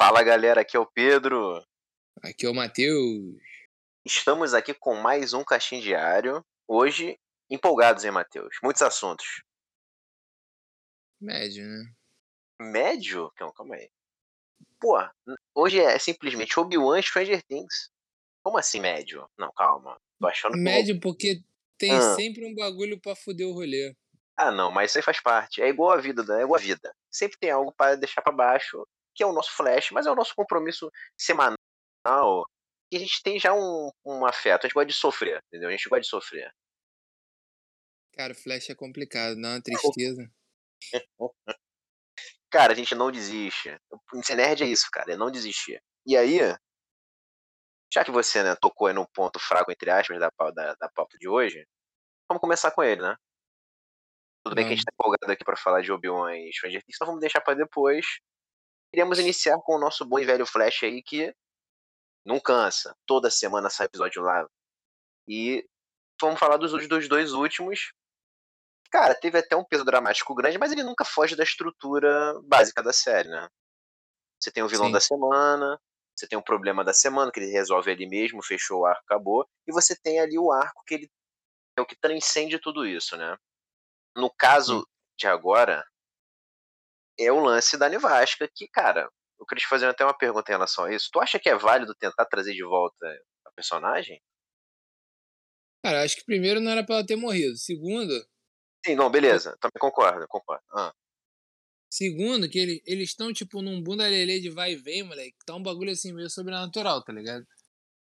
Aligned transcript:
Fala 0.00 0.22
galera, 0.22 0.62
aqui 0.62 0.78
é 0.78 0.80
o 0.80 0.86
Pedro. 0.86 1.62
Aqui 2.22 2.46
é 2.46 2.48
o 2.48 2.54
Matheus. 2.54 3.36
Estamos 4.02 4.54
aqui 4.54 4.72
com 4.72 4.94
mais 4.94 5.34
um 5.34 5.44
Caixinho 5.44 5.82
Diário. 5.82 6.42
Hoje, 6.66 7.20
empolgados, 7.50 8.02
hein, 8.02 8.10
Matheus? 8.10 8.56
Muitos 8.62 8.80
assuntos. 8.80 9.42
Médio, 11.20 11.66
né? 11.66 11.92
Médio? 12.62 13.30
Calma, 13.36 13.52
calma 13.52 13.74
aí. 13.74 13.90
Pô, 14.80 14.96
hoje 15.54 15.78
é 15.78 15.98
simplesmente 15.98 16.58
Obi-Wan 16.58 17.02
Stranger 17.02 17.42
Things. 17.42 17.90
Como 18.42 18.56
assim 18.56 18.80
médio? 18.80 19.28
Não, 19.38 19.52
calma. 19.52 20.00
Tô 20.18 20.26
achando. 20.26 20.56
Médio 20.56 20.98
porque 20.98 21.42
tem 21.76 21.92
Ah. 21.92 22.14
sempre 22.14 22.46
um 22.46 22.54
bagulho 22.54 22.98
pra 22.98 23.14
fuder 23.14 23.46
o 23.46 23.52
rolê. 23.52 23.94
Ah, 24.34 24.50
não, 24.50 24.70
mas 24.70 24.92
isso 24.92 24.98
aí 24.98 25.04
faz 25.04 25.20
parte. 25.20 25.60
É 25.60 25.68
igual 25.68 25.90
a 25.90 26.00
vida, 26.00 26.22
né? 26.24 26.40
É 26.40 26.44
igual 26.44 26.58
a 26.58 26.62
vida. 26.62 26.96
Sempre 27.10 27.36
tem 27.38 27.50
algo 27.50 27.70
para 27.70 27.96
deixar 27.96 28.22
pra 28.22 28.32
baixo, 28.32 28.88
que 29.14 29.22
é 29.22 29.26
o 29.26 29.32
nosso 29.32 29.52
flash, 29.52 29.90
mas 29.90 30.06
é 30.06 30.10
o 30.10 30.14
nosso 30.14 30.34
compromisso 30.34 30.90
semanal. 31.18 31.56
E 32.92 32.96
a 32.96 32.98
gente 32.98 33.22
tem 33.22 33.38
já 33.38 33.54
um, 33.54 33.90
um 34.04 34.26
afeto. 34.26 34.64
A 34.64 34.66
gente 34.66 34.74
gosta 34.74 34.86
de 34.86 34.94
sofrer, 34.94 35.42
entendeu? 35.46 35.68
A 35.68 35.72
gente 35.72 35.88
gosta 35.88 36.00
de 36.00 36.08
sofrer. 36.08 36.52
Cara, 38.12 38.34
Flash 38.34 38.70
é 38.70 38.74
complicado, 38.74 39.40
dá 39.40 39.50
uma 39.50 39.62
tristeza. 39.62 40.30
Cara, 42.50 42.72
a 42.72 42.76
gente 42.76 42.94
não 42.94 43.12
desiste. 43.12 43.78
Ser 44.24 44.34
nerd 44.34 44.64
é 44.64 44.66
isso, 44.66 44.88
cara, 44.92 45.12
é 45.12 45.16
não 45.16 45.30
desistir. 45.30 45.80
E 46.04 46.16
aí, 46.16 46.40
já 47.92 48.04
que 48.04 48.10
você 48.10 48.42
né, 48.42 48.56
tocou 48.60 48.88
aí 48.88 48.94
no 48.94 49.08
ponto 49.08 49.38
fraco, 49.38 49.70
entre 49.70 49.88
aspas, 49.88 50.18
da, 50.18 50.30
da, 50.52 50.74
da 50.74 50.88
pauta 50.88 51.16
de 51.16 51.28
hoje, 51.28 51.64
vamos 52.28 52.40
começar 52.40 52.72
com 52.72 52.82
ele, 52.82 53.00
né? 53.02 53.16
Tudo 54.44 54.56
bem 54.56 54.64
que 54.64 54.72
a 54.72 54.76
gente 54.76 54.84
tá 54.84 54.92
empolgado 54.92 55.32
aqui 55.32 55.44
pra 55.44 55.56
falar 55.56 55.82
de 55.82 55.92
Obi-Wan 55.92 56.36
e 56.36 56.52
Stranger 56.52 56.82
Things, 56.82 56.96
então 56.96 57.06
vamos 57.06 57.20
deixar 57.20 57.40
pra 57.40 57.54
depois. 57.54 58.04
Iremos 58.92 59.18
iniciar 59.18 59.56
com 59.62 59.76
o 59.76 59.78
nosso 59.78 60.04
bom 60.04 60.18
e 60.18 60.24
velho 60.24 60.46
Flash 60.46 60.82
aí, 60.82 61.02
que 61.02 61.34
não 62.24 62.40
cansa. 62.40 62.96
Toda 63.06 63.30
semana 63.30 63.70
sai 63.70 63.86
episódio 63.86 64.22
lá. 64.22 64.46
E 65.28 65.64
vamos 66.20 66.38
falar 66.38 66.56
dos, 66.56 66.88
dos 66.88 67.08
dois 67.08 67.32
últimos. 67.32 67.92
Cara, 68.90 69.14
teve 69.14 69.38
até 69.38 69.54
um 69.56 69.64
peso 69.64 69.84
dramático 69.84 70.34
grande, 70.34 70.58
mas 70.58 70.72
ele 70.72 70.82
nunca 70.82 71.04
foge 71.04 71.36
da 71.36 71.44
estrutura 71.44 72.34
básica 72.42 72.82
da 72.82 72.92
série, 72.92 73.28
né? 73.28 73.48
Você 74.40 74.50
tem 74.50 74.62
o 74.62 74.68
vilão 74.68 74.86
Sim. 74.86 74.92
da 74.92 75.00
semana, 75.00 75.80
você 76.16 76.26
tem 76.26 76.38
o 76.38 76.42
problema 76.42 76.82
da 76.82 76.92
semana, 76.92 77.30
que 77.30 77.38
ele 77.38 77.52
resolve 77.52 77.90
ali 77.90 78.08
mesmo, 78.08 78.42
fechou 78.42 78.80
o 78.80 78.86
arco, 78.86 79.02
acabou. 79.04 79.48
E 79.66 79.72
você 79.72 79.94
tem 79.94 80.18
ali 80.18 80.38
o 80.38 80.50
arco 80.50 80.82
que 80.84 80.94
ele 80.94 81.10
é 81.78 81.80
o 81.80 81.86
que 81.86 81.96
transcende 81.96 82.58
tudo 82.58 82.86
isso, 82.86 83.16
né? 83.16 83.36
No 84.16 84.30
caso 84.30 84.86
de 85.16 85.26
agora, 85.28 85.84
é 87.20 87.32
o 87.32 87.40
lance 87.40 87.76
da 87.76 87.88
nevasca, 87.88 88.48
que, 88.54 88.68
cara, 88.68 89.08
eu 89.38 89.46
queria 89.46 89.62
te 89.62 89.68
fazer 89.68 89.86
até 89.86 90.04
uma 90.04 90.16
pergunta 90.16 90.50
em 90.50 90.54
relação 90.54 90.84
a 90.84 90.92
isso. 90.94 91.08
Tu 91.12 91.20
acha 91.20 91.38
que 91.38 91.48
é 91.48 91.54
válido 91.54 91.94
tentar 91.94 92.24
trazer 92.26 92.52
de 92.52 92.64
volta 92.64 93.06
a 93.46 93.50
personagem? 93.52 94.20
Cara, 95.84 96.02
acho 96.02 96.16
que 96.16 96.24
primeiro 96.24 96.60
não 96.60 96.70
era 96.70 96.84
pra 96.84 96.96
ela 96.96 97.06
ter 97.06 97.16
morrido. 97.16 97.56
Segundo, 97.56 98.12
Sim, 98.84 98.94
não, 98.94 99.10
beleza. 99.10 99.56
Também 99.60 99.78
concordo, 99.78 100.26
concordo. 100.28 100.62
Ah, 100.72 100.92
segundo 101.92 102.48
que 102.48 102.58
ele, 102.58 102.82
eles 102.86 103.10
estão, 103.10 103.32
tipo, 103.32 103.60
num 103.60 103.82
bunda 103.82 104.06
lelê 104.06 104.40
de 104.40 104.48
vai 104.48 104.72
e 104.72 104.76
vem, 104.76 105.02
moleque. 105.02 105.36
Tá 105.44 105.54
um 105.54 105.62
bagulho 105.62 105.90
assim 105.90 106.12
meio 106.12 106.30
sobrenatural, 106.30 107.02
tá 107.02 107.12
ligado? 107.12 107.44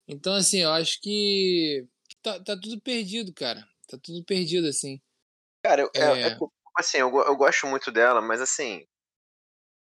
Então, 0.08 0.34
assim, 0.34 0.60
eu 0.60 0.72
acho 0.72 1.00
que 1.02 1.86
tá, 2.22 2.42
tá 2.42 2.56
tudo 2.60 2.80
perdido, 2.80 3.34
cara. 3.34 3.68
Tá 3.88 3.98
tudo 4.02 4.24
perdido, 4.24 4.68
assim. 4.68 5.02
Cara, 5.66 5.82
eu, 5.82 5.92
é, 5.96 6.22
É. 6.22 6.28
é 6.30 6.38
assim, 6.78 6.98
eu, 6.98 7.10
eu 7.10 7.36
gosto 7.36 7.68
muito 7.68 7.92
dela, 7.92 8.22
mas 8.22 8.42
assim. 8.42 8.86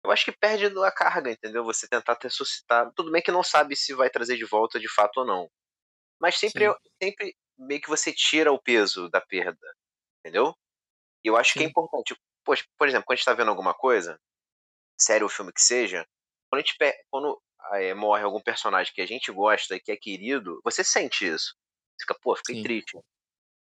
Eu 0.04 0.12
acho 0.12 0.26
que 0.26 0.32
perde 0.32 0.66
a 0.66 0.92
carga, 0.92 1.32
entendeu? 1.32 1.64
Você 1.64 1.88
tentar 1.88 2.18
ressuscitar. 2.22 2.92
Tudo 2.96 3.12
bem 3.12 3.22
que 3.22 3.32
não 3.32 3.44
sabe 3.44 3.76
se 3.76 3.94
vai 3.94 4.10
trazer 4.10 4.36
de 4.38 4.46
volta 4.46 4.80
de 4.80 4.90
fato 4.90 5.18
ou 5.20 5.26
não. 5.26 5.50
Mas 6.20 6.38
sempre, 6.38 6.68
Sim. 6.68 6.76
sempre 7.02 7.36
meio 7.58 7.82
que 7.82 7.90
você 7.90 8.14
tira 8.14 8.52
o 8.52 8.62
peso 8.62 9.10
da 9.10 9.22
perda. 9.22 9.68
Entendeu? 10.20 10.56
E 11.24 11.30
eu 11.30 11.38
acho 11.38 11.56
que 11.56 11.64
é 11.64 11.64
Sim. 11.64 11.70
importante. 11.70 12.16
Poxa, 12.46 12.66
por 12.78 12.88
exemplo, 12.88 13.06
quando 13.06 13.16
a 13.16 13.18
gente 13.18 13.26
tá 13.26 13.34
vendo 13.34 13.50
alguma 13.50 13.74
coisa, 13.74 14.20
série 15.00 15.24
ou 15.24 15.30
filme 15.30 15.54
que 15.54 15.62
seja, 15.62 16.06
quando 16.50 16.62
a 16.62 16.66
gente 16.66 16.78
quando 17.10 17.42
eh, 17.76 17.94
morre 17.94 18.24
algum 18.24 18.42
personagem 18.42 18.94
que 18.94 19.02
a 19.02 19.06
gente 19.08 19.32
gosta 19.32 19.76
e 19.76 19.80
que 19.80 19.92
é 19.92 19.98
querido, 19.98 20.60
você 20.64 20.84
sente 20.84 21.28
isso. 21.28 21.56
Fica, 22.00 22.16
pô, 22.22 22.36
fiquei 22.36 22.56
Sim. 22.56 22.64
triste. 22.64 23.00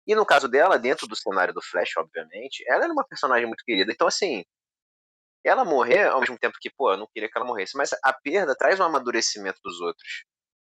E 0.08 0.16
no 0.16 0.26
caso 0.26 0.48
dela, 0.50 0.80
dentro 0.80 1.08
do 1.08 1.16
cenário 1.16 1.54
do 1.54 1.62
Flash, 1.62 1.98
obviamente, 1.98 2.64
ela 2.68 2.86
era 2.86 2.94
uma 2.94 3.06
personagem 3.08 3.48
muito 3.48 3.64
querida. 3.66 3.92
Então, 3.92 4.08
assim, 4.08 4.44
ela 5.44 5.66
morrer, 5.66 6.08
ao 6.08 6.20
mesmo 6.20 6.38
tempo 6.38 6.58
que, 6.60 6.70
pô, 6.70 6.92
eu 6.94 6.98
não 6.98 7.08
queria 7.14 7.30
que 7.30 7.38
ela 7.38 7.48
morresse, 7.48 7.78
mas 7.78 7.92
a 8.04 8.14
perda 8.14 8.56
traz 8.56 8.80
um 8.80 8.84
amadurecimento 8.84 9.60
dos 9.64 9.80
outros. 9.82 10.26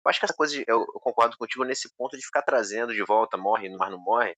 Eu 0.05 0.11
acho 0.11 0.21
que 0.21 0.27
essa 0.27 0.35
coisa, 0.35 0.55
de, 0.55 0.65
eu, 0.67 0.81
eu 0.81 1.01
concordo 1.01 1.37
contigo 1.37 1.65
nesse 1.65 1.91
ponto 1.97 2.17
de 2.17 2.25
ficar 2.25 2.43
trazendo 2.43 2.95
de 2.95 3.03
volta, 3.05 3.37
morre, 3.37 3.69
mas 3.77 3.91
não 3.91 3.99
morre. 3.99 4.37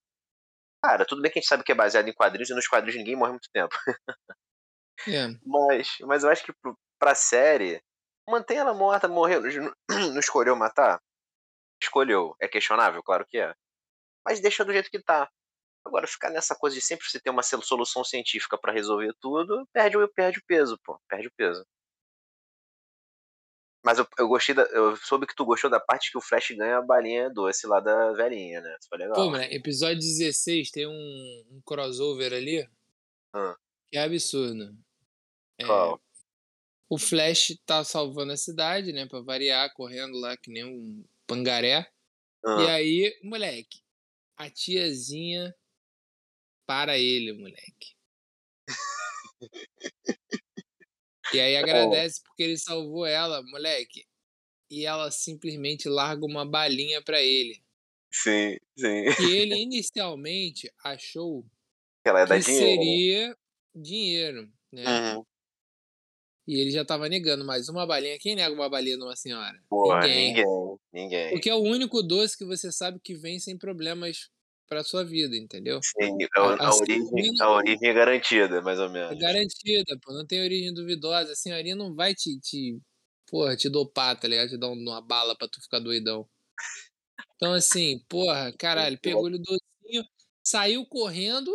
Cara, 0.85 1.05
tudo 1.07 1.23
bem 1.23 1.31
que 1.31 1.39
a 1.39 1.43
gente 1.43 1.49
sabe 1.49 1.65
que 1.65 1.73
é 1.73 1.75
baseado 1.75 2.09
em 2.09 2.15
quadrinhos 2.15 2.51
e 2.51 2.55
nos 2.55 2.67
quadrinhos 2.69 2.99
ninguém 2.99 3.17
morre 3.17 3.33
muito 3.33 3.49
tempo. 3.53 3.75
É. 5.09 5.29
Mas, 5.45 5.97
mas 6.03 6.23
eu 6.23 6.31
acho 6.31 6.45
que 6.45 6.53
pro, 6.53 6.79
pra 6.99 7.15
série, 7.15 7.83
mantém 8.29 8.59
ela 8.59 8.73
morta, 8.73 9.09
morreu. 9.09 9.43
Não, 9.43 9.73
não 10.15 10.21
escolheu 10.21 10.55
matar? 10.55 11.01
Escolheu. 11.83 12.37
É 12.41 12.49
questionável, 12.49 13.03
claro 13.03 13.27
que 13.29 13.39
é. 13.39 13.55
Mas 14.25 14.41
deixa 14.41 14.65
do 14.65 14.73
jeito 14.73 14.91
que 14.91 15.03
tá. 15.03 15.29
Agora, 15.85 16.07
ficar 16.07 16.31
nessa 16.31 16.55
coisa 16.55 16.77
de 16.77 16.83
sempre 16.83 17.07
você 17.09 17.21
ter 17.21 17.31
uma 17.31 17.43
solu- 17.43 17.63
solução 17.63 18.05
científica 18.05 18.57
pra 18.57 18.73
resolver 18.73 19.13
tudo, 19.21 19.67
perde, 19.73 19.97
o- 19.97 20.09
perde 20.09 20.39
o 20.39 20.45
peso, 20.47 20.79
pô. 20.85 21.01
Perde 21.09 21.27
o 21.29 21.33
peso. 21.37 21.67
Mas 23.85 23.99
eu, 23.99 24.07
eu 24.17 24.29
gostei 24.29 24.55
da. 24.55 24.63
Eu 24.63 24.97
soube 24.97 25.27
que 25.27 25.35
tu 25.35 25.45
gostou 25.45 25.69
da 25.69 25.81
parte 25.81 26.13
que 26.13 26.17
o 26.19 26.21
Flash 26.21 26.53
ganha 26.53 26.79
a 26.79 26.83
balinha 26.83 27.29
doce 27.29 27.67
lá 27.67 27.81
da 27.81 28.13
velhinha, 28.13 28.61
né? 28.61 28.77
Isso 28.79 28.89
foi 28.89 28.99
legal. 28.99 29.17
Pô, 29.17 29.31
moleque, 29.31 29.57
episódio 29.57 29.99
16 29.99 30.71
tem 30.71 30.87
um, 30.87 31.45
um 31.51 31.61
crossover 31.65 32.33
ali 32.33 32.65
que 33.91 33.99
é 33.99 34.05
absurdo. 34.05 34.77
É, 35.59 35.67
Qual? 35.67 36.01
o 36.89 36.97
Flash 36.99 37.59
tá 37.67 37.83
salvando 37.83 38.33
a 38.33 38.37
cidade, 38.37 38.93
né? 38.93 39.07
Pra 39.07 39.21
variar, 39.21 39.73
correndo 39.75 40.17
lá 40.19 40.37
que 40.37 40.51
nem 40.53 40.65
um 40.65 41.05
pangaré. 41.27 41.91
E 42.45 42.69
aí, 42.69 43.21
moleque, 43.23 43.81
a 44.37 44.49
tiazinha 44.51 45.55
para 46.67 46.99
ele, 46.99 47.33
moleque. 47.33 47.93
E 51.35 51.41
aí 51.41 51.57
agradece 51.57 52.23
porque 52.23 52.43
ele 52.43 52.57
salvou 52.59 53.07
ela, 53.07 53.43
moleque. 53.43 54.05
E 54.71 54.87
ela 54.87 55.11
simplesmente 55.11 55.89
larga 55.89 56.25
uma 56.25 56.47
balinha 56.49 57.03
pra 57.03 57.21
ele. 57.21 57.63
sim, 58.13 58.57
sim. 58.79 59.05
Que 59.17 59.23
ele 59.37 59.57
inicialmente 59.61 60.71
achou 60.85 61.45
Ela 62.05 62.27
que 62.27 62.39
dinheiro. 62.39 62.39
né? 62.39 62.43
seria 62.43 63.37
dinheiro, 63.75 64.53
né? 64.73 64.85
Uhum. 65.17 65.25
E 66.49 66.59
ele 66.59 66.71
já 66.73 66.85
tava 66.85 67.09
negando 67.09 67.45
mais 67.45 67.69
uma 67.69 67.87
balinha. 67.87 68.19
Quem 68.19 68.35
nega 68.35 68.53
uma 68.55 68.69
balinha 68.69 68.97
numa 68.97 69.15
senhora? 69.15 69.63
Porra, 69.69 70.01
Ninguém. 70.01 70.29
ninguém. 70.35 70.79
Ninguém. 70.93 71.31
Porque 71.31 71.49
é 71.49 71.55
o 71.55 71.61
único 71.63 72.03
doce 72.03 72.37
que 72.37 72.45
você 72.45 72.73
sabe 72.73 72.99
que 72.99 73.15
vem 73.15 73.39
sem 73.39 73.57
problemas 73.57 74.29
pra 74.73 74.83
sua 74.85 75.05
vida, 75.05 75.37
entendeu? 75.37 75.81
Sim, 75.83 76.17
a, 76.37 76.41
a 76.41 76.55
A- 76.55 76.67
a 76.69 76.75
origem, 76.77 77.07
senhorinha- 77.07 77.45
a 77.45 77.51
origem 77.53 77.89
é 77.91 77.93
garantida, 77.93 78.63
mais 78.63 78.79
ou 78.79 78.87
É 78.87 78.89
menos. 78.89 79.19
garantida, 79.19 79.99
pô. 80.03 80.13
Não 80.15 80.27
tem 80.27 80.43
origem 80.43 80.73
duvidosa. 80.73 81.33
A 81.33 81.37
senhorinha 81.37 81.77
não 81.77 81.95
vai 81.95 82.15
te, 82.15 82.39
te 82.41 82.79
porra, 83.29 83.57
te 83.57 83.69
dopar, 83.69 84.19
tá 84.19 84.27
ligado? 84.29 84.49
Te 84.51 84.57
dar 84.59 84.69
um- 84.69 84.73
uma 84.81 85.01
bala 85.03 85.37
pra 85.37 85.47
tu 85.49 85.61
ficar 85.61 85.79
doidão. 85.81 86.27
Então, 87.37 87.53
assim, 87.55 87.99
porra, 88.09 88.53
caralho, 88.59 88.99
pegou-lhe 89.01 89.37
o 89.37 89.39
docinho, 89.39 90.05
saiu 90.43 90.87
correndo 90.87 91.51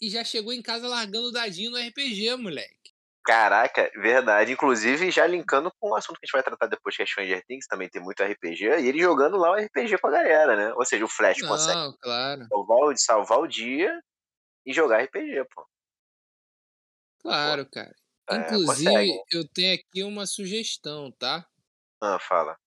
e 0.00 0.08
já 0.08 0.24
chegou 0.24 0.52
em 0.52 0.62
casa 0.62 0.88
largando 0.88 1.28
o 1.28 1.32
dadinho 1.32 1.70
no 1.70 1.76
RPG, 1.76 2.36
moleque. 2.36 2.93
Caraca, 3.24 3.90
verdade. 3.96 4.52
Inclusive, 4.52 5.10
já 5.10 5.26
linkando 5.26 5.72
com 5.80 5.90
o 5.90 5.94
assunto 5.96 6.18
que 6.18 6.24
a 6.24 6.26
gente 6.26 6.32
vai 6.32 6.42
tratar 6.42 6.66
depois, 6.66 6.94
que 6.94 7.02
é 7.02 7.06
Stranger 7.06 7.42
Things, 7.46 7.66
também 7.66 7.88
tem 7.88 8.02
muito 8.02 8.22
RPG, 8.22 8.64
e 8.80 8.88
ele 8.88 9.00
jogando 9.00 9.38
lá 9.38 9.50
o 9.52 9.54
RPG 9.56 9.96
com 9.98 10.08
a 10.08 10.10
galera, 10.10 10.54
né? 10.54 10.74
Ou 10.74 10.84
seja, 10.84 11.04
o 11.04 11.08
Flash 11.08 11.40
consegue 11.40 11.74
Não, 11.78 11.96
claro, 11.98 12.46
salvar, 12.50 12.78
o- 12.80 12.96
salvar 12.98 13.38
o 13.40 13.46
dia 13.46 13.98
e 14.66 14.72
jogar 14.74 15.00
RPG, 15.02 15.44
pô. 15.54 15.66
claro, 17.20 17.66
cara. 17.70 17.94
É, 18.30 18.36
Inclusive, 18.36 18.66
consegue. 18.90 19.22
eu 19.32 19.48
tenho 19.48 19.74
aqui 19.74 20.02
uma 20.02 20.26
sugestão, 20.26 21.10
tá? 21.12 21.46
Ah, 22.02 22.18
fala. 22.18 22.58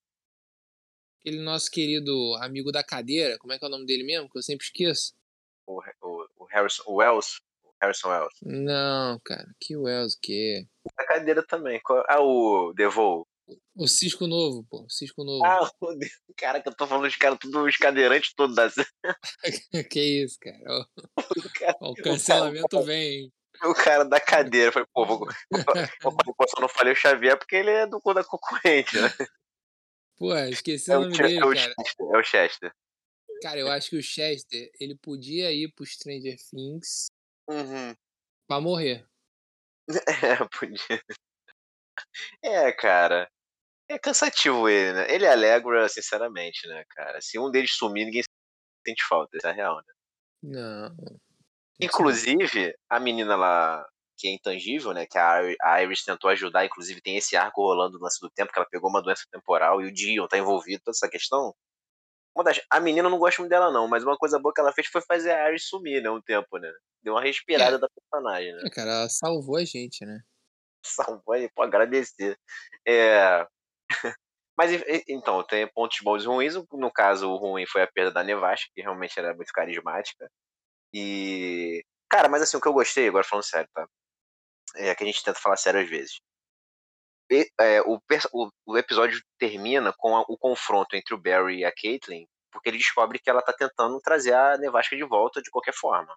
Aquele 1.20 1.40
nosso 1.40 1.70
querido 1.70 2.34
amigo 2.40 2.70
da 2.72 2.82
cadeira, 2.82 3.38
como 3.38 3.52
é 3.52 3.58
que 3.58 3.64
é 3.64 3.68
o 3.68 3.70
nome 3.70 3.86
dele 3.86 4.04
mesmo? 4.04 4.28
Que 4.30 4.38
eu 4.38 4.42
sempre 4.42 4.64
esqueço. 4.64 5.14
O, 5.66 5.80
o, 6.00 6.28
o 6.36 6.44
Harrison 6.46 6.82
o 6.86 6.96
Wells. 6.96 7.40
O 7.80 7.84
Harrison 7.84 8.08
Wells. 8.08 8.34
Não, 8.42 9.20
cara, 9.24 9.46
que 9.60 9.76
Wells, 9.76 10.16
o 10.16 10.18
quê? 10.20 10.66
A 10.96 11.04
cadeira 11.04 11.44
também. 11.46 11.80
Ah, 12.08 12.20
o 12.20 12.72
Devol. 12.74 13.26
O 13.74 13.86
Cisco 13.86 14.26
Novo, 14.26 14.66
pô, 14.68 14.82
o 14.82 14.90
Cisco 14.90 15.24
Novo. 15.24 15.44
Ah, 15.44 15.60
o 15.80 15.94
De... 15.94 16.10
cara, 16.36 16.60
que 16.60 16.68
eu 16.68 16.74
tô 16.74 16.86
falando 16.86 17.04
dos 17.04 17.16
caras, 17.16 17.38
tudo 17.40 17.64
os 17.64 17.76
cadeirantes 17.76 18.34
todos 18.34 18.56
da 18.56 18.68
que 19.90 20.00
isso, 20.00 20.36
cara. 20.40 20.58
Ó, 20.66 20.84
cara. 21.58 21.76
o 21.80 21.94
cancelamento 21.94 22.82
vem, 22.82 23.22
hein? 23.22 23.32
o 23.64 23.74
cara 23.74 24.04
da 24.04 24.20
cadeira. 24.20 24.72
Falei, 24.72 24.88
pô, 24.92 25.06
vou, 25.06 25.18
vou, 25.18 26.48
só 26.48 26.60
não 26.60 26.68
falei 26.68 26.92
o 26.92 26.96
Xavier 26.96 27.38
porque 27.38 27.56
ele 27.56 27.70
é 27.70 27.86
do 27.86 28.00
da 28.14 28.24
concorrente, 28.24 29.00
né? 29.00 29.10
Pô, 30.16 30.36
esqueci 30.36 30.90
é 30.90 30.98
o 30.98 31.02
nome 31.02 31.14
o, 31.14 31.16
dele, 31.16 31.36
é 31.38 31.44
o 31.44 31.54
cara. 31.54 31.74
Chester, 31.78 32.06
é 32.06 32.18
o 32.18 32.22
Chester. 32.22 32.72
Cara, 33.40 33.60
eu 33.60 33.70
acho 33.70 33.90
que 33.90 33.96
o 33.96 34.02
Chester, 34.02 34.68
ele 34.80 34.96
podia 34.96 35.52
ir 35.52 35.72
pro 35.72 35.86
Stranger 35.86 36.36
Things 36.50 37.06
uhum. 37.48 37.94
pra 38.46 38.60
morrer. 38.60 39.06
É, 40.22 40.36
podia. 40.58 41.02
É, 42.42 42.72
cara. 42.72 43.28
É 43.88 43.98
cansativo 43.98 44.68
ele, 44.68 44.92
né? 44.92 45.06
Ele 45.12 45.24
é 45.24 45.32
alegra, 45.32 45.88
sinceramente, 45.88 46.66
né, 46.68 46.84
cara? 46.90 47.20
Se 47.22 47.38
um 47.38 47.50
deles 47.50 47.72
sumir, 47.72 48.04
ninguém 48.04 48.22
sente 48.86 49.02
falta, 49.08 49.36
isso 49.36 49.46
é 49.46 49.52
real, 49.52 49.76
né? 49.76 49.94
Não. 50.42 50.96
Inclusive, 51.80 52.76
a 52.90 53.00
menina 53.00 53.36
lá, 53.36 53.86
que 54.16 54.28
é 54.28 54.32
intangível, 54.32 54.92
né? 54.92 55.06
Que 55.06 55.18
a 55.18 55.82
Iris 55.82 56.04
tentou 56.04 56.30
ajudar, 56.30 56.66
inclusive 56.66 57.00
tem 57.00 57.16
esse 57.16 57.36
arco 57.36 57.62
rolando 57.62 57.98
no 57.98 58.04
lance 58.04 58.20
do 58.20 58.30
tempo, 58.30 58.52
que 58.52 58.58
ela 58.58 58.68
pegou 58.70 58.90
uma 58.90 59.02
doença 59.02 59.24
temporal 59.30 59.80
e 59.80 59.86
o 59.86 59.92
Dion 59.92 60.26
tá 60.28 60.36
envolvido 60.36 60.82
toda 60.84 60.96
essa 60.96 61.08
questão. 61.08 61.54
Uma 62.38 62.44
das, 62.44 62.60
a 62.70 62.78
menina 62.78 63.08
não 63.08 63.18
gosto 63.18 63.40
muito 63.40 63.50
dela, 63.50 63.72
não, 63.72 63.88
mas 63.88 64.04
uma 64.04 64.16
coisa 64.16 64.38
boa 64.38 64.54
que 64.54 64.60
ela 64.60 64.72
fez 64.72 64.86
foi 64.86 65.02
fazer 65.02 65.32
a 65.32 65.48
Iris 65.48 65.66
sumir, 65.66 66.00
né? 66.00 66.08
Um 66.08 66.22
tempo, 66.22 66.56
né? 66.56 66.72
Deu 67.02 67.14
uma 67.14 67.20
respirada 67.20 67.74
é. 67.74 67.78
da 67.80 67.88
personagem, 67.88 68.54
né? 68.54 68.62
É, 68.64 68.70
cara, 68.70 68.92
ela 68.92 69.08
salvou 69.08 69.56
a 69.56 69.64
gente, 69.64 70.06
né? 70.06 70.20
Salvou 70.86 71.34
aí, 71.34 71.50
pô, 71.52 71.62
agradecer. 71.62 72.38
É. 72.86 73.44
Mas 74.56 74.70
então, 75.08 75.42
tem 75.42 75.66
pontos 75.66 75.98
bons 76.00 76.22
e 76.22 76.26
ruins. 76.28 76.54
No 76.72 76.92
caso, 76.92 77.28
o 77.28 77.36
ruim 77.36 77.66
foi 77.66 77.82
a 77.82 77.88
perda 77.88 78.12
da 78.12 78.22
Nevasca, 78.22 78.70
que 78.72 78.82
realmente 78.82 79.18
era 79.18 79.34
muito 79.34 79.52
carismática. 79.52 80.30
E. 80.94 81.84
Cara, 82.08 82.28
mas 82.28 82.42
assim, 82.42 82.56
o 82.56 82.60
que 82.60 82.68
eu 82.68 82.72
gostei, 82.72 83.08
agora 83.08 83.24
falando 83.24 83.44
sério, 83.44 83.68
tá? 83.74 83.86
É 84.76 84.94
que 84.94 85.02
a 85.02 85.06
gente 85.06 85.24
tenta 85.24 85.38
falar 85.40 85.56
sério 85.56 85.80
às 85.80 85.88
vezes. 85.88 86.20
É, 87.30 87.82
o, 87.82 88.00
o, 88.32 88.50
o, 88.66 88.78
episódio 88.78 89.20
termina 89.38 89.92
com 89.96 90.16
a, 90.16 90.22
o 90.22 90.38
confronto 90.38 90.96
entre 90.96 91.14
o 91.14 91.18
Barry 91.18 91.58
e 91.58 91.64
a 91.64 91.72
Caitlyn, 91.72 92.26
porque 92.50 92.70
ele 92.70 92.78
descobre 92.78 93.18
que 93.18 93.28
ela 93.28 93.42
tá 93.42 93.52
tentando 93.52 94.00
trazer 94.00 94.32
a 94.32 94.56
Nevasca 94.56 94.96
de 94.96 95.04
volta 95.04 95.42
de 95.42 95.50
qualquer 95.50 95.74
forma. 95.74 96.16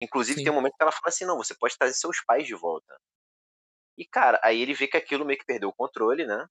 Inclusive, 0.00 0.38
Sim. 0.38 0.44
tem 0.44 0.52
um 0.52 0.56
momento 0.56 0.74
que 0.76 0.82
ela 0.82 0.90
fala 0.90 1.08
assim: 1.08 1.24
não, 1.24 1.36
você 1.36 1.54
pode 1.54 1.78
trazer 1.78 1.94
seus 1.94 2.22
pais 2.24 2.46
de 2.46 2.54
volta. 2.54 2.96
E, 3.96 4.04
cara, 4.04 4.40
aí 4.42 4.60
ele 4.60 4.74
vê 4.74 4.88
que 4.88 4.96
aquilo 4.96 5.24
meio 5.24 5.38
que 5.38 5.44
perdeu 5.44 5.68
o 5.68 5.74
controle, 5.74 6.26
né? 6.26 6.48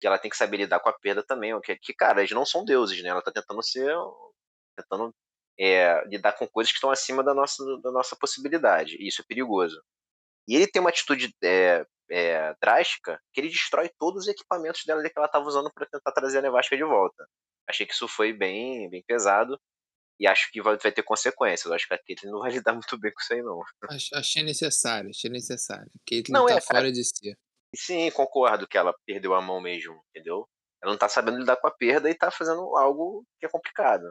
que 0.00 0.06
ela 0.06 0.18
tem 0.18 0.30
que 0.30 0.36
saber 0.36 0.58
lidar 0.58 0.80
com 0.80 0.88
a 0.88 0.92
perda 0.92 1.22
também. 1.22 1.58
Que, 1.60 1.76
que 1.76 1.92
cara, 1.94 2.20
eles 2.20 2.30
não 2.30 2.46
são 2.46 2.64
deuses, 2.64 3.02
né? 3.02 3.10
Ela 3.10 3.22
tá 3.22 3.32
tentando 3.32 3.62
ser. 3.62 3.94
tentando 4.76 5.14
é, 5.58 6.04
lidar 6.06 6.32
com 6.34 6.46
coisas 6.46 6.72
que 6.72 6.76
estão 6.76 6.90
acima 6.90 7.22
da 7.22 7.34
nossa, 7.34 7.64
da 7.82 7.90
nossa 7.90 8.16
possibilidade. 8.16 8.96
E 8.98 9.08
isso 9.08 9.22
é 9.22 9.24
perigoso. 9.26 9.82
E 10.48 10.56
ele 10.56 10.66
tem 10.66 10.80
uma 10.80 10.88
atitude 10.88 11.30
é, 11.44 11.84
é, 12.10 12.54
drástica 12.60 13.20
que 13.32 13.40
ele 13.40 13.50
destrói 13.50 13.90
todos 13.98 14.22
os 14.22 14.28
equipamentos 14.28 14.82
dela 14.86 15.02
que 15.02 15.12
ela 15.14 15.26
estava 15.26 15.46
usando 15.46 15.70
para 15.70 15.86
tentar 15.86 16.10
trazer 16.12 16.38
a 16.38 16.42
nevasca 16.42 16.74
de 16.74 16.82
volta. 16.82 17.28
Achei 17.68 17.84
que 17.84 17.92
isso 17.92 18.08
foi 18.08 18.32
bem, 18.32 18.88
bem 18.88 19.04
pesado 19.06 19.60
e 20.18 20.26
acho 20.26 20.50
que 20.50 20.62
vai, 20.62 20.78
vai 20.78 20.90
ter 20.90 21.02
consequências. 21.02 21.66
Eu 21.66 21.74
acho 21.74 21.86
que 21.86 21.92
a 21.92 21.98
Caitlyn 21.98 22.32
não 22.32 22.40
vai 22.40 22.50
lidar 22.64 22.72
muito 22.72 22.98
bem 22.98 23.12
com 23.12 23.20
isso 23.20 23.34
aí, 23.34 23.42
não. 23.42 23.60
Achei 24.14 24.42
necessário, 24.42 25.10
achei 25.10 25.30
necessário. 25.30 25.90
Caitlyn 26.08 26.32
não, 26.32 26.46
tá 26.46 26.54
é, 26.54 26.60
fora 26.62 26.90
de 26.90 27.04
si. 27.04 27.36
Sim, 27.76 28.10
concordo 28.10 28.66
que 28.66 28.78
ela 28.78 28.94
perdeu 29.04 29.34
a 29.34 29.42
mão 29.42 29.60
mesmo, 29.60 30.02
entendeu? 30.08 30.48
Ela 30.82 30.92
não 30.92 30.98
tá 30.98 31.08
sabendo 31.08 31.38
lidar 31.38 31.56
com 31.56 31.66
a 31.66 31.70
perda 31.70 32.08
e 32.08 32.14
tá 32.14 32.30
fazendo 32.30 32.74
algo 32.76 33.24
que 33.38 33.44
é 33.44 33.48
complicado. 33.50 34.10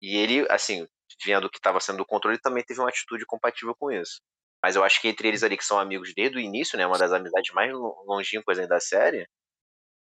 E 0.00 0.16
ele, 0.16 0.46
assim, 0.50 0.86
vendo 1.24 1.50
que 1.50 1.58
estava 1.58 1.80
sendo 1.80 2.02
o 2.02 2.06
controle, 2.06 2.38
também 2.38 2.64
teve 2.64 2.78
uma 2.80 2.88
atitude 2.88 3.26
compatível 3.26 3.74
com 3.74 3.90
isso. 3.90 4.20
Mas 4.62 4.76
eu 4.76 4.84
acho 4.84 5.00
que 5.00 5.08
entre 5.08 5.28
eles 5.28 5.42
ali, 5.42 5.56
que 5.56 5.64
são 5.64 5.78
amigos 5.78 6.14
desde 6.14 6.36
o 6.36 6.40
início, 6.40 6.78
né? 6.78 6.86
Uma 6.86 6.98
das 6.98 7.12
amizades 7.12 7.52
mais 7.52 7.72
longínquas 8.06 8.58
da 8.68 8.78
série, 8.80 9.26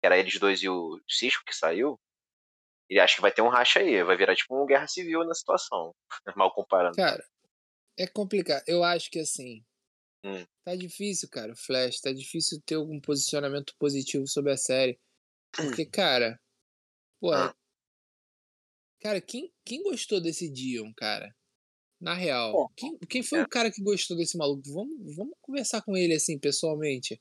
que 0.01 0.07
era 0.07 0.19
eles 0.19 0.39
dois 0.39 0.63
e 0.63 0.69
o 0.69 1.01
Cisco 1.09 1.45
que 1.45 1.55
saiu, 1.55 1.99
e 2.89 2.99
acho 3.01 3.17
que 3.17 3.23
vai 3.23 3.33
ter 3.33 3.43
um 3.43 3.49
racha 3.49 3.81
aí, 3.81 4.03
vai 4.03 4.17
virar 4.17 4.35
tipo 4.35 4.55
uma 4.55 4.67
guerra 4.67 4.87
civil 4.87 5.25
na 5.25 5.35
situação, 5.35 5.95
mal 6.37 6.53
comparando. 6.53 6.97
Cara, 6.97 7.25
é 7.99 8.07
complicado. 8.07 8.63
Eu 8.67 8.83
acho 8.83 9.11
que 9.11 9.19
assim, 9.19 9.65
Hum. 10.27 10.45
Tá 10.65 10.75
difícil, 10.75 11.29
cara, 11.29 11.55
Flash. 11.55 12.01
Tá 12.01 12.13
difícil 12.13 12.61
ter 12.67 12.75
algum 12.75 13.01
posicionamento 13.01 13.73
positivo 13.79 14.27
sobre 14.27 14.51
a 14.51 14.57
série. 14.57 14.99
Porque, 15.53 15.87
cara. 15.87 16.41
Pô. 17.21 17.31
Cara, 19.01 19.21
quem, 19.21 19.53
quem 19.65 19.85
gostou 19.85 20.21
desse 20.21 20.51
Dion, 20.51 20.93
cara? 20.95 21.33
Na 22.07 22.15
real. 22.15 22.71
Quem, 22.77 22.97
quem 23.11 23.21
foi 23.21 23.41
é. 23.41 23.43
o 23.43 23.49
cara 23.49 23.69
que 23.69 23.83
gostou 23.83 24.17
desse 24.17 24.39
maluco? 24.39 24.63
Vamos, 24.73 25.17
vamos 25.17 25.35
conversar 25.43 25.83
com 25.83 25.97
ele, 25.97 26.15
assim, 26.15 26.39
pessoalmente. 26.39 27.21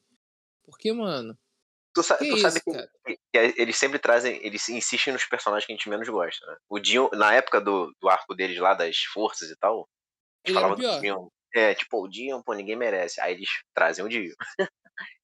Porque, 0.63 0.93
mano. 0.93 1.35
Tu, 1.95 2.03
sa 2.03 2.17
que 2.19 2.29
tu 2.29 2.37
sabe 2.37 2.61
que, 2.61 2.71
que, 2.71 3.19
que, 3.33 3.61
eles 3.61 3.75
sempre 3.77 3.97
trazem, 3.97 4.39
eles 4.45 4.69
insistem 4.69 5.11
nos 5.11 5.25
personagens 5.25 5.65
que 5.65 5.73
a 5.73 5.75
gente 5.75 5.89
menos 5.89 6.07
gosta, 6.07 6.45
né? 6.45 6.55
O 6.69 6.77
Dion, 6.77 7.09
na 7.13 7.33
época 7.33 7.59
do, 7.59 7.95
do 7.99 8.07
arco 8.07 8.35
deles 8.35 8.59
lá, 8.59 8.75
das 8.75 8.95
forças 9.11 9.49
e 9.49 9.55
tal, 9.55 9.89
ele 10.45 10.55
era 10.55 10.75
pior. 10.75 11.01
Dion, 11.01 11.29
é, 11.55 11.73
tipo, 11.73 12.03
o 12.03 12.07
Dion, 12.07 12.43
pô, 12.43 12.53
ninguém 12.53 12.75
merece. 12.75 13.19
Aí 13.19 13.33
eles 13.33 13.49
trazem 13.73 14.05
o 14.05 14.09
Dion. 14.09 14.35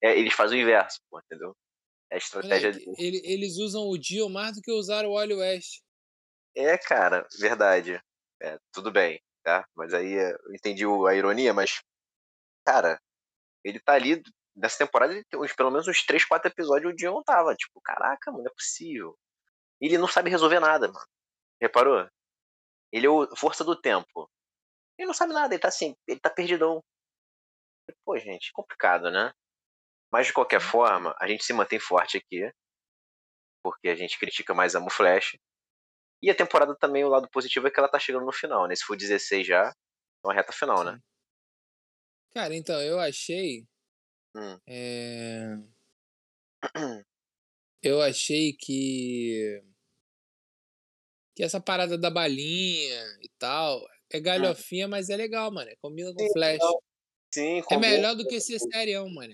é, 0.02 0.18
eles 0.18 0.34
fazem 0.34 0.58
o 0.58 0.62
inverso, 0.64 1.00
pô, 1.08 1.20
entendeu? 1.20 1.56
É 2.10 2.16
a 2.16 2.18
estratégia 2.18 2.70
é, 2.70 2.74
ele, 2.98 3.22
Eles 3.24 3.58
usam 3.58 3.84
o 3.84 3.96
Dion 3.96 4.28
mais 4.28 4.56
do 4.56 4.62
que 4.64 4.72
usaram 4.72 5.10
o 5.10 5.14
Wally 5.14 5.36
West. 5.36 5.82
É, 6.56 6.80
cara, 6.80 7.28
verdade. 7.40 8.02
É, 8.42 8.58
tudo 8.74 8.92
bem, 8.92 9.22
tá? 9.44 9.66
Mas 9.76 9.94
aí 9.94 10.18
é, 10.18 10.32
eu 10.34 10.54
entendi 10.54 10.84
a 10.86 11.16
ironia, 11.16 11.54
mas, 11.54 11.82
cara, 12.66 13.00
ele 13.64 13.80
tá 13.80 13.94
ali, 13.94 14.22
nessa 14.56 14.80
temporada, 14.80 15.14
ele 15.14 15.26
tem 15.26 15.40
uns, 15.40 15.54
pelo 15.54 15.72
menos 15.72 15.88
uns 15.88 16.06
3, 16.06 16.26
4 16.26 16.50
episódios 16.52 16.92
o 16.94 16.96
Dion 16.96 17.22
tava, 17.24 17.56
tipo, 17.56 17.82
caraca, 17.82 18.32
mano, 18.32 18.44
não 18.44 18.52
é 18.52 18.54
possível. 18.54 19.18
Ele 19.80 19.98
não 19.98 20.08
sabe 20.08 20.30
resolver 20.30 20.60
nada, 20.60 20.88
mano. 20.88 21.06
Reparou? 21.62 22.08
Ele 22.92 23.08
é 23.08 23.10
o 23.10 23.36
força 23.36 23.64
do 23.64 23.80
tempo. 23.80 24.30
Ele 24.98 25.08
não 25.08 25.14
sabe 25.14 25.34
nada, 25.34 25.54
ele 25.54 25.62
tá 25.62 25.70
assim, 25.70 25.96
ele 26.08 26.20
tá 26.20 26.30
perdidão. 26.30 26.84
Pô, 28.06 28.18
gente, 28.18 28.52
complicado, 28.54 29.12
né? 29.12 29.34
Mas 30.12 30.28
de 30.28 30.34
qualquer 30.34 30.62
forma, 30.62 31.16
a 31.20 31.28
gente 31.28 31.44
se 31.44 31.54
mantém 31.54 31.80
forte 31.80 32.18
aqui. 32.18 32.52
Porque 33.64 33.90
a 33.90 33.96
gente 33.96 34.20
critica 34.20 34.54
mais 34.54 34.76
a 34.76 34.90
Flash. 34.90 35.38
E 36.22 36.30
a 36.30 36.36
temporada 36.36 36.76
também, 36.76 37.04
o 37.04 37.10
lado 37.10 37.30
positivo 37.30 37.68
é 37.68 37.72
que 37.72 37.80
ela 37.80 37.90
tá 37.90 37.98
chegando 37.98 38.26
no 38.26 38.32
final, 38.32 38.68
né? 38.68 38.76
Se 38.76 38.84
for 38.84 38.96
16 38.96 39.48
já, 39.48 39.70
é 40.24 40.28
uma 40.28 40.34
reta 40.34 40.52
final, 40.52 40.84
né? 40.84 41.00
Cara, 42.34 42.56
então, 42.56 42.80
eu 42.82 43.00
achei. 43.00 43.66
Hum. 44.36 44.58
É... 44.68 45.58
Eu 47.84 48.00
achei 48.00 48.54
que. 48.54 49.60
Que 51.36 51.44
essa 51.44 51.60
parada 51.60 51.98
da 51.98 52.12
balinha 52.12 53.04
e 53.24 53.30
tal 53.40 53.82
é 54.12 54.20
hum. 54.20 54.22
galhofinha, 54.22 54.88
mas 54.88 55.10
é 55.10 55.16
legal, 55.16 55.52
mano. 55.52 55.72
Combina 55.82 56.14
com 56.14 56.20
Sim, 56.20 56.32
Flash. 56.32 56.60
Sim, 57.34 57.64
É 57.72 57.78
melhor 57.78 58.16
do 58.16 58.28
que 58.28 58.40
ser 58.40 58.60
serião, 58.60 59.10
mano. 59.10 59.34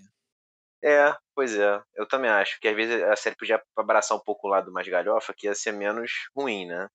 É, 0.83 1.13
pois 1.35 1.55
é. 1.55 1.81
Eu 1.95 2.07
também 2.07 2.29
acho 2.29 2.59
que 2.59 2.67
às 2.67 2.75
vezes 2.75 3.01
a 3.03 3.15
série 3.15 3.35
podia 3.35 3.61
abraçar 3.75 4.17
um 4.17 4.21
pouco 4.21 4.47
o 4.47 4.49
lado 4.49 4.71
mais 4.71 4.87
galhofa, 4.87 5.33
que 5.35 5.47
ia 5.47 5.55
ser 5.55 5.71
menos 5.71 6.11
ruim, 6.35 6.67
né? 6.67 6.87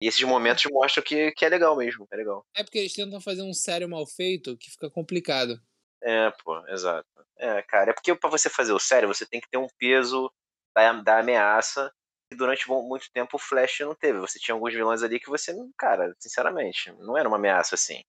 E 0.00 0.08
esses 0.08 0.22
momentos 0.22 0.64
mostram 0.70 1.04
que, 1.04 1.30
que 1.32 1.44
é 1.44 1.48
legal 1.48 1.76
mesmo, 1.76 2.06
é 2.10 2.16
legal. 2.16 2.44
É 2.56 2.64
porque 2.64 2.78
eles 2.78 2.92
tentam 2.92 3.20
fazer 3.20 3.42
um 3.42 3.54
sério 3.54 3.88
mal 3.88 4.04
feito 4.04 4.56
que 4.56 4.70
fica 4.70 4.90
complicado. 4.90 5.60
É, 6.02 6.30
pô, 6.44 6.66
exato. 6.66 7.06
É, 7.38 7.62
cara, 7.62 7.90
é 7.90 7.94
porque 7.94 8.14
pra 8.14 8.28
você 8.28 8.50
fazer 8.50 8.72
o 8.72 8.78
sério, 8.80 9.06
você 9.06 9.24
tem 9.24 9.40
que 9.40 9.48
ter 9.48 9.58
um 9.58 9.68
peso 9.78 10.28
da, 10.74 10.92
da 10.92 11.20
ameaça 11.20 11.92
que 12.28 12.36
durante 12.36 12.68
muito 12.68 13.10
tempo 13.12 13.36
o 13.36 13.38
Flash 13.38 13.80
não 13.80 13.94
teve. 13.94 14.18
Você 14.18 14.38
tinha 14.38 14.54
alguns 14.54 14.72
vilões 14.72 15.02
ali 15.02 15.20
que 15.20 15.28
você, 15.28 15.54
cara, 15.78 16.12
sinceramente, 16.18 16.90
não 16.98 17.16
era 17.16 17.28
uma 17.28 17.36
ameaça 17.36 17.74
assim. 17.76 18.02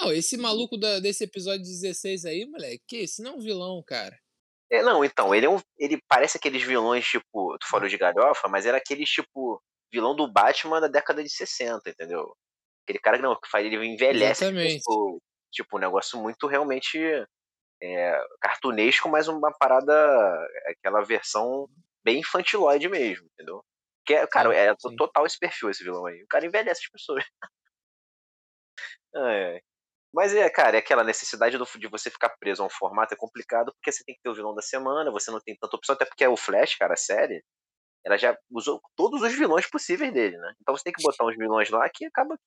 Não, 0.00 0.12
esse 0.12 0.36
maluco 0.36 0.76
da, 0.76 1.00
desse 1.00 1.24
episódio 1.24 1.62
16 1.62 2.24
aí, 2.24 2.46
moleque, 2.46 2.82
que 2.86 2.96
esse 2.98 3.22
não 3.22 3.32
é 3.32 3.34
um 3.34 3.40
vilão, 3.40 3.82
cara. 3.84 4.16
É, 4.70 4.82
não, 4.82 5.04
então, 5.04 5.34
ele 5.34 5.46
é 5.46 5.50
um. 5.50 5.58
Ele 5.78 6.00
parece 6.06 6.36
aqueles 6.36 6.62
vilões, 6.62 7.06
tipo, 7.06 7.56
tu 7.58 7.68
falou 7.68 7.88
de 7.88 7.96
galhofa, 7.96 8.48
mas 8.48 8.66
era 8.66 8.76
aquele, 8.76 9.04
tipo, 9.04 9.62
vilão 9.92 10.14
do 10.14 10.30
Batman 10.30 10.80
da 10.80 10.88
década 10.88 11.22
de 11.22 11.30
60, 11.30 11.88
entendeu? 11.88 12.32
Aquele 12.84 12.98
cara 12.98 13.16
que 13.16 13.22
não, 13.22 13.34
que 13.34 13.48
faz, 13.48 13.64
ele 13.64 13.76
envelhece. 13.86 14.44
Tipo, 14.76 15.22
tipo, 15.50 15.76
um 15.76 15.80
negócio 15.80 16.18
muito 16.20 16.46
realmente 16.46 16.98
é, 17.82 18.20
cartunesco, 18.40 19.08
mas 19.08 19.26
uma 19.28 19.52
parada. 19.58 19.92
aquela 20.66 21.02
versão 21.02 21.66
bem 22.04 22.20
infantiloide 22.20 22.88
mesmo, 22.88 23.26
entendeu? 23.32 23.64
Que 24.06 24.14
é, 24.14 24.26
cara, 24.26 24.54
é 24.54 24.74
total 24.96 25.26
esse 25.26 25.38
perfil, 25.38 25.70
esse 25.70 25.84
vilão 25.84 26.06
aí. 26.06 26.22
O 26.22 26.28
cara 26.28 26.46
envelhece 26.46 26.82
as 26.84 26.90
pessoas. 26.90 27.24
é. 29.16 29.60
Mas 30.12 30.34
é, 30.34 30.48
cara, 30.48 30.76
é 30.76 30.80
aquela 30.80 31.04
necessidade 31.04 31.58
do, 31.58 31.64
de 31.64 31.88
você 31.88 32.10
ficar 32.10 32.30
preso 32.40 32.62
a 32.62 32.66
um 32.66 32.70
formato 32.70 33.14
é 33.14 33.16
complicado, 33.16 33.72
porque 33.74 33.92
você 33.92 34.02
tem 34.04 34.14
que 34.14 34.22
ter 34.22 34.30
o 34.30 34.34
vilão 34.34 34.54
da 34.54 34.62
semana, 34.62 35.10
você 35.10 35.30
não 35.30 35.40
tem 35.40 35.56
tanta 35.56 35.76
opção, 35.76 35.94
até 35.94 36.04
porque 36.04 36.24
é 36.24 36.28
o 36.28 36.36
Flash, 36.36 36.76
cara, 36.76 36.94
a 36.94 36.96
série, 36.96 37.44
ela 38.04 38.16
já 38.16 38.36
usou 38.50 38.80
todos 38.96 39.22
os 39.22 39.34
vilões 39.34 39.68
possíveis 39.68 40.12
dele, 40.12 40.38
né? 40.38 40.54
Então 40.60 40.76
você 40.76 40.84
tem 40.84 40.92
que 40.92 41.02
botar 41.02 41.26
uns 41.26 41.36
vilões 41.36 41.68
lá 41.70 41.88
que 41.92 42.06
acaba. 42.06 42.38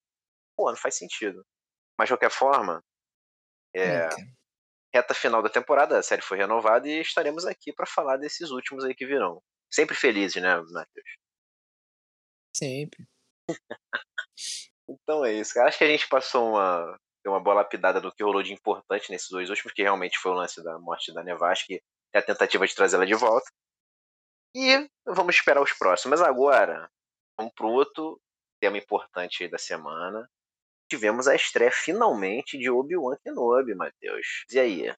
Pô, 0.57 0.69
não 0.69 0.77
faz 0.77 0.97
sentido. 0.97 1.45
Mas 1.97 2.07
de 2.07 2.13
qualquer 2.13 2.31
forma, 2.31 2.83
É, 3.75 4.09
reta 4.93 5.13
final 5.13 5.41
da 5.41 5.49
temporada, 5.49 5.97
a 5.97 6.03
série 6.03 6.21
foi 6.21 6.37
renovada 6.37 6.87
e 6.87 6.99
estaremos 6.99 7.45
aqui 7.45 7.73
para 7.73 7.85
falar 7.85 8.17
desses 8.17 8.49
últimos 8.49 8.83
aí 8.83 8.93
que 8.93 9.05
virão. 9.05 9.41
Sempre 9.71 9.95
felizes, 9.95 10.41
né, 10.41 10.55
Matheus? 10.57 11.09
Sempre. 12.55 13.07
então 14.89 15.23
é 15.23 15.33
isso. 15.33 15.59
Acho 15.61 15.77
que 15.77 15.83
a 15.85 15.87
gente 15.87 16.07
passou 16.09 16.49
uma, 16.49 16.99
uma 17.29 17.39
boa 17.39 17.55
lapidada 17.57 17.99
do 18.01 18.11
que 18.11 18.23
rolou 18.23 18.41
de 18.43 18.53
importante 18.53 19.11
nesses 19.11 19.29
dois 19.29 19.49
últimos, 19.49 19.73
que 19.73 19.81
realmente 19.81 20.17
foi 20.17 20.31
o 20.31 20.35
lance 20.35 20.63
da 20.63 20.79
morte 20.79 21.13
da 21.13 21.23
Nevasca 21.23 21.73
e 21.73 21.81
a 22.13 22.21
tentativa 22.21 22.65
de 22.65 22.75
trazê-la 22.75 23.05
de 23.05 23.13
volta. 23.13 23.49
E 24.55 24.89
vamos 25.05 25.35
esperar 25.35 25.61
os 25.61 25.71
próximos. 25.73 26.19
Mas 26.19 26.27
agora, 26.27 26.89
vamos 27.37 27.53
para 27.55 27.67
outro 27.67 28.19
tema 28.59 28.77
importante 28.77 29.47
da 29.47 29.57
semana. 29.57 30.29
Tivemos 30.89 31.27
a 31.27 31.35
estreia 31.35 31.71
finalmente 31.71 32.57
de 32.57 32.69
Obi-Wan 32.69 33.15
Kenobi, 33.23 33.73
Matheus. 33.75 34.43
E 34.51 34.59
aí? 34.59 34.93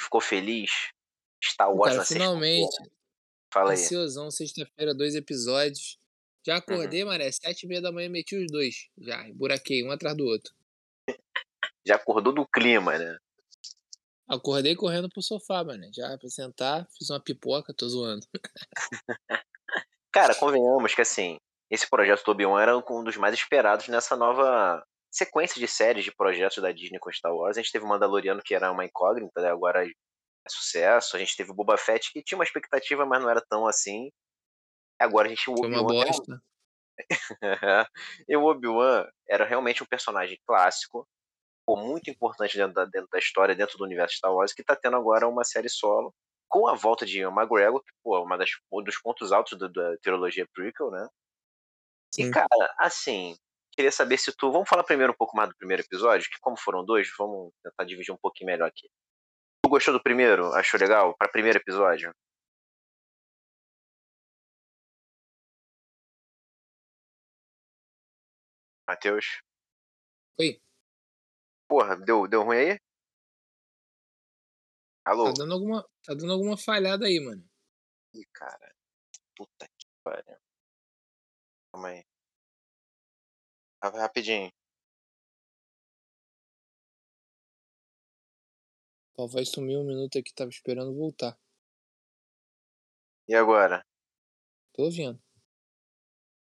Ficou 0.00 0.20
feliz? 0.20 0.90
Star 1.44 1.70
Wars 1.72 1.90
Cara, 1.92 1.98
na 1.98 2.04
finalmente. 2.04 2.76
Fala 3.52 3.70
aí. 3.70 3.76
Ansiosão, 3.76 4.30
sexta-feira, 4.30 4.92
dois 4.94 5.14
episódios. 5.14 5.98
Já 6.44 6.54
Uhum. 6.54 6.58
acordei, 6.58 7.04
mané, 7.04 7.30
sete 7.30 7.62
e 7.64 7.68
meia 7.68 7.80
da 7.80 7.92
manhã 7.92 8.08
meti 8.08 8.36
os 8.36 8.46
dois. 8.50 8.88
Já, 8.98 9.24
buraquei, 9.34 9.84
um 9.84 9.90
atrás 9.90 10.16
do 10.16 10.24
outro. 10.24 10.52
Já 11.86 11.96
acordou 11.96 12.32
do 12.32 12.46
clima, 12.46 12.98
né? 12.98 13.16
Acordei 14.28 14.74
correndo 14.74 15.08
pro 15.08 15.22
sofá, 15.22 15.62
mané. 15.62 15.90
Já 15.94 16.18
pra 16.18 16.28
sentar, 16.28 16.86
fiz 16.98 17.10
uma 17.10 17.22
pipoca, 17.22 17.72
tô 17.72 17.88
zoando. 17.88 18.26
Cara, 20.12 20.34
convenhamos 20.34 20.94
que 20.94 21.02
assim, 21.02 21.38
esse 21.70 21.88
projeto 21.88 22.24
do 22.24 22.32
Obi-Wan 22.32 22.60
era 22.60 22.76
um 22.76 23.04
dos 23.04 23.16
mais 23.16 23.34
esperados 23.34 23.86
nessa 23.88 24.16
nova 24.16 24.84
sequência 25.12 25.60
de 25.60 25.68
séries 25.68 26.04
de 26.04 26.14
projetos 26.14 26.60
da 26.62 26.72
Disney 26.72 26.98
com 26.98 27.12
Star 27.12 27.32
Wars. 27.32 27.56
A 27.56 27.62
gente 27.62 27.72
teve 27.72 27.84
o 27.84 27.88
Mandaloriano, 27.88 28.42
que 28.44 28.54
era 28.54 28.70
uma 28.72 28.84
incógnita, 28.84 29.40
né? 29.40 29.48
agora 29.48 29.86
é 29.86 29.90
sucesso. 30.48 31.16
A 31.16 31.18
gente 31.18 31.36
teve 31.36 31.50
o 31.50 31.54
Boba 31.54 31.76
Fett, 31.76 32.12
que 32.12 32.22
tinha 32.22 32.38
uma 32.38 32.44
expectativa, 32.44 33.06
mas 33.06 33.22
não 33.22 33.30
era 33.30 33.42
tão 33.48 33.66
assim. 33.66 34.10
Agora 34.98 35.26
a 35.26 35.30
gente 35.30 35.50
o 35.50 35.56
Foi 35.56 35.68
uma 35.68 35.84
bosta. 35.84 36.40
e 38.28 38.36
o 38.36 38.44
Obi-Wan 38.44 39.06
era 39.28 39.44
realmente 39.44 39.82
um 39.82 39.86
personagem 39.86 40.38
clássico, 40.46 41.06
muito 41.74 42.10
importante 42.10 42.56
dentro 42.56 42.74
da, 42.74 42.84
dentro 42.84 43.08
da 43.10 43.18
história, 43.18 43.56
dentro 43.56 43.78
do 43.78 43.84
universo 43.84 44.16
Star 44.16 44.32
Wars, 44.32 44.52
que 44.52 44.62
tá 44.62 44.76
tendo 44.76 44.96
agora 44.96 45.26
uma 45.26 45.42
série 45.42 45.68
solo, 45.68 46.14
com 46.48 46.68
a 46.68 46.74
volta 46.74 47.04
de 47.04 47.18
Ian 47.18 47.32
McGregor, 47.32 47.82
que 47.82 47.92
pô, 48.04 48.16
é 48.16 48.20
uma 48.20 48.38
das, 48.38 48.50
um 48.70 48.82
dos 48.82 48.98
pontos 49.00 49.32
altos 49.32 49.58
da, 49.58 49.66
da 49.66 49.96
trilogia 49.98 50.46
prequel, 50.54 50.90
né? 50.90 51.08
E, 52.16 52.24
Sim. 52.24 52.30
cara, 52.30 52.74
assim, 52.78 53.36
queria 53.72 53.90
saber 53.90 54.18
se 54.18 54.32
tu. 54.36 54.52
Vamos 54.52 54.68
falar 54.68 54.84
primeiro 54.84 55.12
um 55.12 55.16
pouco 55.16 55.36
mais 55.36 55.48
do 55.48 55.56
primeiro 55.56 55.82
episódio, 55.82 56.30
que 56.30 56.38
como 56.40 56.56
foram 56.56 56.84
dois, 56.84 57.08
vamos 57.18 57.52
tentar 57.62 57.84
dividir 57.84 58.12
um 58.12 58.18
pouquinho 58.18 58.46
melhor 58.46 58.68
aqui. 58.68 58.88
Tu 59.62 59.68
gostou 59.68 59.94
do 59.94 60.02
primeiro? 60.02 60.52
Achou 60.54 60.78
legal? 60.78 61.14
Pra 61.16 61.28
primeiro 61.28 61.58
episódio? 61.58 62.14
Matheus? 68.88 69.40
Oi, 70.38 70.60
Porra, 71.68 71.96
deu, 71.96 72.26
deu 72.28 72.42
ruim 72.42 72.56
aí? 72.58 72.78
Alô? 75.04 75.24
tá 75.24 75.32
dando 75.38 75.52
alguma, 75.54 75.82
tá 76.04 76.14
dando 76.14 76.32
alguma 76.32 76.56
falhada 76.56 77.06
aí, 77.06 77.20
mano. 77.20 77.44
Ih, 78.14 78.24
cara. 78.32 78.74
Puta 79.36 79.66
que 79.78 79.86
pariu. 80.02 80.36
Calma 81.72 81.88
aí. 81.88 82.04
Rapidinho. 83.82 84.50
Ó, 89.18 89.26
vai 89.26 89.44
sumir 89.44 89.78
um 89.78 89.84
minuto 89.86 90.18
aqui, 90.18 90.32
tava 90.34 90.50
esperando 90.50 90.94
voltar. 90.94 91.38
E 93.28 93.34
agora? 93.34 93.84
Tô 94.72 94.84
ouvindo. 94.84 95.20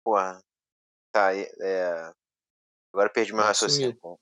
Porra. 0.04 0.42
Tá, 1.12 1.34
é. 1.34 2.12
Agora 2.92 3.10
perdi 3.12 3.32
meu 3.32 3.42
Ah, 3.42 3.48
raciocínio. 3.48 3.96
sumiu. 4.00 4.20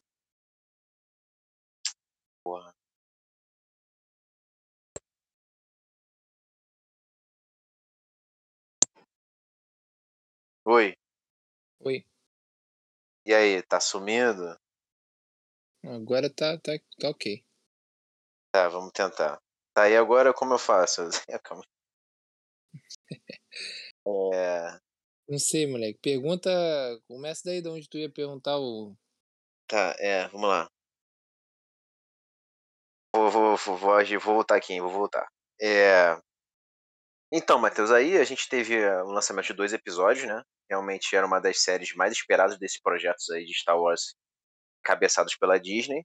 Porra. 2.47 2.73
Oi. 10.65 10.97
Oi. 11.81 12.07
E 13.25 13.35
aí, 13.35 13.61
tá 13.65 13.81
sumindo? 13.81 14.57
Agora 15.85 16.33
tá, 16.33 16.57
tá, 16.57 16.79
tá 17.01 17.11
ok. 17.11 17.45
Tá, 18.53 18.69
vamos 18.69 18.93
tentar. 18.93 19.43
Tá, 19.75 19.91
e 19.91 19.97
agora 19.97 20.33
como 20.33 20.55
eu 20.55 20.59
faço? 20.59 21.03
Calma. 21.43 21.65
É. 24.33 24.79
Não 25.29 25.39
sei, 25.41 25.67
moleque. 25.67 25.99
Pergunta. 25.99 26.49
Começa 27.09 27.43
daí 27.45 27.61
de 27.61 27.69
onde 27.69 27.89
tu 27.89 27.99
ia 27.99 28.09
perguntar 28.09 28.57
o. 28.57 28.97
Tá, 29.67 29.97
é, 29.99 30.29
vamos 30.29 30.49
lá. 30.49 30.71
Vou, 33.17 33.31
vou, 33.31 33.57
vou, 33.57 33.77
vou, 33.79 34.19
voltar 34.35 34.57
aqui, 34.57 34.79
vou 34.79 34.91
voltar. 34.91 35.27
É... 35.59 36.15
Então, 37.33 37.59
Matheus, 37.59 37.91
aí 37.91 38.19
a 38.19 38.25
gente 38.25 38.47
teve 38.47 38.77
eh, 38.77 39.03
o 39.05 39.07
lançamento 39.07 39.47
de 39.47 39.55
dois 39.55 39.73
episódios, 39.73 40.27
né? 40.29 40.43
Realmente 40.69 41.17
era 41.17 41.27
uma 41.27 41.41
das 41.41 41.63
séries 41.63 41.95
mais 41.95 42.13
esperadas 42.13 42.59
desses 42.59 42.79
projetos 42.79 43.31
aí 43.31 43.47
de 43.47 43.55
Star 43.55 43.79
Wars 43.81 44.15
cabeçados 44.85 45.35
pela 45.35 45.59
Disney. 45.59 46.05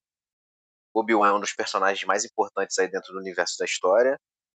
Obi-Wan 0.94 1.30
é 1.30 1.34
um 1.34 1.41
dos 1.41 1.53
personagens 1.53 2.06
mais 2.06 2.24
importantes 2.24 2.80
aí 2.80 2.88
dentro 2.89 3.12
do 3.12 3.20
universo 3.20 3.58
da 3.60 3.65
história. 3.65 4.18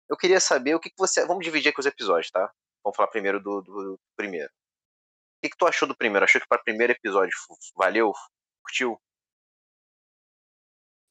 Eu 0.10 0.17
queria 0.17 0.41
saber 0.41 0.75
o 0.75 0.79
que, 0.79 0.89
que 0.89 0.98
você. 0.98 1.25
Vamos 1.25 1.46
dividir 1.46 1.70
aqui 1.70 1.79
os 1.79 1.86
episódios, 1.86 2.31
tá? 2.31 2.51
Vamos 2.84 2.98
falar 2.98 3.08
primeiro 3.08 3.41
do, 3.41 3.62
do 3.62 4.00
primeiro. 4.17 4.50
O 4.50 5.41
que, 5.43 5.51
que 5.51 5.58
tu 5.58 5.65
achou 5.65 5.88
do 5.88 5.96
primeiro? 5.96 6.25
Achou 6.25 6.41
que 6.41 6.48
para 6.50 6.60
o 6.60 6.65
primeiro 6.65 6.91
episódio 6.91 7.31
valeu? 7.77 8.12
Curtiu? 8.62 9.00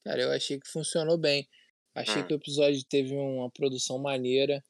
Cara, 0.05 0.21
eu 0.21 0.31
achei 0.31 0.59
que 0.59 0.67
funcionou 0.69 1.17
bem. 1.17 1.47
Achei 1.95 2.23
Hum. 2.23 2.27
que 2.27 2.33
o 2.33 2.37
episódio 2.37 2.83
teve 2.89 3.13
uma 3.15 3.49
produção 3.51 3.99
maneira. 3.99 4.63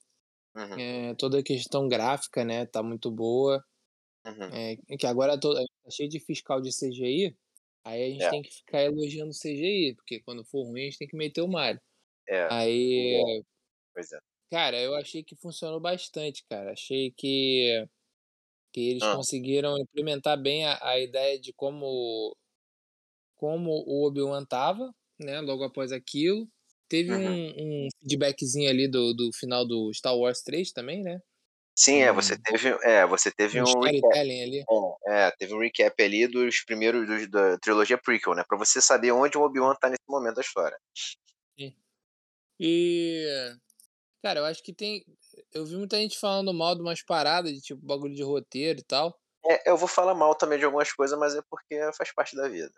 Uhum, 0.55 0.79
É, 0.79 1.15
toda 1.15 1.39
a 1.39 1.43
questão 1.43 1.87
gráfica, 1.87 2.43
né? 2.45 2.65
Tá 2.65 2.83
muito 2.83 3.11
boa. 3.11 3.63
uhum. 4.25 4.49
É, 4.53 4.75
que 4.97 5.07
agora 5.07 5.39
to- 5.39 5.53
tá 5.55 5.91
cheio 5.91 6.09
de 6.09 6.19
fiscal 6.19 6.61
de 6.61 6.71
CGI. 6.71 7.35
Aí 7.85 8.03
a 8.03 8.09
gente 8.11 8.23
É. 8.23 8.29
tem 8.31 8.41
que 8.43 8.51
ficar 8.51 8.83
elogiando 8.83 9.31
o 9.31 9.33
CGI, 9.33 9.95
porque 9.95 10.21
quando 10.21 10.45
for 10.45 10.63
ruim 10.65 10.81
a 10.81 10.85
gente 10.85 10.97
tem 10.99 11.07
que 11.07 11.17
meter 11.17 11.41
o 11.41 11.47
malho. 11.47 11.81
É, 12.29 12.47
Aí, 12.51 13.43
pois 13.93 14.11
é. 14.11 14.19
cara, 14.51 14.79
eu 14.81 14.95
achei 14.95 15.23
que 15.23 15.35
funcionou 15.35 15.79
bastante, 15.81 16.43
cara. 16.49 16.71
Achei 16.73 17.11
que, 17.17 17.87
que 18.73 18.91
eles 18.91 19.03
Ah. 19.03 19.15
conseguiram 19.15 19.77
implementar 19.79 20.41
bem 20.41 20.65
a, 20.65 20.79
a 20.87 20.99
ideia 20.99 21.39
de 21.39 21.53
como, 21.53 22.35
como 23.35 23.71
o 23.87 24.05
Obi-Wan 24.07 24.45
tava, 24.45 24.93
né? 25.25 25.41
Logo 25.41 25.63
após 25.63 25.91
aquilo. 25.91 26.47
Teve 26.89 27.13
Uhum. 27.13 27.33
um, 27.33 27.85
um 27.85 27.87
feedbackzinho 28.01 28.69
ali 28.69 28.87
do, 28.89 29.13
do 29.13 29.31
final 29.33 29.65
do 29.65 29.93
Star 29.93 30.15
Wars 30.17 30.41
3 30.41 30.71
também, 30.71 31.01
né? 31.03 31.19
Sim, 31.75 32.01
é, 32.01 32.11
você 32.11 32.37
teve, 32.37 32.69
é, 32.83 33.05
você 33.07 33.31
teve 33.31 33.59
Um 33.59 33.65
um 33.65 33.81
recap, 33.81 34.19
ali. 34.19 34.59
é, 35.07 35.27
é, 35.27 35.31
teve 35.31 35.53
um 35.53 35.59
recap 35.59 36.03
ali 36.03 36.27
dos 36.27 36.63
primeiros 36.65 37.07
dos, 37.07 37.29
da 37.29 37.57
trilogia 37.59 37.97
prequel, 37.97 38.35
né? 38.35 38.43
Pra 38.47 38.57
você 38.57 38.81
saber 38.81 39.11
onde 39.11 39.37
o 39.37 39.41
Obi-Wan 39.41 39.75
tá 39.79 39.89
nesse 39.89 40.03
momento 40.07 40.35
da 40.35 40.41
história. 40.41 40.77
E, 42.59 43.25
cara, 44.23 44.39
eu 44.41 44.45
acho 44.45 44.63
que 44.63 44.73
tem. 44.73 45.05
Eu 45.53 45.65
vi 45.65 45.75
muita 45.77 45.97
gente 45.97 46.19
falando 46.19 46.53
mal 46.53 46.75
de 46.75 46.81
umas 46.81 47.03
paradas, 47.03 47.51
de 47.53 47.61
tipo 47.61 47.85
bagulho 47.85 48.15
de 48.15 48.23
roteiro 48.23 48.79
e 48.79 48.83
tal. 48.83 49.19
É, 49.45 49.69
eu 49.69 49.77
vou 49.77 49.87
falar 49.87 50.13
mal 50.13 50.35
também 50.35 50.59
de 50.59 50.65
algumas 50.65 50.91
coisas, 50.93 51.17
mas 51.17 51.35
é 51.35 51.41
porque 51.49 51.79
faz 51.97 52.13
parte 52.13 52.35
da 52.35 52.47
vida. 52.47 52.73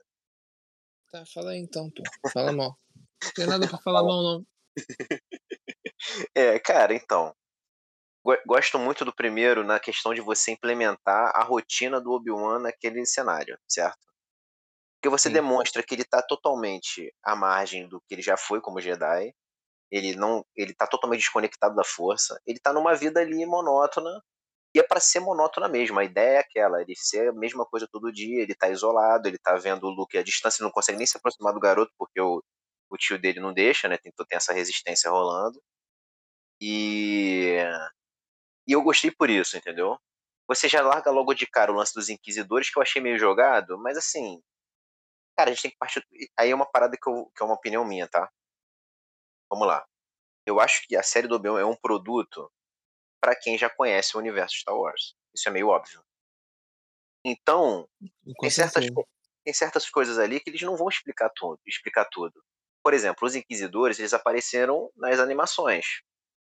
Tá, 1.14 1.24
fala 1.32 1.52
aí 1.52 1.60
então, 1.60 1.92
pô. 1.92 2.02
Fala 2.32 2.52
mal. 2.52 2.76
Não 3.24 3.32
tem 3.36 3.46
nada 3.46 3.68
pra 3.68 3.78
falar 3.78 4.02
mal, 4.02 4.24
não. 4.24 4.46
É, 6.36 6.60
cara, 6.60 6.94
então. 6.94 7.36
go- 8.26 8.42
Gosto 8.48 8.80
muito 8.80 9.06
do 9.06 9.14
primeiro 9.14 9.64
na 9.64 9.80
questão 9.80 10.12
de 10.14 10.22
você 10.22 10.52
implementar 10.52 11.32
a 11.36 11.44
rotina 11.44 12.02
do 12.02 12.12
Obi-Wan 12.12 12.60
naquele 12.60 13.06
cenário, 13.06 13.58
certo? 13.70 14.00
Porque 14.96 15.08
você 15.10 15.30
Sim. 15.30 15.36
demonstra 15.36 15.84
que 15.84 15.94
ele 15.94 16.04
tá 16.04 16.22
totalmente 16.24 17.14
à 17.24 17.36
margem 17.36 17.88
do 17.88 18.02
que 18.02 18.16
ele 18.16 18.24
já 18.24 18.36
foi 18.36 18.60
como 18.60 18.82
Jedi. 18.82 19.32
Ele 19.92 20.16
não, 20.16 20.44
ele 20.56 20.74
tá 20.74 20.88
totalmente 20.88 21.20
desconectado 21.20 21.76
da 21.76 21.84
força. 21.84 22.42
Ele 22.46 22.60
tá 22.60 22.74
numa 22.74 22.96
vida 22.96 23.20
ali 23.20 23.46
monótona. 23.46 24.10
E 24.76 24.80
é 24.80 24.84
pra 24.84 25.00
ser 25.00 25.20
monótona 25.20 25.68
mesmo. 25.68 26.00
A 26.00 26.04
ideia 26.04 26.38
é 26.38 26.40
aquela, 26.40 26.82
ele 26.82 26.96
ser 26.96 27.30
a 27.30 27.34
mesma 27.34 27.66
coisa 27.66 27.88
todo 27.92 28.12
dia, 28.12 28.42
ele 28.42 28.56
tá 28.56 28.70
isolado, 28.70 29.28
ele 29.28 29.38
tá 29.38 29.56
vendo 29.56 29.86
o 29.88 29.90
Luke 29.90 30.18
à 30.18 30.24
distância, 30.24 30.64
não 30.64 30.72
consegue 30.72 30.98
nem 30.98 31.08
se 31.08 31.18
aproximar 31.18 31.54
do 31.54 31.60
garoto 31.60 31.92
porque 31.98 32.20
o, 32.22 32.44
o 32.90 32.98
tio 32.98 33.20
dele 33.20 33.40
não 33.40 33.54
deixa, 33.54 33.88
né? 33.88 33.98
Tem, 33.98 34.12
tem 34.12 34.38
essa 34.38 34.54
resistência 34.54 35.12
rolando. 35.12 35.62
E 36.62 37.58
e 38.68 38.72
eu 38.74 38.82
gostei 38.82 39.12
por 39.12 39.30
isso, 39.30 39.58
entendeu? 39.58 39.98
Você 40.48 40.68
já 40.70 40.82
larga 40.82 41.12
logo 41.12 41.34
de 41.34 41.48
cara 41.48 41.72
o 41.72 41.76
lance 41.76 41.94
dos 41.94 42.10
inquisidores 42.10 42.70
que 42.70 42.78
eu 42.80 42.84
achei 42.84 43.02
meio 43.02 43.18
jogado, 43.20 43.78
mas 43.78 43.98
assim, 43.98 44.42
Cara, 45.36 45.50
a 45.50 45.54
gente 45.54 45.64
tem 45.64 45.72
que 45.72 45.78
partir. 45.78 46.06
Aí 46.38 46.52
é 46.52 46.56
uma 46.56 46.66
parada 46.70 46.98
que, 46.98 47.10
eu, 47.10 47.32
que 47.36 47.42
é 47.44 47.46
uma 47.46 47.56
opinião 47.56 47.86
minha, 47.86 48.08
tá? 48.08 48.32
Vamos 49.50 49.68
lá. 49.68 49.86
Eu 50.46 50.60
acho 50.60 50.86
que 50.88 50.96
a 50.96 51.04
série 51.04 51.28
do 51.28 51.36
Obi-Wan 51.36 51.62
é 51.62 51.66
um 51.66 51.76
produto 51.76 52.52
para 53.24 53.38
quem 53.38 53.58
já 53.58 53.70
conhece 53.70 54.18
o 54.18 54.20
universo 54.20 54.58
Star 54.58 54.76
Wars. 54.76 55.16
Isso 55.34 55.48
é 55.48 55.52
meio 55.52 55.70
óbvio. 55.70 56.04
Então, 57.26 57.88
tem 58.42 58.50
certas, 58.50 58.86
tem 59.46 59.54
certas 59.54 59.90
coisas 59.90 60.20
ali 60.20 60.42
que 60.42 60.50
eles 60.50 60.62
não 60.62 60.76
vão 60.76 60.90
explicar 60.90 61.32
tudo, 61.34 61.58
explicar 61.66 62.04
tudo. 62.12 62.44
Por 62.84 62.94
exemplo, 62.94 63.26
os 63.26 63.34
Inquisidores, 63.34 63.98
eles 63.98 64.14
apareceram 64.14 64.92
nas 64.98 65.22
animações. 65.22 65.86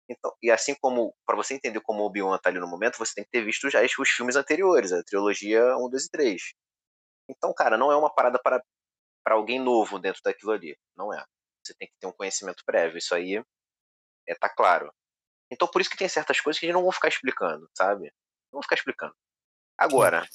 Então, 0.09 0.33
e 0.41 0.49
assim 0.49 0.73
como, 0.79 1.13
para 1.25 1.35
você 1.35 1.53
entender 1.53 1.81
como 1.81 2.01
o 2.01 2.05
Obi-Wan 2.05 2.37
tá 2.37 2.49
ali 2.49 2.59
no 2.59 2.67
momento, 2.67 2.97
você 2.97 3.13
tem 3.13 3.25
que 3.25 3.29
ter 3.29 3.43
visto 3.43 3.69
já 3.69 3.81
os 3.83 4.09
filmes 4.09 4.37
anteriores, 4.37 4.93
a 4.93 5.03
trilogia 5.03 5.75
1, 5.75 5.89
2 5.89 6.05
e 6.05 6.09
3. 6.09 6.41
Então, 7.29 7.53
cara, 7.53 7.77
não 7.77 7.91
é 7.91 7.97
uma 7.97 8.09
parada 8.09 8.39
para, 8.41 8.63
para 9.21 9.35
alguém 9.35 9.59
novo 9.59 9.99
dentro 9.99 10.21
daquilo 10.23 10.53
ali. 10.53 10.77
Não 10.95 11.13
é. 11.13 11.21
Você 11.61 11.73
tem 11.77 11.89
que 11.89 11.93
ter 11.99 12.07
um 12.07 12.13
conhecimento 12.13 12.63
prévio. 12.65 12.97
Isso 12.97 13.13
aí 13.13 13.43
é, 14.25 14.33
tá 14.33 14.47
claro. 14.47 14.89
Então, 15.51 15.67
por 15.67 15.81
isso 15.81 15.89
que 15.89 15.97
tem 15.97 16.07
certas 16.07 16.39
coisas 16.39 16.59
que 16.59 16.65
eles 16.65 16.75
não 16.75 16.83
vão 16.83 16.91
ficar 16.91 17.07
explicando, 17.07 17.67
sabe? 17.75 18.05
Não 18.51 18.57
vão 18.57 18.61
ficar 18.61 18.75
explicando. 18.75 19.13
Agora, 19.77 20.27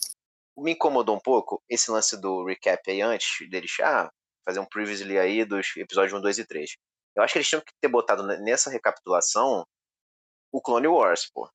me 0.57 0.73
incomodou 0.73 1.17
um 1.17 1.21
pouco 1.21 1.63
esse 1.69 1.91
lance 1.91 2.21
do 2.21 2.45
recap 2.45 2.91
aí 2.91 3.03
antes 3.03 3.49
deles 3.49 3.73
ah, 3.81 4.11
fazer 4.45 4.61
um 4.61 4.67
previously 4.67 5.19
aí 5.19 5.45
dos 5.45 5.77
episódios 5.77 6.13
1, 6.13 6.21
2 6.21 6.39
e 6.39 6.47
3. 6.47 6.77
Eu 7.17 7.23
acho 7.23 7.33
que 7.33 7.39
eles 7.39 7.49
tinham 7.49 7.63
que 7.63 7.73
ter 7.81 7.89
botado 7.89 8.25
nessa 8.43 8.71
recapitulação 8.71 9.65
o 10.53 10.61
Clone 10.61 10.87
Wars, 10.87 11.29
pô. 11.33 11.49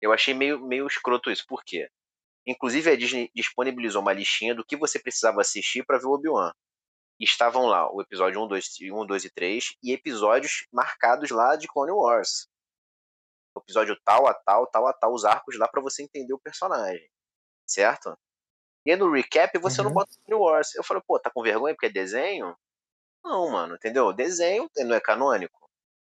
Eu 0.00 0.12
achei 0.12 0.34
meio, 0.34 0.60
meio 0.60 0.86
escroto 0.86 1.30
isso. 1.30 1.44
Por 1.46 1.62
quê? 1.64 1.88
Inclusive, 2.46 2.90
a 2.90 2.96
Disney 2.96 3.30
disponibilizou 3.34 4.02
uma 4.02 4.12
listinha 4.12 4.54
do 4.54 4.64
que 4.64 4.76
você 4.76 4.98
precisava 4.98 5.40
assistir 5.40 5.84
para 5.84 5.98
ver 5.98 6.06
o 6.06 6.12
Obi-Wan. 6.12 6.52
Estavam 7.20 7.66
lá 7.66 7.88
o 7.92 8.02
episódio 8.02 8.42
1 8.42 8.48
2, 8.48 8.66
1, 8.92 9.06
2 9.06 9.24
e 9.24 9.30
3 9.30 9.76
e 9.80 9.92
episódios 9.92 10.66
marcados 10.72 11.30
lá 11.30 11.54
de 11.54 11.68
Clone 11.68 11.92
Wars. 11.92 12.48
O 13.54 13.60
episódio 13.60 13.98
tal 14.04 14.26
a 14.26 14.34
tal, 14.34 14.66
tal 14.66 14.86
a 14.86 14.92
tal, 14.92 15.12
os 15.12 15.24
arcos 15.24 15.58
lá 15.58 15.68
para 15.68 15.82
você 15.82 16.02
entender 16.02 16.32
o 16.32 16.40
personagem. 16.40 17.08
Certo? 17.66 18.16
E 18.84 18.90
aí 18.90 18.96
no 18.96 19.12
recap 19.12 19.56
você 19.58 19.80
uhum. 19.80 19.88
não 19.88 19.94
bota 19.94 20.16
Clone 20.24 20.42
Wars. 20.42 20.74
Eu 20.74 20.84
falei, 20.84 21.02
pô, 21.06 21.18
tá 21.18 21.30
com 21.30 21.42
vergonha 21.42 21.74
porque 21.74 21.86
é 21.86 21.90
desenho? 21.90 22.56
Não, 23.24 23.50
mano, 23.50 23.74
entendeu? 23.76 24.12
Desenho 24.12 24.68
não 24.78 24.94
é 24.94 25.00
canônico. 25.00 25.62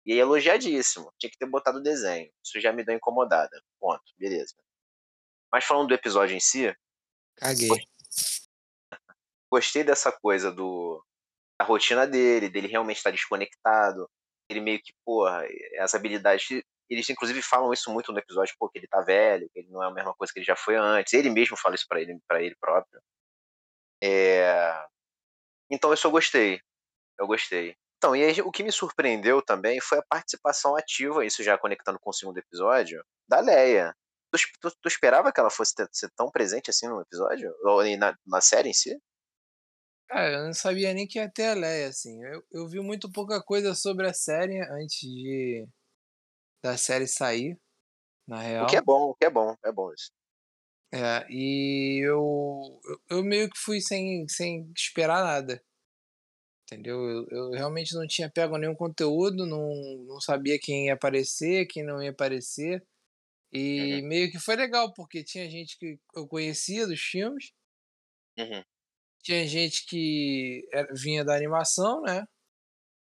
E 0.05 0.13
aí 0.13 0.19
elogiadíssimo. 0.19 1.13
Tinha 1.19 1.31
que 1.31 1.39
ter 1.39 1.47
botado 1.47 1.83
desenho. 1.83 2.31
Isso 2.43 2.61
já 2.61 2.73
me 2.73 2.85
deu 2.85 2.95
incomodada. 2.95 3.63
Ponto. 3.81 4.03
Beleza. 4.19 4.55
Mas 5.53 5.65
falando 5.65 5.89
do 5.89 5.95
episódio 5.95 6.37
em 6.37 6.41
si. 6.41 6.75
Caguei. 7.37 7.69
Gostei 9.51 9.85
dessa 9.85 10.11
coisa 10.11 10.51
do. 10.51 11.05
da 11.61 11.67
rotina 11.67 12.07
dele, 12.07 12.49
dele 12.49 12.69
realmente 12.69 12.97
estar 12.97 13.11
desconectado. 13.11 14.09
Ele 14.49 14.61
meio 14.61 14.83
que, 14.83 14.93
porra, 15.05 15.45
as 15.79 15.95
habilidades. 15.95 16.63
Eles 16.93 17.09
inclusive 17.09 17.41
falam 17.43 17.73
isso 17.73 17.91
muito 17.91 18.13
no 18.13 18.19
episódio, 18.19 18.55
pô, 18.59 18.69
que 18.69 18.79
ele 18.79 18.87
tá 18.87 19.01
velho, 19.01 19.49
que 19.51 19.61
ele 19.61 19.71
não 19.71 19.83
é 19.83 19.89
a 19.89 19.91
mesma 19.91 20.15
coisa 20.15 20.33
que 20.33 20.39
ele 20.39 20.47
já 20.47 20.57
foi 20.57 20.77
antes. 20.77 21.13
Ele 21.15 21.31
mesmo 21.31 21.57
fala 21.57 21.75
isso 21.75 21.87
pra 21.89 22.01
ele, 22.01 22.19
pra 22.29 22.43
ele 22.43 22.55
próprio. 22.61 23.01
É... 24.03 24.85
Então 25.71 25.93
isso 25.95 26.07
eu 26.07 26.11
gostei. 26.11 26.61
Eu 27.19 27.27
gostei. 27.27 27.77
Então, 27.97 28.17
e 28.17 28.25
aí, 28.25 28.41
o 28.43 28.51
que 28.51 28.65
me 28.65 28.73
surpreendeu 28.73 29.41
também 29.41 29.81
foi 29.81 29.99
a 29.99 30.03
participação 30.03 30.77
ativa, 30.77 31.25
isso 31.25 31.43
já 31.43 31.57
conectando 31.57 32.01
com 32.01 32.11
o 32.11 32.13
segundo 32.13 32.37
episódio, 32.37 33.01
da 33.29 33.39
Leia. 33.39 33.95
Tu, 34.33 34.39
tu, 34.61 34.77
tu 34.83 34.89
esperava 34.89 35.33
que 35.33 35.39
ela 35.39 35.51
fosse 35.51 35.73
ter, 35.75 35.89
ser 35.93 36.11
tão 36.17 36.29
presente 36.29 36.69
assim 36.69 36.89
no 36.89 37.01
episódio? 37.01 37.55
Ou 37.63 37.85
na, 37.97 38.17
na 38.27 38.41
série 38.41 38.71
em 38.71 38.75
si? 38.75 38.99
Cara, 40.09 40.33
eu 40.33 40.45
não 40.47 40.53
sabia 40.53 40.93
nem 40.93 41.07
que 41.07 41.19
ia 41.19 41.31
ter 41.31 41.47
a 41.47 41.55
Leia, 41.55 41.89
assim. 41.89 42.23
Eu, 42.25 42.43
eu 42.51 42.69
vi 42.69 42.81
muito 42.81 43.11
pouca 43.13 43.41
coisa 43.41 43.73
sobre 43.73 44.09
a 44.09 44.13
série 44.13 44.61
antes 44.61 44.99
de 44.99 45.65
da 46.63 46.77
série 46.77 47.07
sair, 47.07 47.59
na 48.27 48.41
real. 48.41 48.65
O 48.65 48.69
que 48.69 48.77
é 48.77 48.83
bom, 48.83 49.11
o 49.11 49.15
que 49.15 49.25
é 49.25 49.31
bom, 49.31 49.57
é 49.65 49.73
bom 49.73 49.93
isso. 49.93 50.11
É, 50.95 51.27
e 51.31 52.01
eu, 52.05 52.81
eu, 53.09 53.25
meio 53.25 53.49
que 53.49 53.59
fui 53.59 53.81
sem, 53.81 54.29
sem 54.29 54.71
esperar 54.77 55.25
nada. 55.25 55.63
Entendeu? 56.65 56.99
Eu, 56.99 57.29
eu 57.31 57.51
realmente 57.51 57.95
não 57.95 58.07
tinha 58.07 58.31
pego 58.31 58.59
nenhum 58.59 58.75
conteúdo, 58.75 59.47
não, 59.47 59.75
não 60.07 60.21
sabia 60.21 60.59
quem 60.59 60.87
ia 60.87 60.95
aparecer, 60.95 61.67
quem 61.67 61.83
não 61.83 62.03
ia 62.03 62.11
aparecer. 62.11 62.87
E 63.51 64.01
uhum. 64.01 64.09
meio 64.09 64.31
que 64.31 64.39
foi 64.39 64.55
legal, 64.55 64.93
porque 64.93 65.25
tinha 65.25 65.51
gente 65.51 65.79
que 65.79 65.99
eu 66.15 66.27
conhecia 66.27 66.87
dos 66.87 67.01
filmes. 67.01 67.53
Uhum. 68.39 68.63
Tinha 69.23 69.47
gente 69.47 69.87
que 69.87 70.67
era, 70.73 70.93
vinha 70.95 71.25
da 71.25 71.35
animação, 71.35 72.03
né? 72.03 72.27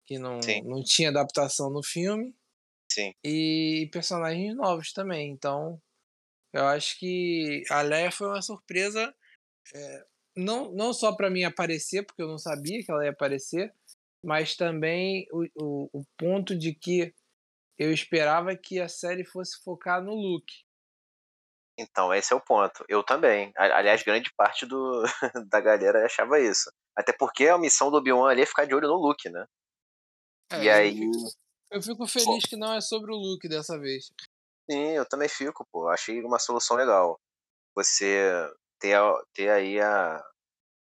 Que 0.05 0.17
não, 0.17 0.39
não 0.63 0.83
tinha 0.83 1.09
adaptação 1.09 1.69
no 1.69 1.83
filme. 1.83 2.33
Sim. 2.97 3.13
E 3.23 3.87
personagens 3.91 4.55
novos 4.55 4.91
também. 4.91 5.29
Então, 5.29 5.79
eu 6.51 6.65
acho 6.65 6.97
que 6.97 7.63
a 7.69 7.83
Leia 7.83 8.11
foi 8.11 8.27
uma 8.27 8.41
surpresa. 8.41 9.13
É, 9.75 10.05
não, 10.35 10.71
não 10.71 10.91
só 10.91 11.15
para 11.15 11.29
mim 11.29 11.43
aparecer, 11.43 12.03
porque 12.03 12.23
eu 12.23 12.27
não 12.27 12.39
sabia 12.39 12.83
que 12.83 12.89
ela 12.91 13.03
ia 13.03 13.11
aparecer, 13.11 13.71
mas 14.23 14.55
também 14.55 15.27
o, 15.31 15.45
o, 15.55 15.99
o 15.99 16.03
ponto 16.17 16.57
de 16.57 16.73
que 16.73 17.13
eu 17.77 17.93
esperava 17.93 18.57
que 18.57 18.79
a 18.79 18.89
série 18.89 19.23
fosse 19.23 19.61
focar 19.63 20.01
no 20.03 20.15
Luke. 20.15 20.65
Então, 21.79 22.11
esse 22.11 22.33
é 22.33 22.35
o 22.35 22.41
ponto. 22.41 22.83
Eu 22.89 23.03
também. 23.03 23.53
Aliás, 23.55 24.01
grande 24.01 24.33
parte 24.35 24.65
do, 24.65 25.03
da 25.51 25.61
galera 25.61 26.03
achava 26.03 26.39
isso. 26.39 26.71
Até 26.95 27.13
porque 27.13 27.47
a 27.47 27.59
missão 27.59 27.91
do 27.91 27.97
Obi-Wan 27.97 28.31
ali 28.31 28.41
é 28.41 28.45
ficar 28.47 28.65
de 28.65 28.73
olho 28.73 28.87
no 28.87 28.95
Luke, 28.95 29.29
né? 29.29 29.45
É, 30.51 30.63
e 30.63 30.69
aí. 30.71 31.11
Eu 31.71 31.81
fico, 31.81 32.07
feliz 32.07 32.43
pô. 32.43 32.49
que 32.49 32.55
não 32.55 32.73
é 32.73 32.81
sobre 32.81 33.11
o 33.11 33.15
Luke 33.15 33.47
dessa 33.47 33.77
vez. 33.77 34.11
Sim, 34.69 34.91
eu 34.91 35.07
também 35.07 35.29
fico, 35.29 35.65
pô. 35.71 35.87
Achei 35.89 36.21
uma 36.21 36.39
solução 36.39 36.77
legal. 36.77 37.19
Você 37.75 38.31
ter, 38.79 38.97
ter 39.33 39.49
aí 39.49 39.79
a, 39.79 40.17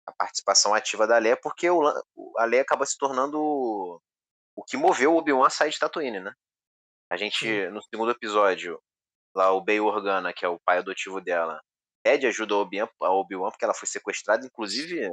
a 0.07 0.13
participação 0.13 0.75
ativa 0.75 1.07
da 1.07 1.19
Leia, 1.19 1.37
porque 1.37 1.69
o, 1.69 1.83
a 2.39 2.45
Leia 2.45 2.63
acaba 2.63 2.87
se 2.87 2.97
tornando 2.97 3.39
o, 3.39 4.01
o 4.57 4.65
que 4.65 4.77
moveu 4.77 5.13
o 5.13 5.19
Obi-Wan 5.19 5.47
a 5.47 5.51
sair 5.51 5.71
de 5.71 5.79
Tatooine, 5.79 6.21
né? 6.21 6.33
A 7.11 7.17
gente, 7.17 7.39
Sim. 7.39 7.69
no 7.69 7.83
segundo 7.83 8.11
episódio, 8.11 8.81
lá 9.35 9.53
o 9.53 9.63
Bail 9.63 9.85
Organa, 9.85 10.33
que 10.33 10.45
é 10.45 10.49
o 10.49 10.61
pai 10.65 10.79
adotivo 10.79 11.21
dela, 11.21 11.61
pede 12.03 12.27
ajuda 12.27 12.55
ao 12.55 13.21
Obi-Wan 13.21 13.51
porque 13.51 13.65
ela 13.65 13.75
foi 13.75 13.87
sequestrada, 13.87 14.47
inclusive 14.47 15.09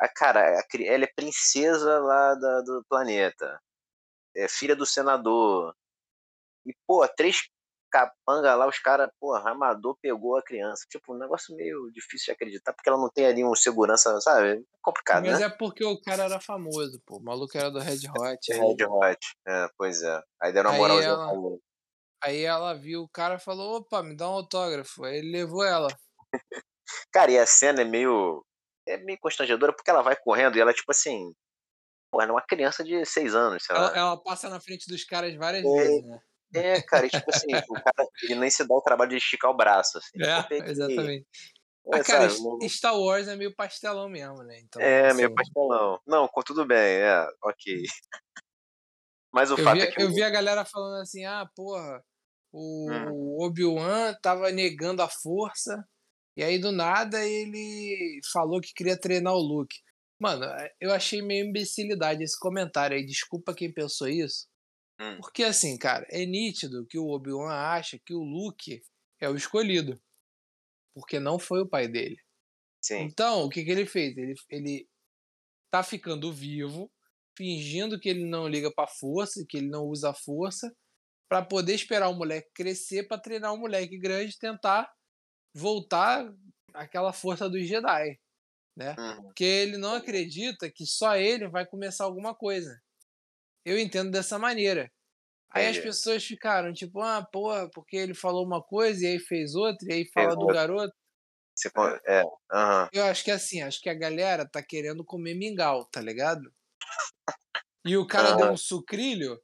a 0.00 0.08
cara, 0.08 0.58
a, 0.58 0.64
ela 0.84 1.04
é 1.04 1.12
princesa 1.14 1.98
lá 2.00 2.34
da, 2.34 2.60
do 2.62 2.84
planeta, 2.88 3.60
é 4.36 4.48
filha 4.48 4.76
do 4.76 4.86
senador. 4.86 5.74
E, 6.66 6.74
pô, 6.86 7.06
três 7.08 7.48
capanga 7.92 8.54
lá, 8.54 8.66
os 8.66 8.78
caras, 8.78 9.10
porra, 9.20 9.50
Amador 9.50 9.96
pegou 10.00 10.36
a 10.36 10.42
criança. 10.42 10.86
Tipo, 10.88 11.14
um 11.14 11.18
negócio 11.18 11.54
meio 11.54 11.90
difícil 11.92 12.26
de 12.26 12.32
acreditar, 12.32 12.72
porque 12.72 12.88
ela 12.88 12.98
não 12.98 13.10
tem 13.10 13.26
ali 13.26 13.44
um 13.44 13.54
segurança, 13.54 14.18
sabe? 14.20 14.58
É 14.58 14.62
complicado, 14.80 15.26
Mas 15.26 15.38
né? 15.38 15.46
é 15.46 15.48
porque 15.50 15.84
o 15.84 16.00
cara 16.00 16.24
era 16.24 16.40
famoso, 16.40 17.00
pô. 17.04 17.18
O 17.18 17.22
maluco 17.22 17.56
era 17.56 17.70
do 17.70 17.78
Red 17.78 18.00
Hot. 18.16 18.52
Aí... 18.52 18.58
Red 18.58 18.86
Hot, 18.86 19.18
é, 19.46 19.68
pois 19.76 20.02
é. 20.02 20.22
Aí 20.40 20.52
deram 20.52 20.70
uma 20.70 20.78
moralzinha 20.78 21.10
ela... 21.10 21.58
Aí 22.24 22.42
ela 22.44 22.72
viu 22.72 23.02
o 23.02 23.08
cara 23.08 23.34
e 23.34 23.40
falou, 23.40 23.78
opa, 23.78 24.02
me 24.02 24.16
dá 24.16 24.28
um 24.28 24.34
autógrafo. 24.34 25.04
Aí 25.04 25.18
ele 25.18 25.32
levou 25.32 25.64
ela. 25.64 25.88
cara, 27.12 27.30
e 27.30 27.38
a 27.38 27.44
cena 27.44 27.82
é 27.82 27.84
meio. 27.84 28.44
É 28.86 28.96
meio 28.96 29.18
constrangedora 29.20 29.72
porque 29.72 29.90
ela 29.90 30.02
vai 30.02 30.16
correndo 30.16 30.56
e 30.56 30.60
ela, 30.60 30.72
tipo 30.72 30.90
assim. 30.90 31.32
Pô, 32.12 32.20
é 32.20 32.30
uma 32.30 32.42
criança 32.42 32.84
de 32.84 33.02
seis 33.06 33.34
anos, 33.34 33.64
sei 33.64 33.74
lá. 33.74 33.86
Ela, 33.86 33.96
ela 33.96 34.16
passa 34.22 34.50
na 34.50 34.60
frente 34.60 34.86
dos 34.86 35.02
caras 35.02 35.34
várias 35.34 35.64
é... 35.64 35.68
vezes, 35.68 36.04
né? 36.04 36.20
É, 36.54 36.82
cara, 36.82 37.06
e, 37.06 37.08
tipo 37.08 37.24
assim, 37.30 37.46
o 37.70 37.74
cara 37.74 38.08
ele 38.24 38.34
nem 38.34 38.50
se 38.50 38.62
dá 38.68 38.74
o 38.74 38.82
trabalho 38.82 39.08
de 39.08 39.16
esticar 39.16 39.50
o 39.50 39.56
braço. 39.56 39.96
Assim, 39.96 40.18
é, 40.22 40.70
exatamente. 40.70 41.26
É, 41.86 41.96
ah, 41.96 42.04
cara, 42.04 42.28
sabe, 42.28 42.68
Star 42.68 42.94
Wars 42.94 43.26
é 43.26 43.34
meio 43.34 43.56
pastelão 43.56 44.10
mesmo, 44.10 44.42
né? 44.42 44.60
Então, 44.60 44.80
é, 44.80 45.06
assim... 45.06 45.16
meio 45.16 45.34
pastelão. 45.34 45.98
Não, 46.06 46.28
tudo 46.44 46.66
bem, 46.66 46.76
é, 46.78 47.26
ok. 47.42 47.82
Mas 49.32 49.50
o 49.50 49.54
eu 49.54 49.64
fato 49.64 49.76
vi, 49.76 49.80
é 49.80 49.86
que. 49.90 50.02
Eu 50.02 50.12
vi 50.12 50.22
a 50.22 50.28
galera 50.28 50.66
falando 50.66 51.00
assim, 51.00 51.24
ah, 51.24 51.48
porra, 51.56 52.04
o 52.52 52.90
hum. 52.90 53.36
Obi-Wan 53.40 54.14
tava 54.20 54.52
negando 54.52 55.00
a 55.00 55.08
força, 55.08 55.82
e 56.36 56.44
aí 56.44 56.58
do 56.58 56.70
nada 56.70 57.24
ele 57.24 58.20
falou 58.30 58.60
que 58.60 58.74
queria 58.74 59.00
treinar 59.00 59.32
o 59.32 59.40
Luke. 59.40 59.76
Mano, 60.22 60.46
eu 60.80 60.92
achei 60.92 61.20
meio 61.20 61.44
imbecilidade 61.44 62.22
esse 62.22 62.38
comentário 62.38 62.96
aí. 62.96 63.04
Desculpa 63.04 63.52
quem 63.52 63.72
pensou 63.74 64.06
isso. 64.06 64.46
Hum. 65.00 65.16
Porque 65.16 65.42
assim, 65.42 65.76
cara, 65.76 66.06
é 66.10 66.24
nítido 66.24 66.86
que 66.86 66.96
o 66.96 67.08
Obi-Wan 67.08 67.52
acha 67.52 67.98
que 67.98 68.14
o 68.14 68.22
Luke 68.22 68.80
é 69.20 69.28
o 69.28 69.34
escolhido. 69.34 70.00
Porque 70.94 71.18
não 71.18 71.40
foi 71.40 71.62
o 71.62 71.68
pai 71.68 71.88
dele. 71.88 72.16
Sim. 72.80 73.00
Então, 73.00 73.42
o 73.42 73.50
que, 73.50 73.64
que 73.64 73.70
ele 73.72 73.84
fez? 73.84 74.16
Ele, 74.16 74.34
ele 74.48 74.88
tá 75.72 75.82
ficando 75.82 76.32
vivo, 76.32 76.88
fingindo 77.36 77.98
que 77.98 78.08
ele 78.08 78.24
não 78.24 78.46
liga 78.46 78.72
pra 78.72 78.86
força, 78.86 79.44
que 79.48 79.56
ele 79.56 79.68
não 79.68 79.86
usa 79.86 80.10
a 80.10 80.14
força, 80.14 80.72
para 81.28 81.44
poder 81.44 81.74
esperar 81.74 82.08
o 82.08 82.14
moleque 82.14 82.48
crescer 82.54 83.08
para 83.08 83.20
treinar 83.20 83.52
o 83.52 83.58
moleque 83.58 83.98
grande 83.98 84.38
tentar 84.38 84.88
voltar 85.52 86.32
aquela 86.74 87.12
força 87.12 87.50
dos 87.50 87.66
Jedi. 87.66 88.20
Né? 88.76 88.98
Uhum. 88.98 89.22
Porque 89.26 89.44
ele 89.44 89.76
não 89.78 89.94
acredita 89.94 90.70
que 90.70 90.86
só 90.86 91.16
ele 91.16 91.48
vai 91.48 91.66
começar 91.66 92.04
alguma 92.04 92.34
coisa. 92.34 92.80
Eu 93.64 93.78
entendo 93.78 94.10
dessa 94.10 94.38
maneira. 94.38 94.90
Aí 95.50 95.66
as 95.66 95.78
pessoas 95.78 96.24
ficaram 96.24 96.72
tipo, 96.72 97.00
ah, 97.00 97.26
porra, 97.32 97.70
porque 97.70 97.96
ele 97.96 98.14
falou 98.14 98.46
uma 98.46 98.62
coisa 98.62 99.04
e 99.04 99.08
aí 99.08 99.20
fez 99.20 99.54
outra, 99.54 99.88
e 99.90 99.94
aí 99.94 100.10
fala 100.12 100.36
do 100.36 100.48
garoto. 100.48 100.94
Você 101.54 101.70
con 101.70 101.88
é, 102.06 102.22
aham. 102.52 102.90
Eu 102.92 103.04
acho 103.04 103.24
que 103.24 103.30
assim, 103.30 103.60
acho 103.60 103.80
que 103.82 103.90
a 103.90 103.94
galera 103.94 104.48
tá 104.48 104.62
querendo 104.62 105.04
comer 105.04 105.34
mingau, 105.34 105.84
tá 105.86 106.00
ligado? 106.00 106.50
E 107.84 107.96
o 107.96 108.06
cara 108.06 108.32
deu 108.32 108.46
Aham. 108.46 108.52
um 108.52 108.56
sucrilho, 108.56 109.40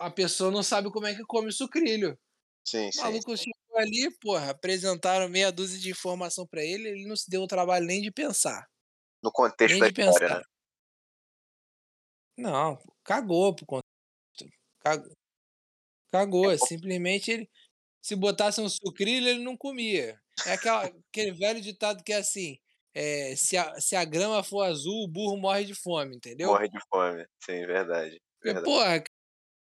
a 0.00 0.10
pessoa 0.10 0.50
não 0.50 0.62
sabe 0.62 0.90
como 0.92 1.06
é 1.06 1.14
que 1.14 1.24
come 1.24 1.52
sucrilho. 1.52 2.18
Sim, 2.64 2.90
O 2.96 3.00
maluco 3.00 3.36
sim. 3.36 3.50
Ali, 3.78 4.10
porra, 4.20 4.50
apresentaram 4.50 5.28
meia 5.28 5.52
dúzia 5.52 5.78
de 5.80 5.90
informação 5.90 6.46
pra 6.46 6.62
ele, 6.64 6.88
ele 6.88 7.06
não 7.06 7.16
se 7.16 7.28
deu 7.30 7.42
o 7.42 7.46
trabalho 7.46 7.86
nem 7.86 8.00
de 8.02 8.10
pensar. 8.12 8.66
No 9.22 9.30
contexto 9.30 9.78
Nem 9.78 9.80
da 9.80 9.88
história, 9.88 10.28
pensar. 10.28 10.30
né. 10.30 10.42
Não, 12.38 12.78
cagou 13.04 13.54
pro 13.54 13.66
contexto. 13.66 13.86
Ca 14.80 15.02
cagou, 16.12 16.50
É 16.50 16.56
por 16.58 16.68
simplesmente 16.68 17.30
ele 17.30 17.50
se 18.02 18.16
botasse 18.16 18.60
um 18.60 18.68
sucrilho, 18.68 19.28
ele 19.28 19.44
não 19.44 19.56
comia. 19.56 20.20
É 20.44 20.52
aquela 20.54 20.86
aquele 21.10 21.32
velho 21.32 21.60
ditado 21.62 22.04
que 22.04 22.12
é 22.14 22.18
assim, 22.18 22.58
eh, 22.94 23.36
se 23.36 23.56
a 23.58 23.80
se 23.80 23.96
a 23.96 24.04
grama 24.04 24.42
for 24.44 24.62
azul, 24.64 25.04
o 25.04 25.08
burro 25.08 25.36
morre 25.38 25.64
de 25.66 25.74
fome, 25.74 26.16
entendeu? 26.16 26.50
Morre 26.50 26.68
de 26.68 26.78
fome. 26.88 27.26
Sim, 27.44 27.66
verdade, 27.66 28.20
verdade. 28.42 28.64
porra, 28.64 29.02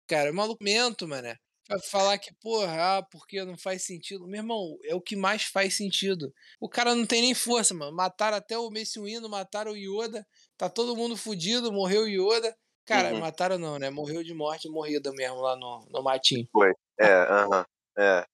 cara, 0.08 0.32
maluco 0.32 0.64
mento, 0.64 1.08
mané. 1.08 1.38
Vai 1.70 1.78
falar 1.80 2.18
que, 2.18 2.32
porra, 2.40 2.98
ah, 2.98 3.02
porque 3.02 3.44
não 3.44 3.56
faz 3.58 3.82
sentido. 3.84 4.26
Meu 4.26 4.38
irmão, 4.40 4.78
é 4.84 4.94
o 4.94 5.02
que 5.02 5.14
mais 5.14 5.42
faz 5.44 5.76
sentido. 5.76 6.32
O 6.58 6.66
cara 6.68 6.94
não 6.94 7.04
tem 7.04 7.20
nem 7.20 7.34
força, 7.34 7.74
mano. 7.74 7.94
Mataram 7.94 8.38
até 8.38 8.56
o 8.58 8.70
Mace 8.70 8.98
Windu, 8.98 9.28
mataram 9.28 9.72
o 9.72 9.76
Yoda, 9.76 10.26
tá 10.56 10.70
todo 10.70 10.96
mundo 10.96 11.14
fudido, 11.16 11.70
morreu 11.70 12.02
o 12.04 12.08
Yoda. 12.08 12.56
Cara, 12.86 13.14
Uhum. 13.14 13.20
mataram 13.20 13.58
não, 13.58 13.78
né, 13.78 13.90
morreu 13.90 14.24
de 14.24 14.32
morte 14.32 14.66
morrida 14.68 15.12
mesmo 15.12 15.40
lá 15.42 15.54
no 15.56 15.84
no 15.90 16.02
matinho. 16.02 16.48
Foi. 16.52 16.72
É, 16.98 17.06
aham. 17.12 17.64
É. 17.98 18.24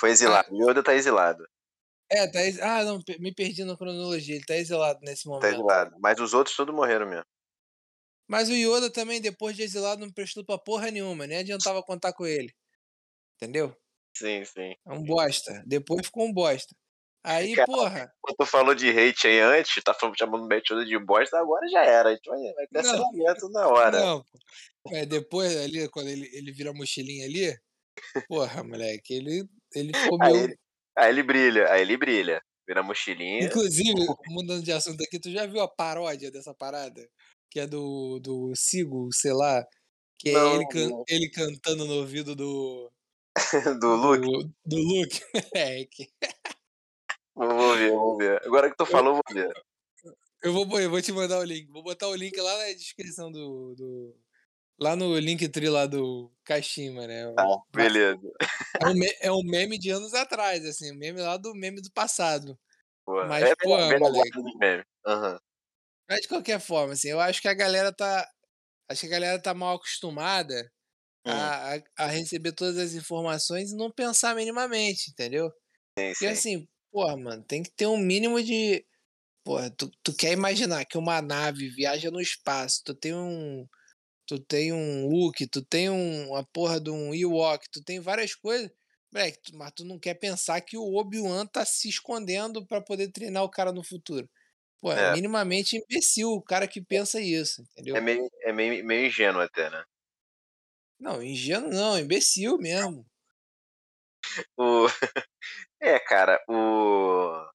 Foi 0.00 0.10
Ah 0.24 0.34
exilado. 0.34 0.48
Yoda 0.50 0.82
tá 0.82 0.94
exilado. 0.94 1.46
É, 2.10 2.26
tá 2.30 2.42
ex 2.44 2.58
ah, 2.60 2.84
não, 2.84 3.00
me 3.20 3.32
perdi 3.34 3.64
na 3.64 3.76
cronologia, 3.76 4.34
ele 4.36 4.44
tá 4.44 4.56
exilado 4.56 5.00
nesse 5.02 5.26
Tá 5.40 5.48
momento. 5.48 5.50
exilado. 5.50 5.96
Mas 6.00 6.18
os 6.20 6.34
outros 6.34 6.56
tudo 6.56 6.72
morreram 6.72 7.06
mesmo. 7.06 7.24
Mas 8.32 8.48
o 8.48 8.54
Yoda 8.54 8.90
também, 8.90 9.20
depois 9.20 9.54
de 9.54 9.62
exilado, 9.62 10.00
não 10.00 10.10
prestou 10.10 10.42
pra 10.42 10.56
porra 10.56 10.90
nenhuma, 10.90 11.26
nem 11.26 11.36
adiantava 11.36 11.82
contar 11.82 12.14
com 12.14 12.24
ele. 12.24 12.50
Entendeu? 13.36 13.76
Sim, 14.16 14.42
sim. 14.46 14.74
É 14.86 14.90
um 14.90 15.02
bosta. 15.02 15.62
Depois 15.66 16.06
ficou 16.06 16.24
um 16.24 16.32
bosta. 16.32 16.74
Aí, 17.22 17.54
Cara, 17.54 17.66
porra 17.66 18.12
tu 18.38 18.46
falou 18.46 18.74
de 18.74 18.88
hate 18.88 19.26
aí 19.26 19.38
antes, 19.38 19.84
tá 19.84 19.94
chamando 20.16 20.46
o 20.46 20.48
Matt 20.48 20.66
de 20.86 20.98
bosta, 20.98 21.38
agora 21.38 21.68
já 21.68 21.84
era. 21.84 22.08
A 22.08 22.14
gente 22.14 22.26
vai 22.26 22.38
vai 22.54 22.66
Não. 22.72 22.82
cancelamento 22.82 23.48
na 23.50 23.68
hora. 23.68 24.00
Não. 24.00 24.24
É, 24.92 25.04
depois 25.04 25.54
ali, 25.58 25.86
quando 25.90 26.08
ele 26.08 26.26
ele 26.32 26.52
vira 26.52 26.70
a 26.70 26.74
mochilinha 26.74 27.26
ali, 27.26 27.54
porra, 28.28 28.64
moleque, 28.64 29.12
ele 29.12 29.44
ele 29.74 29.92
ficou 29.92 30.18
Aí 30.22 30.56
aí 30.96 31.10
ele 31.10 31.22
brilha, 31.22 31.70
aí 31.70 31.82
ele 31.82 31.98
brilha. 31.98 32.42
Vira 32.66 32.80
a 32.80 32.82
mochilinha. 32.82 33.44
Inclusive, 33.44 34.06
mudando 34.28 34.62
de 34.62 34.72
assunto 34.72 35.02
aqui, 35.02 35.20
tu 35.20 35.30
já 35.30 35.46
viu 35.46 35.60
a 35.60 35.68
paródia 35.68 36.30
dessa 36.30 36.54
parada? 36.54 37.06
Que 37.52 37.60
é 37.60 37.66
do 37.66 38.18
do 38.20 38.54
Sigel, 38.56 39.10
sei 39.12 39.34
lá, 39.34 39.62
que 40.18 40.30
é 40.30 40.32
Não, 40.32 40.54
ele 40.54 40.66
can 40.68 40.88
ele 41.06 41.28
cantando 41.30 41.84
no 41.84 41.96
ouvido 41.96 42.34
do 42.34 42.90
Do 43.80 43.94
Luke? 43.94 44.26
do 44.26 44.50
do 44.64 44.76
Luke. 44.78 45.20
É, 45.54 45.84
que 45.84 46.08
Vou 47.34 47.74
ver, 47.76 47.90
vou 47.90 48.16
ver. 48.16 48.42
Agora 48.46 48.70
que 48.70 48.76
tu 48.76 48.86
falou, 48.86 49.14
vou 49.14 49.22
ver. 49.34 49.52
eu 50.42 50.52
vou 50.52 50.80
eu 50.80 50.88
vou 50.90 51.02
te 51.02 51.12
mandar 51.12 51.40
o 51.40 51.44
link. 51.44 51.68
Vou 51.70 51.82
botar 51.82 52.08
o 52.08 52.14
link 52.14 52.34
lá 52.40 52.56
na 52.56 52.72
descrição 52.72 53.30
do 53.30 53.74
do 53.74 54.16
lá 54.78 54.96
no 54.96 55.18
Linktree 55.18 55.68
lá 55.68 55.86
do 55.86 56.32
Kashima, 56.44 57.06
né, 57.06 57.28
o 57.28 57.62
beleza. 57.72 58.32
é 58.80 58.88
um 58.88 58.94
me 58.94 59.16
é 59.20 59.30
um 59.32 59.42
meme 59.44 59.78
de 59.78 59.90
anos 59.90 60.14
atrás, 60.14 60.64
assim, 60.64 60.90
um 60.90 60.96
meme 60.96 61.20
lá 61.20 61.36
do 61.36 61.54
meme 61.54 61.82
do 61.82 61.90
passado. 61.92 62.58
Boa. 63.06 63.26
Mas, 63.26 63.44
É 63.44 63.54
bem 63.54 63.74
legal 63.74 63.98
moleque 64.00 64.28
aqueles 64.30 64.56
memes. 64.56 64.86
Mas 66.12 66.22
de 66.22 66.28
qualquer 66.28 66.60
forma, 66.60 66.92
assim, 66.94 67.08
eu 67.10 67.20
acho 67.20 67.40
que 67.40 67.48
a 67.48 67.54
galera 67.54 67.92
tá 67.94 68.28
acho 68.90 69.02
que 69.02 69.06
a 69.08 69.10
galera 69.10 69.42
tá 69.42 69.54
mal 69.54 69.76
acostumada 69.76 70.70
Hum. 71.24 71.54
a 71.54 71.76
a 71.76 71.82
a 71.98 72.06
receber 72.08 72.52
todas 72.54 72.78
as 72.78 72.94
informações 72.94 73.72
e 73.72 73.76
não 73.76 73.92
pensar 73.92 74.34
minimamente, 74.36 75.10
entendeu? 75.12 75.50
Sim, 75.98 76.14
Porque 76.14 76.26
sim. 76.26 76.32
assim, 76.32 76.68
porra, 76.92 77.16
mano, 77.16 77.44
tem 77.44 77.62
que 77.62 77.70
ter 77.76 77.86
um 77.88 77.98
mínimo 77.98 78.42
de 78.42 78.86
porra, 79.44 79.70
tu 79.70 79.90
tu 80.04 80.14
quer 80.16 80.32
imaginar 80.32 80.84
que 80.86 80.98
uma 80.98 81.22
nave 81.22 81.68
viaja 81.70 82.10
no 82.10 82.20
espaço, 82.20 82.82
tu 82.84 82.94
tem 82.94 83.14
um 83.14 83.66
tu 84.26 84.38
tem 84.40 84.72
um 84.72 85.06
Wookie, 85.08 85.46
tu 85.48 85.64
tem 85.64 85.90
um 85.90 86.34
a 86.36 86.44
porra 86.46 86.80
de 86.80 86.90
um 86.90 87.14
Ewok, 87.14 87.66
tu 87.72 87.82
tem 87.84 88.00
várias 88.00 88.34
coisas, 88.34 88.70
moleque, 89.12 89.52
mas 89.54 89.72
tu 89.76 89.84
não 89.84 89.98
quer 89.98 90.14
pensar 90.14 90.60
que 90.62 90.76
o 90.78 90.94
Obi-Wan 90.96 91.46
tá 91.46 91.64
se 91.64 91.88
escondendo 91.88 92.66
pra 92.66 92.80
poder 92.82 93.10
treinar 93.12 93.44
o 93.44 93.50
cara 93.50 93.72
no 93.72 93.84
futuro. 93.84 94.28
Pô, 94.82 94.92
é 94.92 95.04
É. 95.04 95.06
minimamente 95.06 95.76
imbecil 95.76 96.30
o 96.32 96.42
cara 96.42 96.66
que 96.68 96.82
pensa 96.82 97.20
isso, 97.20 97.62
É 97.94 98.00
entendeu? 98.00 98.04
meio 98.06 98.24
é 98.48 98.52
meio 98.52 98.84
meio 98.84 99.06
ingênuo 99.06 99.40
até, 99.40 99.70
né. 99.70 99.82
Não, 100.98 101.22
ingênuo 101.22 101.68
não, 101.70 101.98
imbecil 101.98 102.56
mesmo. 102.56 103.06
O 104.56 104.86
é, 105.80 105.98
cara, 106.00 106.40
o 106.48 107.50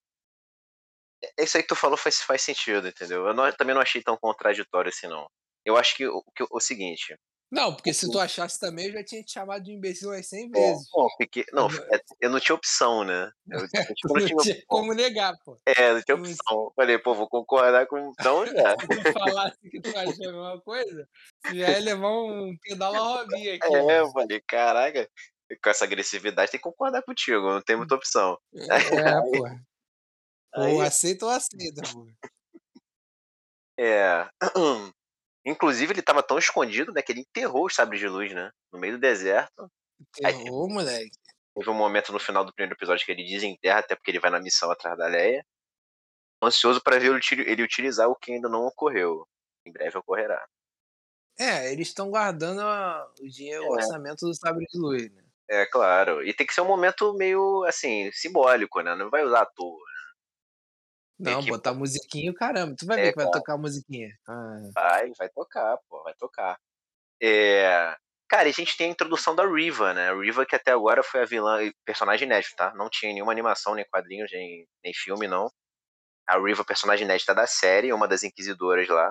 é 1.37 1.43
isso 1.43 1.57
aí 1.57 1.63
que 1.63 1.69
tu 1.69 1.75
falou 1.75 1.97
faz 1.97 2.21
faz 2.21 2.41
sentido, 2.41 2.87
entendeu. 2.87 3.25
Eu 3.27 3.33
não 3.33 3.51
também 3.53 3.73
não 3.75 3.81
achei 3.81 4.01
tão 4.01 4.17
contraditório 4.17 4.89
assim 4.89 5.07
não. 5.07 5.27
Eu 5.65 5.77
acho 5.77 5.95
que 5.95 6.07
o 6.07 6.21
que 6.35 6.45
o 6.49 6.59
seguinte 6.59 7.15
Não, 7.51 7.73
porque 7.73 7.93
se 7.93 8.09
tu 8.09 8.19
achasse 8.19 8.59
também, 8.59 8.87
eu 8.87 8.93
já 8.93 9.03
tinha 9.03 9.23
te 9.23 9.31
chamado 9.31 9.63
de 9.63 9.71
imbecil 9.71 10.09
umas 10.09 10.27
100 10.27 10.49
É, 10.55 10.59
vezes. 10.59 10.89
não, 10.95 11.09
porque 11.17 11.45
não, 11.53 11.67
Eu 11.67 11.71
não 11.71 11.83
eh, 11.93 11.99
eu 12.21 12.29
não 12.29 12.39
tinha 12.39 12.55
opção, 12.55 13.03
né. 13.03 13.31
Eu 13.49 13.61
não 14.15 14.21
não 14.25 14.35
tinha 14.37 14.55
como 14.67 14.93
negar, 14.93 15.37
pô. 15.43 15.59
É, 15.65 15.93
não 15.93 16.01
tinha 16.01 16.15
não 16.15 16.17
opção. 16.17 16.71
Falei: 16.75 16.97
"Pô, 16.99 17.13
vou 17.13 17.27
concordar 17.29 17.87
com 17.87 17.97
então 17.99 18.45
já". 18.47 18.53
Se 18.79 18.87
tu 18.89 19.03
falasse 19.11 19.57
que 19.69 19.81
tu 19.81 19.95
achou 19.95 20.27
a 20.29 20.31
mesma 20.33 20.61
coisa, 20.61 21.09
já 21.47 21.71
ia 21.73 21.79
levar 21.79 22.09
um 22.11 22.57
pedal 22.61 22.95
à 22.97 23.03
Robinha 23.21 23.55
aqui, 23.55 23.75
É, 23.89 23.99
eu 24.01 24.11
falei: 24.11 24.41
"Caraca, 24.47 25.09
com 25.63 25.69
essa 25.69 25.85
agressividade 25.85 26.51
tem 26.51 26.59
que 26.59 26.63
concordar 26.63 27.03
contigo, 27.03 27.41
não 27.51 27.61
tem 27.61 27.75
muita 27.77 27.95
opção". 27.95 28.37
É, 28.55 28.69
porra. 29.29 29.61
Ou 30.55 30.79
Aí 30.79 30.81
aceita 30.81 31.25
ou 31.25 31.31
aceita, 31.31 31.83
pô. 31.91 32.07
É. 33.79 34.27
Inclusive 35.47 35.93
ele 35.93 36.01
estava 36.01 36.23
tão 36.23 36.37
escondido, 36.37 36.93
né, 36.93 37.01
que 37.01 37.11
ele 37.13 37.21
enterrou 37.21 37.65
os 37.67 37.75
sabres 37.75 37.99
de 38.01 38.07
luz, 38.09 38.33
né, 38.33 38.51
no 38.71 38.79
meio 38.79 38.93
do 38.95 38.99
deserto. 38.99 39.71
Aí 40.23 40.33
Enterrou, 40.33 40.69
moleque. 40.69 41.11
teve 41.55 41.69
um 41.69 41.73
momento 41.73 42.11
no 42.13 42.19
final 42.19 42.45
do 42.45 42.53
primeiro 42.53 42.75
episódio 42.75 43.05
que 43.05 43.11
ele 43.11 43.23
desenterra, 43.25 43.79
até 43.79 43.95
porque 43.95 44.11
ele 44.11 44.19
vai 44.19 44.31
na 44.31 44.39
missão 44.41 44.71
atrás 44.71 44.97
da 44.97 45.07
Leia. 45.07 45.45
Ansioso 46.43 46.81
pra 46.83 46.99
ver 46.99 47.07
ele 47.07 47.17
uti 47.17 47.35
ele 47.41 47.63
utilizar 47.63 48.09
o 48.09 48.15
que 48.15 48.33
ainda 48.33 48.49
não 48.49 48.65
ocorreu. 48.67 49.27
Em 49.65 49.71
breve 49.71 49.97
ocorrerá. 49.97 50.47
É, 51.39 51.71
eles 51.71 51.89
estão 51.89 52.09
guardando 52.09 52.61
a 52.61 53.07
o 53.21 53.27
dinheiro 53.27 53.67
o 53.67 53.73
É. 53.75 53.75
orçamento 53.75 54.25
do 54.25 54.33
sabre 54.35 54.65
de 54.65 54.79
luz, 54.79 55.11
né. 55.11 55.23
É, 55.49 55.65
claro. 55.65 56.23
E 56.25 56.33
tem 56.33 56.45
que 56.45 56.53
ser 56.53 56.61
um 56.61 56.65
momento 56.67 57.13
meio, 57.13 57.63
assim, 57.65 58.11
simbólico, 58.11 58.81
né, 58.81 58.95
não 58.95 59.09
vai 59.09 59.23
usar 59.23 59.41
à 59.43 59.45
toa, 59.45 59.79
né. 59.79 59.96
Não, 61.19 61.43
que 61.43 61.47
botar 61.47 61.73
musiquinha 61.73 62.33
caramba. 62.33 62.75
Tu 62.77 62.85
vai 62.85 62.97
É, 62.97 63.01
ver 63.01 63.11
que 63.11 63.15
vai 63.15 63.29
tocar 63.29 63.53
a 63.55 63.57
musiquinha. 63.57 64.09
Ah. 64.27 64.69
Vai, 64.75 65.11
vai 65.17 65.29
tocar, 65.29 65.77
pô, 65.89 66.03
vai 66.03 66.13
tocar. 66.15 66.57
Eh, 67.21 67.95
cara, 68.29 68.47
e 68.47 68.51
a 68.51 68.53
gente 68.53 68.77
tem 68.77 68.89
a 68.89 68.91
introdução 68.91 69.35
da 69.35 69.45
Riva, 69.45 69.93
né, 69.93 70.09
a 70.11 70.15
Riva 70.15 70.45
que 70.45 70.55
até 70.55 70.71
agora 70.71 71.03
foi 71.03 71.21
a 71.21 71.25
vilã 71.25 71.59
personagem 71.85 72.27
inédito, 72.27 72.55
tá, 72.55 72.73
não 72.75 72.89
tinha 72.89 73.13
nenhuma 73.13 73.31
animação, 73.31 73.75
nem 73.75 73.85
quadrinhos, 73.89 74.31
nem 74.31 74.67
nem 74.83 74.93
filme 74.95 75.27
não. 75.27 75.49
A 76.27 76.37
Riva, 76.39 76.65
personagem 76.65 77.05
inédita 77.05 77.35
da 77.35 77.47
série, 77.47 77.93
uma 77.93 78.07
das 78.07 78.23
inquisidoras 78.23 78.87
lá. 78.89 79.09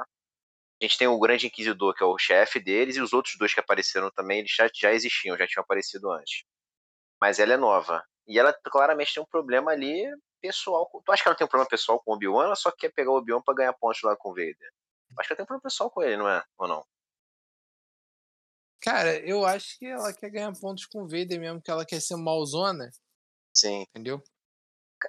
A 0.83 0.85
gente 0.87 0.99
tem 0.99 1.09
o 1.09 1.19
Grande 1.21 1.47
Inquisidor, 1.49 1.95
que 1.95 2.03
é 2.05 2.07
o 2.07 2.19
chefe 2.19 2.61
deles, 2.61 2.97
e 2.97 3.03
os 3.03 3.12
outros 3.14 3.37
2 3.38 3.55
que 3.55 3.61
apareceram 3.61 4.11
também, 4.12 4.40
eles 4.40 4.53
já 4.57 4.69
já 4.75 4.92
existiam, 4.92 5.37
já 5.38 5.47
tinham 5.47 5.62
aparecido 5.64 6.11
antes. 6.12 6.45
Mas 7.21 7.38
ela 7.40 7.55
é 7.55 7.57
nova. 7.59 8.05
E 8.29 8.38
ela 8.38 8.53
claramente 8.64 9.14
tem 9.14 9.23
um 9.23 9.27
problema 9.27 9.73
ali 9.73 10.05
pessoal 10.46 10.87
com 10.88 11.00
tu 11.02 11.12
acha 11.12 11.22
que 11.24 11.28
ela 11.28 11.37
tem 11.37 11.46
um 11.46 11.48
problema 11.50 11.68
pessoal 11.68 12.00
com 12.02 12.12
o 12.12 12.14
Obi-Wan 12.14 12.46
ela 12.46 12.56
só 12.56 12.70
quer 12.72 12.90
pegar 12.92 13.11
o 13.12 13.16
Obi-Wan 13.18 13.42
pra 13.42 13.54
ganhar 13.54 13.72
pontos 13.74 14.02
lá 14.02 14.16
com 14.16 14.30
o 14.30 14.35
Vader? 14.35 14.56
Acho 15.18 15.28
que 15.28 15.32
ela 15.35 15.37
tem 15.38 15.44
um 15.44 15.46
problema 15.46 15.62
pessoal 15.62 15.90
com 15.90 16.02
ele, 16.02 16.16
não 16.16 16.28
é? 16.28 16.42
Ou 16.59 16.68
não? 16.68 16.87
Cara, 18.80 19.18
eu 19.26 19.44
acho 19.44 19.78
que 19.78 19.87
ela 19.87 20.12
quer 20.14 20.30
ganhar 20.30 20.52
pontos 20.59 20.87
com 20.87 21.02
o 21.02 21.09
Vader 21.09 21.38
mesmo, 21.40 21.61
que 21.62 21.70
ela 21.70 21.85
quer 21.87 22.00
ser 22.00 22.16
malzona. 22.16 22.90
Sim. 23.54 23.87
Entendeu? 23.94 24.22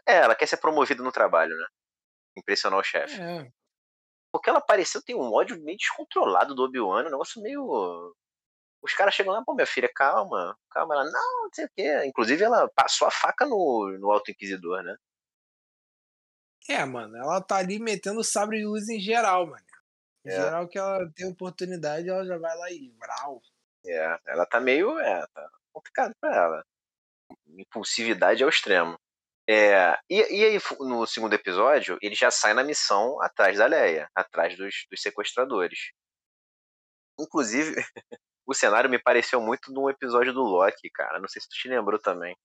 É, 0.08 0.18
ela 0.18 0.36
quer 0.36 0.48
ser 0.48 0.58
promovida 0.58 1.04
no 1.04 1.12
trabalho, 1.12 1.56
né. 1.58 1.66
Impressionar 2.38 2.80
o 2.80 2.84
chefe. 2.84 3.20
É. 3.20 3.52
Porque 4.34 4.50
ela 4.50 4.62
pareceu 4.62 5.02
ter 5.02 5.16
um 5.16 5.34
ódio 5.34 5.62
meio 5.64 5.78
descontrolado 5.78 6.54
do 6.56 6.64
Obi-Wan, 6.64 7.02
um 7.08 7.12
negócio 7.12 7.42
meio 7.42 8.14
os 8.84 8.94
caras 8.94 9.16
chegam 9.16 9.34
lá: 9.34 9.44
"Pô, 9.46 9.54
minha 9.56 9.68
filha, 9.68 9.90
calma, 9.94 10.58
calma", 10.72 10.96
ela: 10.96 11.06
"Não, 11.06 11.44
não 11.46 11.50
sei 11.54 11.66
o 11.66 11.70
quê". 11.76 12.06
Inclusive 12.06 12.44
ela 12.44 12.70
passou 12.76 13.08
a 13.08 13.12
faca 13.12 13.46
no 13.46 13.98
no 14.00 14.12
Alto 14.12 14.32
Inquisidor, 14.32 14.84
né. 14.84 14.96
É, 16.70 16.84
mano, 16.86 17.16
ela 17.18 17.42
tá 17.42 17.58
ali 17.58 17.80
metendo 17.80 18.24
sabre 18.24 18.60
de 18.60 18.66
luz 18.66 18.90
em 18.90 19.00
geral, 19.00 19.48
mano. 19.48 19.66
Em 20.26 20.30
É. 20.30 20.36
geral 20.36 20.68
que 20.68 20.78
ela 20.78 21.10
tem 21.16 21.28
oportunidade, 21.28 22.10
ela 22.10 22.26
já 22.26 22.38
vai 22.38 22.56
lá 22.58 22.72
e 22.72 22.90
vral. 23.00 23.42
É, 23.86 24.20
ela 24.28 24.46
tá 24.46 24.60
meio. 24.60 25.00
É, 25.00 25.26
tá 25.28 25.50
complicado 25.74 26.14
pra 26.20 26.36
ela. 26.36 26.66
Impulsividade 27.48 28.44
ao 28.44 28.50
extremo. 28.50 28.98
É, 29.50 29.98
e, 30.10 30.16
e 30.18 30.46
aí, 30.46 30.60
no 30.82 31.06
segundo 31.08 31.34
episódio, 31.34 31.98
ele 32.02 32.16
já 32.16 32.30
sai 32.30 32.54
na 32.54 32.66
missão 32.66 33.22
atrás 33.22 33.58
da 33.58 33.66
Leia, 33.66 34.10
atrás 34.14 34.58
dos, 34.58 34.86
dos 34.92 35.02
sequestradores. 35.02 35.92
Inclusive, 37.18 37.76
o 38.46 38.54
cenário 38.54 38.90
me 38.90 39.02
pareceu 39.02 39.40
muito 39.40 39.72
num 39.72 39.90
episódio 39.90 40.34
do 40.34 40.42
Loki, 40.42 40.90
cara. 40.90 41.20
Não 41.20 41.30
sei 41.30 41.42
se 41.42 41.48
tu 41.48 41.56
te 41.56 41.70
lembrou 41.70 41.98
também. 41.98 42.36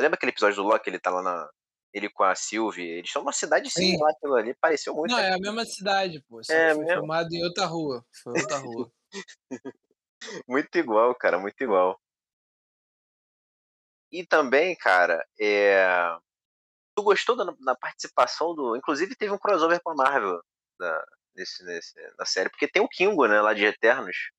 Lembra 0.00 0.16
aquele 0.16 0.32
episódio 0.32 0.56
do 0.56 0.62
Loki? 0.68 0.88
Ele 0.88 0.98
tá 0.98 1.10
lá 1.10 1.22
na. 1.22 1.50
Ele 1.92 2.08
com 2.08 2.22
a 2.22 2.34
Sylvie. 2.34 2.82
Eles 2.86 3.08
estão 3.08 3.22
numa 3.22 3.32
cidade 3.32 3.70
Sim. 3.70 3.92
similar 3.92 4.12
aquilo 4.12 4.34
ali. 4.36 4.54
Pareceu 4.54 4.94
muito. 4.94 5.10
Não, 5.12 5.18
é 5.18 5.34
a 5.34 5.38
mesma 5.38 5.64
cidade, 5.64 6.22
pô. 6.28 6.42
Só 6.42 6.52
É 6.52 6.74
foi 6.74 6.84
mesmo? 6.84 7.00
filmado 7.00 7.28
em 7.34 7.44
outra 7.44 7.66
rua. 7.66 8.04
Foi 8.22 8.32
outra 8.40 8.58
rua. 8.58 8.90
Muito 10.46 10.76
igual, 10.76 11.14
cara, 11.14 11.38
muito 11.38 11.58
igual. 11.64 11.98
E 14.12 14.26
também, 14.26 14.76
cara, 14.76 15.24
é... 15.40 15.82
tu 16.94 17.02
gostou 17.02 17.36
da, 17.36 17.44
da 17.64 17.74
participação 17.74 18.54
do. 18.54 18.76
Inclusive 18.76 19.16
teve 19.16 19.32
um 19.32 19.38
crossover 19.38 19.80
com 19.82 19.90
a 19.90 19.94
Marvel 19.94 20.40
na, 20.78 21.04
nesse, 21.34 21.64
nesse, 21.64 21.94
na 22.18 22.24
série, 22.26 22.50
porque 22.50 22.68
tem 22.68 22.82
o 22.82 22.88
Kingo, 22.88 23.26
né, 23.26 23.40
lá 23.40 23.54
de 23.54 23.64
Eternos. 23.64 24.30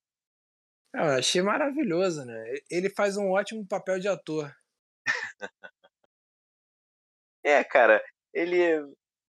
Ah, 0.94 1.06
eu 1.14 1.18
achei 1.18 1.42
maravilhoso, 1.42 2.24
né? 2.24 2.54
Ele 2.70 2.90
faz 2.90 3.16
um 3.16 3.30
ótimo 3.30 3.66
papel 3.66 3.98
de 3.98 4.08
ator. 4.08 4.54
É, 7.44 7.62
cara, 7.64 8.02
ele. 8.32 8.58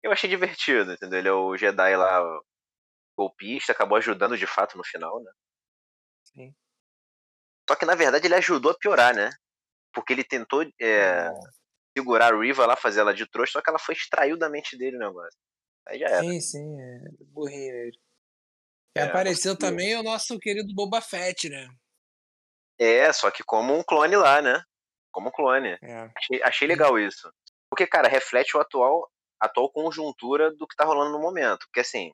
Eu 0.04 0.12
achei 0.12 0.30
divertido, 0.30 0.94
entendeu? 0.94 1.20
Ele 1.20 1.28
é 1.28 1.34
o 1.34 1.56
Jedi 1.56 1.96
lá, 1.96 2.24
o 2.24 2.44
golpista, 3.18 3.72
acabou 3.72 3.98
ajudando 3.98 4.38
de 4.38 4.48
fato 4.48 4.78
no 4.78 4.84
final, 4.84 5.22
né? 5.22 5.32
Sim. 6.24 6.56
Só 7.70 7.76
que 7.76 7.86
na 7.86 7.96
verdade 7.96 8.28
ele 8.28 8.36
ajudou 8.36 8.72
a 8.72 8.78
piorar, 8.78 9.16
né? 9.16 9.30
Porque 9.94 10.14
ele 10.14 10.24
tentou 10.24 10.64
é, 10.82 11.30
segurar 11.98 12.34
a 12.34 12.38
Riva 12.38 12.66
lá, 12.66 12.76
fazer 12.76 13.02
ela 13.02 13.14
de 13.14 13.30
trouxa, 13.30 13.54
só 13.54 13.62
que 13.62 13.70
ela 13.70 13.80
foi 13.80 13.94
extraiu 13.94 14.38
da 14.38 14.50
mente 14.50 14.78
dele 14.78 14.98
o 14.98 15.00
negócio. 15.00 15.40
Aí 15.88 16.00
já 16.00 16.08
era. 16.08 16.22
Sim, 16.22 16.42
sim, 16.42 16.82
é 16.82 17.00
burrinho 17.28 17.76
ele. 17.76 18.00
É, 18.96 19.04
apareceu 19.04 19.52
não 19.52 19.58
também 19.58 19.96
o 19.96 20.04
nosso 20.04 20.38
querido 20.40 20.74
Boba 20.74 21.02
Fett, 21.02 21.50
né? 21.50 21.70
É, 22.78 23.12
só 23.14 23.30
que 23.32 23.44
como 23.44 23.74
um 23.74 23.84
clone 23.84 24.16
lá, 24.16 24.42
né? 24.42 24.62
Como 25.12 25.30
um 25.30 25.32
clone. 25.32 25.78
É. 25.82 26.12
Achei, 26.16 26.44
achei 26.44 26.68
legal 26.68 26.98
isso. 27.00 27.32
Porque, 27.72 27.88
cara, 27.88 28.10
reflete 28.10 28.58
o 28.58 28.60
atual, 28.60 29.10
atual 29.40 29.72
conjuntura 29.72 30.54
do 30.54 30.68
que 30.68 30.76
tá 30.76 30.84
rolando 30.84 31.14
no 31.14 31.22
momento. 31.22 31.66
Porque, 31.68 31.80
assim, 31.80 32.12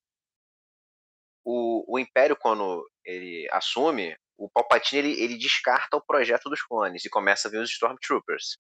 o, 1.43 1.96
o 1.96 1.98
Império, 1.98 2.36
quando 2.36 2.88
ele 3.04 3.48
assume, 3.52 4.15
o 4.38 4.48
Palpatine, 4.48 5.00
ele, 5.00 5.20
ele 5.20 5.38
descarta 5.38 5.98
o 5.98 6.06
projeto 6.06 6.48
dos 6.48 6.62
clones 6.62 7.04
e 7.04 7.10
começa 7.10 7.48
a 7.48 7.52
vir 7.52 7.58
os 7.60 7.72
Stormtroopers. 7.72 8.58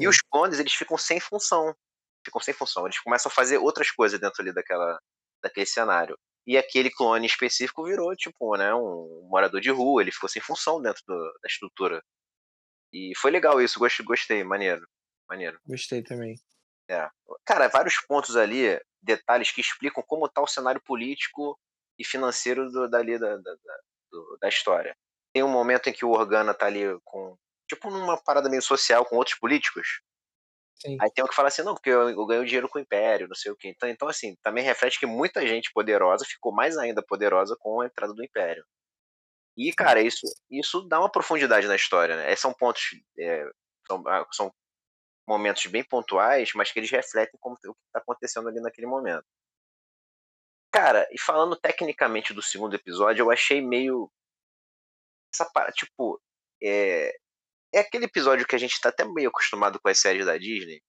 E 0.00 0.02
Sim. 0.02 0.08
os 0.08 0.18
clones, 0.20 0.58
eles 0.58 0.74
ficam 0.74 0.98
sem 0.98 1.20
função. 1.20 1.72
Ficam 2.24 2.40
sem 2.40 2.52
função. 2.52 2.86
Eles 2.86 2.98
começam 2.98 3.30
a 3.30 3.34
fazer 3.34 3.58
outras 3.58 3.92
coisas 3.92 4.18
dentro 4.18 4.42
ali 4.42 4.52
daquela, 4.52 4.98
daquele 5.40 5.66
cenário. 5.66 6.18
E 6.44 6.58
aquele 6.58 6.90
clone 6.90 7.24
específico 7.26 7.84
virou, 7.84 8.16
tipo, 8.16 8.56
né, 8.56 8.74
um 8.74 9.28
morador 9.30 9.60
de 9.60 9.70
rua. 9.70 10.02
Ele 10.02 10.10
ficou 10.10 10.28
sem 10.28 10.42
função 10.42 10.82
dentro 10.82 11.02
do- 11.06 11.32
da 11.40 11.46
estrutura. 11.48 12.02
E 12.92 13.12
foi 13.16 13.30
legal 13.30 13.60
isso. 13.60 13.78
Gostei, 13.78 14.04
gostei. 14.04 14.42
Maneiro. 14.44 14.84
Maneiro. 15.28 15.58
Gostei 15.66 16.02
também. 16.02 16.36
É. 16.88 17.08
Cara, 17.44 17.68
vários 17.68 17.98
pontos 18.00 18.36
ali, 18.36 18.80
detalhes 19.02 19.50
que 19.50 19.60
explicam 19.60 20.02
como 20.06 20.26
está 20.26 20.40
o 20.40 20.46
cenário 20.46 20.80
político 20.80 21.58
e 21.98 22.04
financeiro 22.04 22.70
do, 22.70 22.88
dali 22.88 23.18
da, 23.18 23.36
da, 23.36 23.54
da, 23.54 23.78
do- 24.10 24.38
da 24.40 24.48
história. 24.48 24.96
Tem 25.32 25.42
um 25.42 25.48
momento 25.48 25.88
em 25.88 25.92
que 25.92 26.04
o 26.04 26.10
Organa 26.10 26.54
tá 26.54 26.66
ali 26.66 26.82
com. 27.04 27.36
Tipo, 27.68 27.90
numa 27.90 28.16
parada 28.22 28.48
meio 28.48 28.62
social 28.62 29.04
com 29.04 29.16
outros 29.16 29.36
políticos. 29.38 30.00
Sim. 30.76 30.96
Aí 31.00 31.10
tem 31.10 31.24
um 31.24 31.28
que 31.28 31.34
fala 31.34 31.48
assim, 31.48 31.62
não, 31.62 31.74
porque 31.74 31.90
eu, 31.90 32.10
eu 32.10 32.26
ganho 32.26 32.44
dinheiro 32.44 32.68
com 32.68 32.78
o 32.78 32.82
Império, 32.82 33.26
não 33.26 33.34
sei 33.34 33.50
o 33.50 33.56
quê. 33.56 33.68
Então, 33.74 33.88
então, 33.88 34.06
assim, 34.08 34.36
também 34.42 34.62
reflete 34.62 35.00
que 35.00 35.06
muita 35.06 35.44
gente 35.46 35.72
poderosa 35.72 36.24
ficou 36.24 36.52
mais 36.52 36.76
ainda 36.76 37.02
poderosa 37.02 37.56
com 37.58 37.80
a 37.80 37.86
entrada 37.86 38.12
do 38.14 38.22
Império. 38.24 38.64
E, 39.56 39.72
cara, 39.72 40.02
isso, 40.02 40.20
isso 40.50 40.82
dá 40.82 41.00
uma 41.00 41.10
profundidade 41.10 41.66
na 41.66 41.74
história, 41.74 42.14
né? 42.16 42.26
Esses 42.30 42.40
são 42.42 42.52
pontos. 42.52 42.82
é, 43.18 43.50
são, 43.88 44.06
ah, 44.06 44.26
são 44.32 44.52
momentos 45.26 45.66
bem 45.66 45.84
pontuais, 45.84 46.52
mas 46.54 46.70
que 46.70 46.78
eles 46.78 46.90
refletem 46.90 47.38
como, 47.40 47.56
o 47.56 47.58
que 47.58 47.80
está 47.86 47.98
acontecendo 47.98 48.48
ali 48.48 48.60
naquele 48.60 48.86
momento. 48.86 49.26
Cara, 50.72 51.08
e 51.10 51.18
falando 51.18 51.56
tecnicamente 51.56 52.34
do 52.34 52.42
segundo 52.42 52.74
episódio, 52.74 53.22
eu 53.22 53.30
achei 53.30 53.60
meio. 53.60 54.10
Essa 55.32 55.50
parada, 55.50 55.72
tipo. 55.72 56.20
É, 56.62 57.16
é 57.74 57.80
aquele 57.80 58.04
episódio 58.04 58.46
que 58.46 58.54
a 58.54 58.58
gente 58.58 58.80
tá 58.80 58.88
até 58.88 59.04
meio 59.04 59.28
acostumado 59.28 59.80
com 59.80 59.88
as 59.88 59.98
séries 59.98 60.24
da 60.24 60.38
Disney, 60.38 60.82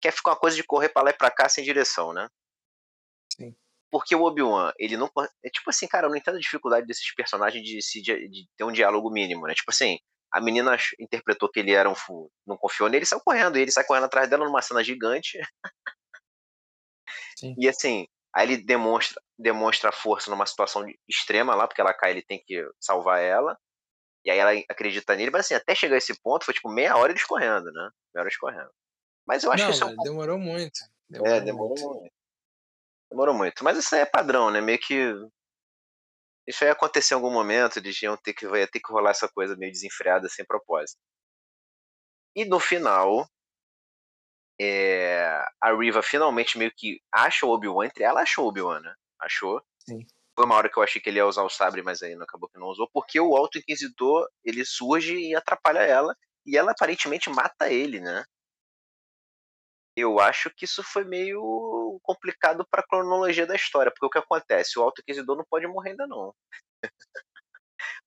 que 0.00 0.08
é 0.08 0.12
ficar 0.12 0.32
uma 0.32 0.38
coisa 0.38 0.56
de 0.56 0.64
correr 0.64 0.88
pra 0.88 1.02
lá 1.02 1.10
e 1.10 1.16
pra 1.16 1.30
cá 1.30 1.48
sem 1.48 1.64
direção, 1.64 2.12
né? 2.12 2.28
Sim. 3.34 3.54
Porque 3.90 4.14
o 4.14 4.22
Obi-Wan, 4.22 4.72
ele 4.78 4.96
não. 4.96 5.10
É 5.44 5.50
tipo 5.50 5.68
assim, 5.68 5.88
cara, 5.88 6.06
eu 6.06 6.10
não 6.10 6.16
entendo 6.16 6.36
a 6.36 6.40
dificuldade 6.40 6.86
desses 6.86 7.14
personagens 7.14 7.64
de, 7.64 7.82
se, 7.82 8.00
de 8.00 8.48
ter 8.56 8.64
um 8.64 8.72
diálogo 8.72 9.10
mínimo, 9.10 9.46
né? 9.46 9.54
Tipo 9.54 9.70
assim, 9.70 9.98
a 10.32 10.40
menina 10.40 10.76
interpretou 10.98 11.48
que 11.50 11.60
ele 11.60 11.72
era 11.72 11.88
um. 11.88 11.94
fu- 11.94 12.30
não 12.46 12.56
confiou 12.56 12.88
nele 12.88 13.04
saiu 13.06 13.20
correndo. 13.20 13.58
E 13.58 13.62
ele 13.62 13.70
sai 13.72 13.84
correndo 13.84 14.04
atrás 14.04 14.28
dela 14.28 14.44
numa 14.44 14.62
cena 14.62 14.82
gigante. 14.84 15.38
Sim. 17.36 17.54
E 17.58 17.68
assim, 17.68 18.06
aí 18.34 18.46
ele 18.46 18.56
demonstra, 18.58 19.20
demonstra 19.38 19.88
a 19.90 19.92
força 19.92 20.30
numa 20.30 20.46
situação 20.46 20.84
extrema 21.08 21.54
lá, 21.54 21.66
porque 21.66 21.80
ela 21.80 21.94
cai, 21.94 22.10
ele 22.12 22.22
tem 22.22 22.42
que 22.44 22.62
salvar 22.78 23.20
ela. 23.20 23.58
E 24.24 24.30
aí 24.30 24.38
ela 24.38 24.50
acredita 24.68 25.16
nele, 25.16 25.30
mas 25.30 25.46
assim, 25.46 25.54
até 25.54 25.74
chegar 25.74 25.94
a 25.94 25.98
esse 25.98 26.20
ponto 26.20 26.44
foi 26.44 26.52
tipo 26.52 26.68
meia 26.68 26.96
hora 26.96 27.10
eles 27.10 27.24
correndo, 27.24 27.64
né? 27.72 27.90
Meia 28.14 28.20
hora 28.22 28.28
eles 28.28 28.36
correndo. 28.38 28.70
Mas 29.26 29.42
eu 29.44 29.50
acho 29.50 29.62
Não, 29.62 29.70
que 29.70 29.74
isso 29.76 29.84
é 29.84 29.86
um 29.86 29.96
demorou 29.96 30.38
muito. 30.38 30.78
é, 31.14 31.40
Demorou 31.40 31.44
demorou 31.44 31.68
muito. 31.78 32.00
muito. 32.00 32.12
Demorou 33.10 33.34
muito. 33.34 33.64
Mas 33.64 33.78
isso 33.78 33.94
aí 33.94 34.02
é 34.02 34.06
padrão, 34.06 34.50
né? 34.50 34.60
Meio 34.60 34.78
que. 34.78 35.12
Isso 36.50 36.64
ia 36.64 36.72
acontecer 36.72 37.14
em 37.14 37.16
algum 37.16 37.30
momento, 37.30 37.76
eles 37.76 38.02
iam 38.02 38.16
ter 38.16 38.34
que, 38.34 38.44
vai 38.48 38.66
ter 38.66 38.80
que 38.80 38.92
rolar 38.92 39.12
essa 39.12 39.28
coisa 39.28 39.54
meio 39.56 39.70
desenfreada 39.70 40.28
sem 40.28 40.44
propósito. 40.44 40.98
E 42.34 42.44
no 42.44 42.58
final, 42.58 43.24
é, 44.60 45.44
a 45.60 45.72
Riva 45.72 46.02
finalmente 46.02 46.58
meio 46.58 46.72
que 46.76 47.00
acha 47.12 47.46
o 47.46 47.50
Obi-Wan, 47.50 47.86
entre 47.86 48.02
ela 48.02 48.22
achou 48.22 48.46
o 48.46 48.48
Obi-Wan, 48.48 48.80
né? 48.80 48.92
Achou. 49.20 49.62
Sim. 49.88 50.04
Foi 50.34 50.44
uma 50.44 50.56
hora 50.56 50.68
que 50.68 50.76
eu 50.76 50.82
achei 50.82 51.00
que 51.00 51.08
ele 51.08 51.18
ia 51.18 51.26
usar 51.26 51.44
o 51.44 51.48
sabre, 51.48 51.82
mas 51.82 52.02
aí 52.02 52.16
não 52.16 52.24
acabou 52.24 52.48
que 52.48 52.58
não 52.58 52.66
usou, 52.66 52.90
porque 52.92 53.20
o 53.20 53.36
Alto 53.36 53.58
Inquisidor 53.58 54.28
ele 54.44 54.64
surge 54.64 55.16
e 55.16 55.36
atrapalha 55.36 55.80
ela, 55.80 56.16
e 56.44 56.56
ela 56.56 56.72
aparentemente 56.72 57.30
mata 57.30 57.72
ele, 57.72 58.00
né? 58.00 58.24
Eu 59.94 60.18
acho 60.18 60.50
que 60.50 60.64
isso 60.64 60.82
foi 60.82 61.04
meio 61.04 61.40
complicado 62.02 62.66
para 62.70 62.80
a 62.80 62.86
cronologia 62.86 63.46
da 63.46 63.54
história, 63.54 63.90
porque 63.90 64.06
o 64.06 64.10
que 64.10 64.18
acontece? 64.18 64.78
O 64.78 64.82
Alto 64.82 65.00
Inquisidor 65.00 65.36
não 65.36 65.44
pode 65.48 65.66
morrer 65.66 65.90
ainda 65.90 66.06
não. 66.06 66.34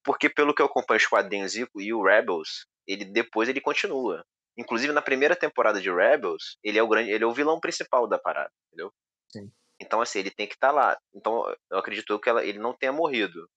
porque 0.03 0.29
pelo 0.29 0.53
que 0.53 0.61
eu 0.61 0.67
acompanho 0.67 0.99
os 0.99 1.07
quadrinhos 1.07 1.55
e, 1.55 1.67
e 1.77 1.93
o 1.93 2.03
Rebels, 2.03 2.67
ele 2.87 3.05
depois 3.05 3.49
ele 3.49 3.61
continua. 3.61 4.23
Inclusive 4.57 4.93
na 4.93 5.01
primeira 5.01 5.35
temporada 5.35 5.81
de 5.81 5.91
Rebels, 5.91 6.57
ele 6.63 6.77
é 6.77 6.83
o 6.83 6.87
grande, 6.87 7.11
ele 7.11 7.23
é 7.23 7.27
o 7.27 7.33
vilão 7.33 7.59
principal 7.59 8.07
da 8.07 8.19
parada, 8.19 8.51
entendeu? 8.67 8.93
Sim. 9.31 9.51
Então 9.81 10.01
assim, 10.01 10.19
ele 10.19 10.31
tem 10.31 10.47
que 10.47 10.53
estar 10.53 10.71
lá. 10.71 10.97
Então 11.13 11.43
eu 11.71 11.77
acredito 11.77 12.19
que 12.19 12.29
ela, 12.29 12.45
ele 12.45 12.59
não 12.59 12.73
tenha 12.73 12.91
morrido. 12.91 13.49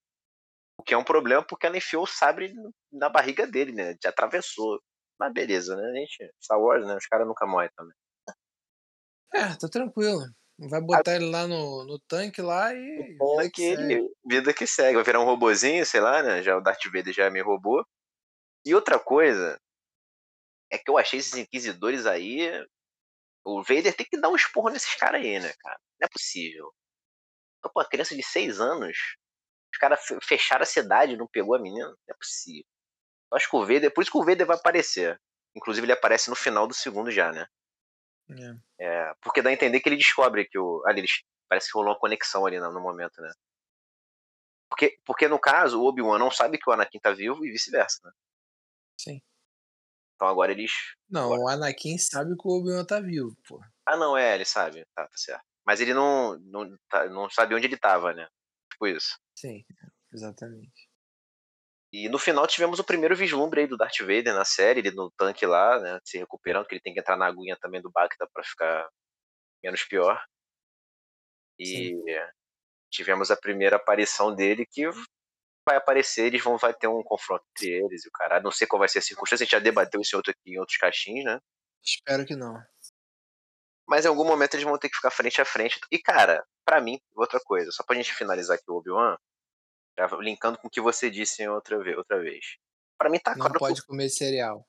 O 0.78 0.82
que 0.82 0.94
é 0.94 0.98
um 0.98 1.04
problema 1.04 1.42
porque 1.42 1.66
ela 1.66 1.76
enfiou 1.76 2.04
o 2.04 2.06
sabre 2.06 2.52
na 2.92 3.08
barriga 3.08 3.46
dele, 3.46 3.72
né? 3.72 3.96
Já 4.02 4.10
atravessou. 4.10 4.80
Mas 5.18 5.32
beleza, 5.32 5.76
né? 5.76 5.90
A 5.90 5.94
gente, 5.94 6.34
Star 6.42 6.60
Wars, 6.60 6.86
né? 6.86 6.96
Os 6.96 7.06
caras 7.06 7.26
nunca 7.26 7.46
morrem 7.46 7.70
também. 7.76 7.94
É, 9.32 9.54
tá 9.56 9.68
tranquilo. 9.68 10.20
Vai 10.58 10.80
botar 10.80 11.16
ele 11.16 11.26
lá 11.26 11.46
no, 11.46 11.84
no 11.84 11.98
tanque 11.98 12.40
lá 12.40 12.72
e. 12.72 13.16
Vai 13.36 13.46
é 13.46 13.50
que 13.50 13.62
ele, 13.62 14.08
vida 14.24 14.54
que 14.54 14.66
segue, 14.66 14.94
vai 14.94 15.04
virar 15.04 15.20
um 15.20 15.24
robozinho, 15.24 15.84
sei 15.84 16.00
lá, 16.00 16.22
né? 16.22 16.42
Já 16.42 16.56
o 16.56 16.60
Darth 16.62 16.84
Vader 16.86 17.12
já 17.12 17.24
é 17.26 17.30
meio 17.30 17.44
robô. 17.44 17.84
E 18.64 18.74
outra 18.74 18.98
coisa 18.98 19.58
é 20.70 20.78
que 20.78 20.90
eu 20.90 20.98
achei 20.98 21.18
esses 21.20 21.34
inquisidores 21.34 22.06
aí. 22.06 22.48
O 23.44 23.62
Vader 23.62 23.94
tem 23.96 24.06
que 24.10 24.20
dar 24.20 24.28
um 24.28 24.36
esporro 24.36 24.70
nesses 24.70 24.94
caras 24.96 25.20
aí, 25.22 25.38
né, 25.38 25.52
cara? 25.60 25.78
Não 26.00 26.06
é 26.06 26.08
possível. 26.08 26.72
Então, 27.58 27.70
pô, 27.72 27.80
uma 27.80 27.88
criança 27.88 28.16
de 28.16 28.22
6 28.22 28.60
anos, 28.60 28.96
os 29.72 29.78
caras 29.78 30.04
fe- 30.06 30.18
fecharam 30.22 30.62
a 30.62 30.66
cidade 30.66 31.14
e 31.14 31.16
não 31.16 31.28
pegou 31.28 31.56
a 31.56 31.60
menina? 31.60 31.88
Não 31.88 31.96
é 32.10 32.18
possível. 32.18 32.64
Eu 33.32 33.36
acho 33.36 33.50
que 33.50 33.56
o 33.56 33.60
Vader, 33.66 33.92
por 33.94 34.02
isso 34.02 34.12
que 34.12 34.18
o 34.18 34.24
Vader 34.24 34.46
vai 34.46 34.56
aparecer. 34.56 35.20
Inclusive, 35.56 35.86
ele 35.86 35.92
aparece 35.92 36.30
no 36.30 36.36
final 36.36 36.66
do 36.66 36.74
segundo 36.74 37.10
já, 37.10 37.32
né? 37.32 37.46
É. 38.30 38.84
É, 38.84 39.14
porque 39.22 39.40
dá 39.40 39.50
a 39.50 39.52
entender 39.52 39.80
que 39.80 39.88
ele 39.88 39.96
descobre 39.96 40.46
que 40.46 40.58
o. 40.58 40.82
Ali, 40.86 41.00
eles, 41.00 41.22
parece 41.48 41.70
que 41.70 41.76
rolou 41.78 41.92
uma 41.92 41.98
conexão 41.98 42.44
ali 42.44 42.58
no, 42.58 42.72
no 42.72 42.80
momento, 42.80 43.20
né? 43.20 43.32
Porque, 44.68 44.98
porque 45.04 45.28
no 45.28 45.38
caso, 45.38 45.80
o 45.80 45.86
Obi-Wan 45.86 46.18
não 46.18 46.30
sabe 46.30 46.58
que 46.58 46.68
o 46.68 46.72
Anakin 46.72 46.98
tá 46.98 47.12
vivo 47.12 47.44
e 47.44 47.52
vice-versa, 47.52 48.00
né? 48.04 48.12
Sim. 49.00 49.22
Então 50.14 50.28
agora 50.28 50.50
eles. 50.50 50.72
Não, 51.08 51.30
o 51.30 51.48
Anakin 51.48 51.98
sabe 51.98 52.36
que 52.36 52.48
o 52.48 52.58
Obi-Wan 52.58 52.84
tá 52.84 53.00
vivo, 53.00 53.36
pô. 53.46 53.60
Ah, 53.86 53.96
não, 53.96 54.16
é, 54.16 54.34
ele 54.34 54.44
sabe. 54.44 54.84
Tá, 54.94 55.06
tá 55.06 55.16
certo. 55.16 55.44
Mas 55.64 55.80
ele 55.80 55.94
não, 55.94 56.38
não, 56.38 56.76
tá, 56.88 57.08
não 57.08 57.30
sabia 57.30 57.56
onde 57.56 57.66
ele 57.66 57.76
tava, 57.76 58.12
né? 58.12 58.28
Tipo 58.72 58.86
isso. 58.88 59.18
Sim, 59.34 59.64
exatamente. 60.12 60.85
E 61.92 62.08
no 62.08 62.18
final 62.18 62.46
tivemos 62.46 62.78
o 62.78 62.84
primeiro 62.84 63.16
vislumbre 63.16 63.60
aí 63.60 63.66
do 63.66 63.76
Darth 63.76 64.00
Vader 64.00 64.34
na 64.34 64.44
série, 64.44 64.80
ele 64.80 64.90
no 64.90 65.10
tanque 65.12 65.46
lá, 65.46 65.78
né? 65.80 66.00
Se 66.04 66.18
recuperando, 66.18 66.66
que 66.66 66.74
ele 66.74 66.82
tem 66.82 66.92
que 66.92 67.00
entrar 67.00 67.16
na 67.16 67.26
aguinha 67.26 67.56
também 67.60 67.80
do 67.80 67.90
Bacta 67.90 68.28
pra 68.32 68.44
ficar 68.44 68.88
menos 69.62 69.84
pior. 69.84 70.20
E 71.58 71.66
Sim. 71.66 72.02
tivemos 72.90 73.30
a 73.30 73.36
primeira 73.36 73.76
aparição 73.76 74.34
dele 74.34 74.66
que 74.66 74.88
vai 75.66 75.76
aparecer, 75.76 76.26
eles 76.26 76.42
vão 76.42 76.56
vai 76.56 76.74
ter 76.74 76.86
um 76.86 77.02
confronto 77.02 77.44
entre 77.50 77.70
eles 77.70 78.04
e 78.04 78.08
o 78.08 78.12
cara. 78.12 78.40
Não 78.40 78.50
sei 78.50 78.66
qual 78.66 78.78
vai 78.78 78.88
ser 78.88 78.98
a 78.98 79.02
circunstância, 79.02 79.42
a 79.42 79.46
gente 79.46 79.52
já 79.52 79.58
debateu 79.58 80.00
isso 80.00 80.16
outro, 80.16 80.34
em 80.44 80.58
outros 80.58 80.76
caixinhos, 80.78 81.24
né? 81.24 81.40
Espero 81.82 82.26
que 82.26 82.36
não. 82.36 82.54
Mas 83.88 84.04
em 84.04 84.08
algum 84.08 84.24
momento 84.24 84.54
eles 84.54 84.64
vão 84.64 84.78
ter 84.78 84.88
que 84.88 84.96
ficar 84.96 85.10
frente 85.10 85.40
a 85.40 85.44
frente. 85.44 85.78
E, 85.90 85.98
cara, 85.98 86.44
para 86.64 86.80
mim, 86.80 87.00
outra 87.14 87.40
coisa, 87.40 87.70
só 87.70 87.84
pra 87.84 87.96
gente 87.96 88.12
finalizar 88.12 88.56
aqui 88.56 88.64
o 88.68 88.74
Obi-Wan, 88.74 89.16
linkando 90.20 90.58
com 90.58 90.68
o 90.68 90.70
que 90.70 90.80
você 90.80 91.10
disse 91.10 91.46
outra, 91.48 91.78
vez, 91.82 91.96
outra 91.96 92.20
vez. 92.20 92.56
Pra 92.98 93.08
mim 93.10 93.18
tá 93.18 93.32
Não 93.32 93.46
claro. 93.46 93.58
pode 93.58 93.84
comer 93.86 94.08
cereal. 94.08 94.66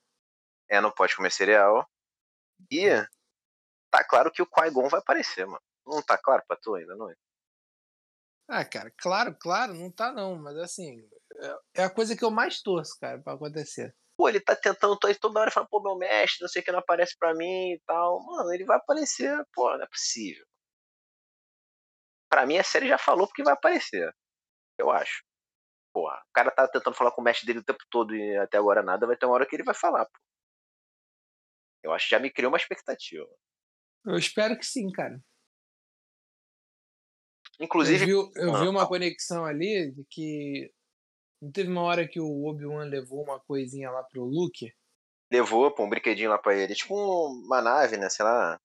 É, 0.68 0.80
não 0.80 0.90
pode 0.90 1.14
comer 1.16 1.30
cereal. 1.30 1.88
E 2.70 2.86
É. 2.88 3.06
tá 3.90 4.04
claro 4.04 4.30
que 4.30 4.42
o 4.42 4.46
Qui-Gon 4.46 4.88
vai 4.88 5.00
aparecer, 5.00 5.46
mano. 5.46 5.62
Não 5.86 6.02
tá 6.02 6.18
claro 6.18 6.42
pra 6.46 6.56
tu 6.56 6.74
ainda, 6.74 6.94
não 6.96 7.10
é? 7.10 7.14
Ah, 8.50 8.64
cara, 8.64 8.90
claro, 8.98 9.36
claro, 9.38 9.74
não 9.74 9.90
tá 9.90 10.10
não, 10.12 10.34
mas 10.36 10.56
assim, 10.56 11.06
é- 11.36 11.82
é 11.82 11.84
a 11.84 11.90
coisa 11.90 12.16
que 12.16 12.24
eu 12.24 12.30
mais 12.30 12.62
torço, 12.62 12.98
cara, 12.98 13.20
pra 13.22 13.34
acontecer. 13.34 13.94
Pô, 14.16 14.28
ele 14.28 14.40
tá 14.40 14.56
tentando 14.56 14.98
toda 14.98 15.40
hora 15.40 15.50
falando, 15.50 15.68
pô, 15.68 15.80
meu 15.82 15.96
mestre, 15.96 16.40
não 16.42 16.48
sei 16.48 16.60
o 16.62 16.64
que 16.64 16.72
não 16.72 16.78
aparece 16.80 17.16
pra 17.18 17.34
mim 17.34 17.72
e 17.72 17.80
tal. 17.86 18.20
Mano, 18.24 18.52
ele 18.52 18.64
vai 18.64 18.76
aparecer, 18.78 19.30
pô, 19.54 19.70
não 19.76 19.84
é 19.84 19.86
possível. 19.86 20.44
Pra 22.30 22.44
mim 22.46 22.58
a 22.58 22.64
série 22.64 22.88
já 22.88 22.98
falou 22.98 23.26
porque 23.26 23.42
vai 23.42 23.54
aparecer. 23.54 24.12
Eu 24.78 24.90
acho. 24.90 25.24
Porra, 25.92 26.16
o 26.28 26.32
cara 26.32 26.50
tá 26.50 26.68
tentando 26.68 26.94
falar 26.94 27.10
com 27.12 27.20
o 27.20 27.24
mestre 27.24 27.46
dele 27.46 27.60
o 27.60 27.64
tempo 27.64 27.82
todo 27.90 28.14
e 28.14 28.36
até 28.36 28.58
agora 28.58 28.82
nada, 28.82 29.06
vai 29.06 29.16
ter 29.16 29.26
uma 29.26 29.34
hora 29.34 29.46
que 29.46 29.56
ele 29.56 29.64
vai 29.64 29.74
falar, 29.74 30.06
pô. 30.06 30.18
Eu 31.82 31.92
acho 31.92 32.06
que 32.06 32.10
já 32.10 32.20
me 32.20 32.30
criou 32.30 32.50
uma 32.50 32.58
expectativa. 32.58 33.26
Eu 34.04 34.16
espero 34.16 34.56
que 34.56 34.66
sim, 34.66 34.90
cara. 34.90 35.20
Inclusive, 37.60 38.08
eu 38.08 38.30
vi, 38.30 38.40
eu 38.40 38.54
Ah, 38.54 38.60
vi 38.62 38.68
uma 38.68 38.86
conexão 38.86 39.44
ali 39.44 39.90
de 39.92 40.04
que 40.08 40.72
não 41.42 41.50
teve 41.50 41.70
uma 41.70 41.82
hora 41.82 42.06
que 42.06 42.20
o 42.20 42.44
Obi-Wan 42.46 42.84
levou 42.84 43.22
uma 43.22 43.40
coisinha 43.40 43.90
lá 43.90 44.02
pro 44.04 44.24
Luke. 44.24 44.72
levou 45.30 45.70
pô, 45.74 45.84
um 45.84 45.88
brinquedinho 45.88 46.30
lá 46.30 46.38
pra 46.38 46.54
ele. 46.54 46.74
Tipo 46.74 46.94
uma 46.94 47.60
nave, 47.60 47.96
né? 47.96 48.08
Sei 48.08 48.24
lá. 48.24 48.60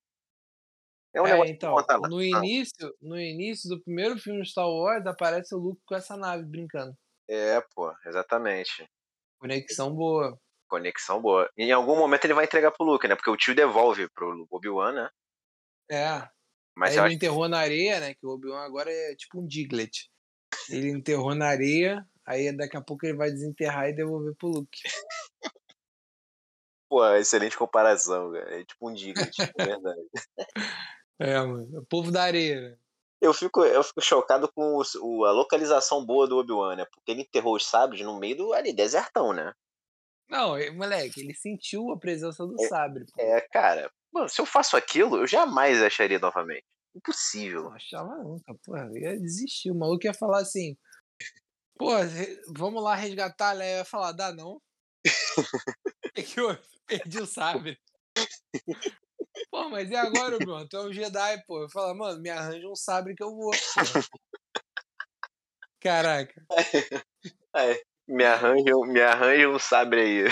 É 1.13 1.21
um 1.21 1.27
É, 1.27 1.47
então, 1.47 1.75
no 2.09 2.21
início, 2.21 2.95
no 2.99 3.19
início 3.19 3.69
do 3.69 3.81
primeiro 3.81 4.17
filme 4.17 4.45
Star 4.45 4.67
Wars 4.67 5.05
aparece 5.05 5.53
o 5.53 5.59
Luke 5.59 5.81
com 5.85 5.95
essa 5.95 6.17
nave 6.17 6.43
brincando. 6.43 6.95
É, 7.29 7.61
pô, 7.75 7.93
exatamente. 8.05 8.85
Conexão 9.39 9.93
boa. 9.93 10.37
Conexão 10.67 11.21
boa. 11.21 11.47
E 11.55 11.65
em 11.65 11.71
algum 11.71 11.95
momento 11.95 12.25
ele 12.25 12.33
vai 12.33 12.45
entregar 12.45 12.71
pro 12.71 12.85
Luke, 12.85 13.07
né? 13.07 13.15
Porque 13.15 13.29
o 13.29 13.37
tio 13.37 13.53
devolve 13.53 14.09
pro 14.09 14.47
Obi-Wan, 14.49 14.91
né? 14.93 15.09
É. 15.91 16.27
Mas 16.75 16.93
ele 16.93 17.01
acho 17.01 17.15
enterrou 17.15 17.47
na 17.47 17.59
areia, 17.59 17.99
né? 17.99 18.15
Que 18.15 18.25
o 18.25 18.31
Obi-Wan 18.31 18.65
agora 18.65 18.91
é 18.91 19.15
tipo 19.15 19.39
um 19.39 19.45
Diglett. 19.45 20.09
Ele 20.69 20.89
enterrou 20.89 21.35
na 21.35 21.47
areia, 21.47 22.03
aí 22.25 22.55
daqui 22.55 22.75
a 22.75 22.81
pouco 22.81 23.05
ele 23.05 23.17
vai 23.17 23.29
desenterrar 23.29 23.89
e 23.89 23.93
devolver 23.93 24.33
pro 24.35 24.49
Luke. 24.49 24.81
Pô, 26.89 27.05
excelente 27.15 27.57
comparação, 27.57 28.31
cara. 28.31 28.59
É 28.59 28.65
tipo 28.65 28.89
um 28.89 28.93
Diglett, 28.93 29.35
é 29.57 29.65
verdade. 29.65 30.01
É, 31.19 31.39
mano. 31.39 31.79
O 31.79 31.85
povo 31.85 32.11
da 32.11 32.23
areia, 32.23 32.61
né? 32.71 32.77
Eu 33.21 33.33
fico, 33.33 33.63
eu 33.63 33.83
fico 33.83 34.01
chocado 34.01 34.51
com 34.51 34.77
o- 34.77 34.83
o- 35.01 35.25
a 35.25 35.31
localização 35.31 36.05
boa 36.05 36.27
do 36.27 36.37
Obi-Wan, 36.37 36.75
né? 36.75 36.85
Porque 36.91 37.11
ele 37.11 37.21
enterrou 37.21 37.55
os 37.55 37.65
sabres 37.65 38.01
no 38.01 38.19
meio 38.19 38.35
do 38.35 38.53
ali, 38.53 38.73
desertão, 38.73 39.31
né? 39.31 39.53
Não, 40.29 40.55
moleque, 40.73 41.21
ele 41.21 41.33
sentiu 41.33 41.91
a 41.91 41.97
presença 41.97 42.45
do 42.45 42.61
É- 42.61 42.67
sabre. 42.67 43.05
Pô. 43.05 43.21
É, 43.21 43.39
cara, 43.49 43.89
mano, 44.11 44.27
se 44.27 44.41
eu 44.41 44.45
faço 44.45 44.75
aquilo, 44.75 45.17
eu 45.17 45.27
jamais 45.27 45.81
acharia 45.81 46.19
novamente. 46.19 46.65
Impossível. 46.95 47.63
Não 47.63 47.73
achava 47.73 48.15
nunca, 48.17 48.53
porra. 48.65 48.89
Ia 48.93 49.17
desistir. 49.19 49.71
O 49.71 49.75
maluco 49.75 50.05
ia 50.05 50.13
falar 50.13 50.39
assim: 50.41 50.77
pô, 51.77 51.89
vamos 52.55 52.83
lá 52.83 52.93
resgatar 52.95 53.49
a 53.51 53.53
Leia. 53.53 53.77
Ia 53.77 53.85
falar: 53.85 54.11
dá 54.11 54.33
não. 54.33 54.61
É 56.15 56.21
que 56.21 56.39
eu 56.39 56.57
perdi 56.87 57.19
o 57.19 57.25
sabre. 57.25 57.79
Pô, 59.53 59.69
mas 59.69 59.87
e 59.91 59.95
agora, 59.95 60.39
Bruno? 60.39 60.67
Tu 60.67 60.75
é 60.75 60.81
um 60.81 60.91
Jedi, 60.91 61.43
pô. 61.45 61.61
Eu 61.61 61.69
falo, 61.69 61.95
mano, 61.95 62.19
me 62.19 62.27
arranja 62.27 62.67
um 62.67 62.75
sabre 62.75 63.13
que 63.13 63.23
eu 63.23 63.29
vou. 63.35 63.51
porra." 63.51 63.83
Caraca. 65.79 66.43
É, 67.55 67.79
me 68.07 68.25
arranja, 68.25 68.73
me 68.87 68.99
arranja 68.99 69.47
um 69.47 69.59
sabre 69.59 70.01
aí. 70.01 70.23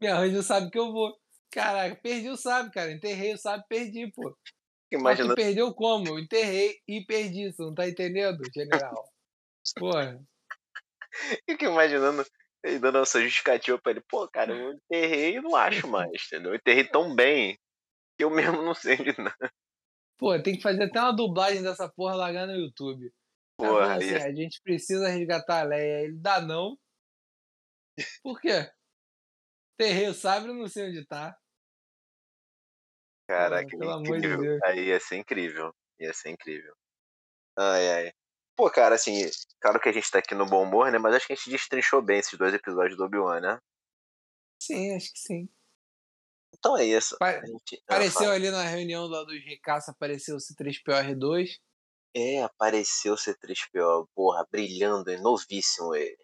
Me 0.00 0.08
arranja 0.08 0.40
um 0.40 0.42
sabre 0.42 0.70
que 0.72 0.78
eu 0.80 0.90
vou. 0.90 1.16
Caraca, 1.48 1.94
perdi 1.94 2.28
o 2.28 2.36
sabre, 2.36 2.72
cara. 2.72 2.90
Enterrei 2.90 3.34
o 3.34 3.38
sabre, 3.38 3.64
perdi, 3.68 4.10
pô. 4.10 4.36
Imaginando, 4.90 5.36
perdeu 5.36 5.72
como? 5.72 6.08
Eu 6.08 6.18
enterrei 6.18 6.80
e 6.88 7.06
perdi. 7.06 7.52
Você 7.52 7.62
não 7.62 7.72
tá 7.72 7.88
entendendo, 7.88 8.42
general? 8.52 9.04
Porra. 9.78 10.20
fico 11.48 11.66
imaginando 11.66 12.26
ele 12.64 12.80
dando 12.80 12.98
essa 12.98 13.22
justificativa 13.22 13.78
pra 13.80 13.92
ele. 13.92 14.02
Pô, 14.08 14.26
cara, 14.26 14.52
eu 14.52 14.72
enterrei 14.72 15.36
e 15.36 15.40
não 15.40 15.54
acho 15.54 15.86
mais, 15.86 16.10
entendeu? 16.26 16.50
Eu 16.50 16.56
enterrei 16.56 16.82
tão 16.82 17.14
bem 17.14 17.56
eu 18.18 18.30
mesmo 18.30 18.62
não 18.62 18.74
sei 18.74 18.96
de 18.96 19.16
nada. 19.20 19.52
Pô, 20.18 20.40
tem 20.40 20.56
que 20.56 20.62
fazer 20.62 20.84
até 20.84 21.00
uma 21.00 21.14
dublagem 21.14 21.62
dessa 21.62 21.88
porra 21.88 22.14
largar 22.14 22.46
no 22.46 22.54
YouTube. 22.54 23.12
Cara 23.58 23.72
Porra, 23.72 23.96
assim, 23.96 24.06
ia- 24.06 24.24
a 24.24 24.32
gente 24.32 24.60
precisa 24.62 25.08
resgatar 25.08 25.60
a 25.60 25.64
Leia. 25.64 26.04
Ele 26.04 26.16
dá 26.16 26.40
não. 26.40 26.78
Por 28.22 28.40
quê? 28.40 28.70
Enterrei 29.74 30.08
o 30.08 30.14
sabre 30.14 30.52
e 30.52 30.54
não 30.54 30.68
sei 30.68 30.88
onde 30.88 31.04
tá. 31.06 31.36
Caraca, 33.28 33.76
pelo 33.76 33.90
amor 33.90 34.20
de 34.20 34.26
incrível. 34.26 34.40
Deus. 34.40 34.62
Aí 34.64 34.86
ia 34.86 35.00
ser 35.00 35.16
incrível. 35.16 35.74
Ia 35.98 36.12
ser 36.12 36.30
incrível. 36.30 36.74
Ai, 37.56 37.90
ai. 37.90 38.12
Pô, 38.54 38.70
cara, 38.70 38.94
assim, 38.94 39.28
claro 39.60 39.80
que 39.80 39.88
a 39.88 39.92
gente 39.92 40.10
tá 40.10 40.18
aqui 40.18 40.34
no 40.34 40.46
bom 40.46 40.62
humor, 40.62 40.90
né? 40.92 40.98
Mas 40.98 41.14
acho 41.14 41.26
que 41.26 41.32
a 41.32 41.36
gente 41.36 41.50
destrinchou 41.50 42.02
bem 42.02 42.18
esses 42.18 42.38
dois 42.38 42.52
episódios 42.54 42.96
do 42.96 43.04
Obi-Wan, 43.04 43.40
né? 43.40 43.58
Sim, 44.60 44.94
acho 44.94 45.12
que 45.12 45.18
sim. 45.18 45.48
Então 46.54 46.76
é 46.76 46.84
isso. 46.84 47.16
Pa- 47.18 47.44
gente, 47.44 47.82
ah, 47.88 47.94
Apareceu 47.94 48.30
ali 48.30 48.50
na 48.50 48.62
reunião 48.64 49.06
lá 49.06 49.24
dos 49.24 49.42
Recaça, 49.44 49.90
apareceu 49.90 50.36
o 50.36 50.38
C3PO-R2. 50.38 51.58
É, 52.14 52.42
apareceu 52.42 53.14
o 53.14 53.16
C3PO, 53.16 54.06
porra, 54.14 54.46
brilhando, 54.50 55.10
é 55.10 55.16
novíssimo 55.18 55.94
ele. 55.94 56.16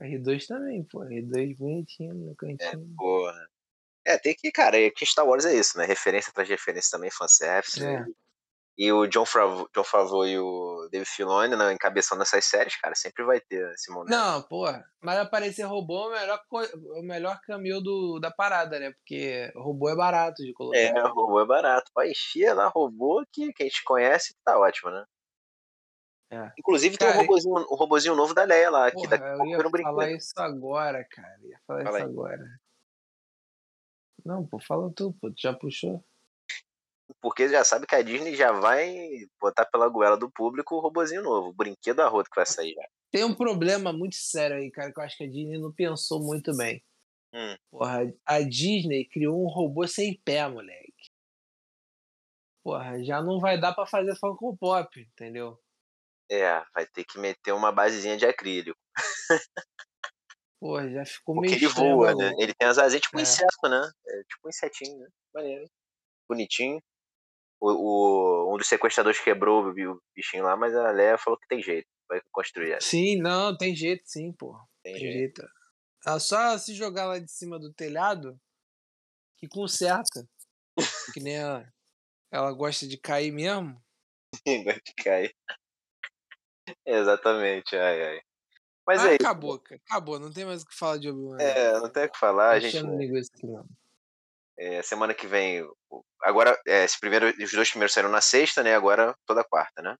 R2 0.00 0.46
também, 0.46 0.82
pô. 0.84 1.04
R2 1.04 1.56
bonitinho 1.58 2.14
no 2.14 2.32
É, 2.32 2.34
cantinho. 2.34 2.94
porra. 2.96 3.48
É, 4.06 4.16
tem 4.18 4.34
que, 4.34 4.50
cara, 4.50 4.80
é 4.80 4.90
que 4.90 5.04
Star 5.04 5.26
Wars 5.26 5.44
é 5.44 5.54
isso, 5.54 5.76
né? 5.76 5.84
Referência 5.84 6.30
atrás 6.30 6.48
de 6.48 6.54
referência 6.54 6.90
também, 6.92 7.10
fanservice. 7.10 7.84
É. 7.84 8.04
E 8.80 8.90
o 8.90 9.06
John 9.06 9.26
Favreau, 9.26 9.68
John 9.74 9.84
Favreau 9.84 10.26
e 10.26 10.38
o 10.38 10.88
David 10.90 11.06
Filoni, 11.06 11.54
né, 11.54 11.70
encabeçando 11.70 12.22
essas 12.22 12.46
séries, 12.46 12.76
cara, 12.76 12.94
sempre 12.94 13.22
vai 13.22 13.38
ter 13.38 13.70
esse 13.74 13.92
momento. 13.92 14.08
Não, 14.08 14.40
porra. 14.40 14.82
Mas 15.02 15.18
aparecer 15.18 15.64
robô 15.64 16.04
é 16.04 16.06
o 16.06 16.10
melhor, 16.18 16.40
o 16.96 17.02
melhor 17.02 17.40
caminho 17.42 17.82
do, 17.82 18.18
da 18.18 18.30
parada, 18.30 18.80
né? 18.80 18.90
Porque 18.92 19.52
robô 19.54 19.90
é 19.90 19.94
barato 19.94 20.42
de 20.42 20.54
colocar. 20.54 20.78
É, 20.78 20.98
robô 20.98 21.38
é 21.42 21.44
barato. 21.44 21.90
Vai 21.94 22.10
encher 22.10 22.54
lá 22.54 22.68
robô 22.68 23.22
que, 23.30 23.52
que 23.52 23.64
a 23.64 23.66
gente 23.66 23.84
conhece 23.84 24.32
que 24.32 24.40
tá 24.42 24.58
ótimo, 24.58 24.90
né? 24.90 25.04
É. 26.30 26.50
Inclusive 26.58 26.96
Cara, 26.96 27.12
tem 27.12 27.20
um 27.20 27.22
robozinho, 27.24 27.54
um 27.54 27.76
robozinho 27.76 28.16
novo 28.16 28.32
da 28.32 28.44
Leia 28.44 28.70
lá, 28.70 28.90
que 28.90 28.96
Porra, 28.96 29.08
daqui 29.08 29.24
eu 29.24 29.46
ia 29.46 29.58
falar 29.58 29.70
brinquedo. 29.70 30.16
isso 30.16 30.32
agora, 30.38 31.06
cara. 31.10 31.38
Ia 31.42 31.60
falar 31.66 31.84
Fala 31.84 31.98
isso 31.98 32.06
aí. 32.06 32.12
agora. 32.14 32.60
Não, 34.24 34.46
pô, 34.46 34.58
fala 34.58 34.90
tu, 34.96 35.14
pô. 35.20 35.28
Tu 35.30 35.42
já 35.42 35.52
puxou? 35.52 36.02
Porque 37.20 37.48
já 37.48 37.64
sabe 37.64 37.86
que 37.86 37.94
a 37.94 38.02
Disney 38.02 38.34
já 38.34 38.52
vai 38.52 39.26
botar 39.40 39.64
pela 39.66 39.88
goela 39.88 40.16
do 40.16 40.30
público 40.30 40.76
o 40.76 40.80
robozinho 40.80 41.22
novo, 41.22 41.48
o 41.48 41.54
brinquedo 41.54 42.00
arroto 42.00 42.30
que 42.30 42.36
vai 42.36 42.46
sair 42.46 42.74
já. 42.74 42.88
Tem 43.10 43.24
um 43.24 43.34
problema 43.34 43.92
muito 43.92 44.16
sério 44.16 44.56
aí, 44.56 44.70
cara, 44.70 44.92
que 44.92 45.00
eu 45.00 45.04
acho 45.04 45.16
que 45.16 45.24
a 45.24 45.28
Disney 45.28 45.58
não 45.58 45.72
pensou 45.72 46.22
muito 46.22 46.56
bem. 46.56 46.82
Hum. 47.34 47.56
Porra, 47.70 48.12
a 48.26 48.40
Disney 48.40 49.04
criou 49.04 49.42
um 49.42 49.48
robô 49.48 49.86
sem 49.86 50.20
pé, 50.24 50.48
moleque. 50.48 51.10
Porra, 52.62 53.02
já 53.02 53.22
não 53.22 53.40
vai 53.40 53.58
dar 53.58 53.74
pra 53.74 53.86
fazer 53.86 54.14
Funko 54.16 54.56
Pop, 54.56 55.00
entendeu? 55.00 55.58
É, 56.30 56.62
vai 56.74 56.86
ter 56.86 57.04
que 57.04 57.18
meter 57.18 57.52
uma 57.52 57.72
basezinha 57.72 58.16
de 58.16 58.26
acrílico. 58.26 58.78
Porra, 60.60 60.88
já 60.90 61.04
ficou 61.04 61.34
Porque 61.36 61.50
meio 61.50 61.58
ele 61.58 61.68
voa, 61.68 62.14
né? 62.14 62.32
Ele 62.38 62.52
tem 62.52 62.68
as 62.68 62.78
asinhas 62.78 63.02
tipo 63.02 63.16
um 63.16 63.20
É. 63.20 63.22
inseto, 63.22 63.68
né? 63.68 63.90
É 64.06 64.18
tipo 64.24 64.46
um 64.46 64.48
insetinho, 64.48 64.98
né? 64.98 65.08
Maneiro. 65.34 65.64
Bonitinho. 66.28 66.80
O, 67.60 67.70
o- 67.70 68.54
um 68.54 68.56
dos 68.56 68.66
sequestradores 68.68 69.20
quebrou 69.20 69.64
o 69.66 69.72
bi- 69.72 69.86
o 69.86 70.00
bichinho 70.16 70.44
lá, 70.44 70.56
mas 70.56 70.74
a 70.74 70.90
Leia 70.90 71.18
falou 71.18 71.38
que 71.38 71.46
tem 71.46 71.62
jeito. 71.62 71.86
Vai 72.08 72.20
construir 72.32 72.72
essa. 72.72 72.88
Sim, 72.88 73.18
não, 73.20 73.56
tem 73.56 73.74
jeito 73.76 74.02
sim, 74.06 74.32
porra. 74.32 74.64
Tem 74.82 74.94
Tem 74.94 75.02
jeito. 75.02 75.40
jeito. 75.42 75.42
Ela 76.06 76.18
só 76.18 76.56
se 76.58 76.74
jogar 76.74 77.06
lá 77.06 77.18
de 77.18 77.30
cima 77.30 77.58
do 77.58 77.72
telhado 77.72 78.36
que 79.38 79.46
conserta. 79.48 80.26
que 81.12 81.20
nem 81.20 81.36
ela, 81.36 81.68
ela 82.32 82.52
gosta 82.52 82.88
de 82.88 82.96
cair 82.98 83.30
mesmo. 83.30 83.80
gosta 84.64 84.80
de 84.84 84.94
cair. 85.04 85.34
Exatamente, 86.86 87.76
ai, 87.76 88.02
ai. 88.02 88.20
Mas 88.86 89.00
ah, 89.04 89.12
é 89.12 89.14
acabou, 89.14 89.56
isso. 89.56 89.74
Acabou, 89.86 90.18
não 90.18 90.32
tem 90.32 90.44
mais 90.44 90.62
o 90.62 90.66
que 90.66 90.74
falar 90.74 90.98
de 90.98 91.08
Obi-Wan. 91.08 91.38
É, 91.40 91.72
não 91.78 91.90
tem 91.90 92.04
o 92.06 92.10
que 92.10 92.18
falar, 92.18 92.50
a 92.50 92.60
gente. 92.60 92.78
Aqui, 92.78 93.46
não. 93.46 93.66
É, 94.60 94.82
semana 94.82 95.14
que 95.14 95.26
vem. 95.26 95.66
Agora, 96.22 96.60
é, 96.66 96.84
esse 96.84 97.00
primeiro, 97.00 97.28
os 97.28 97.50
dois 97.50 97.70
primeiros 97.70 97.94
saíram 97.94 98.10
na 98.10 98.20
sexta, 98.20 98.62
né? 98.62 98.74
Agora 98.74 99.16
toda 99.26 99.42
quarta, 99.42 99.80
né? 99.80 99.96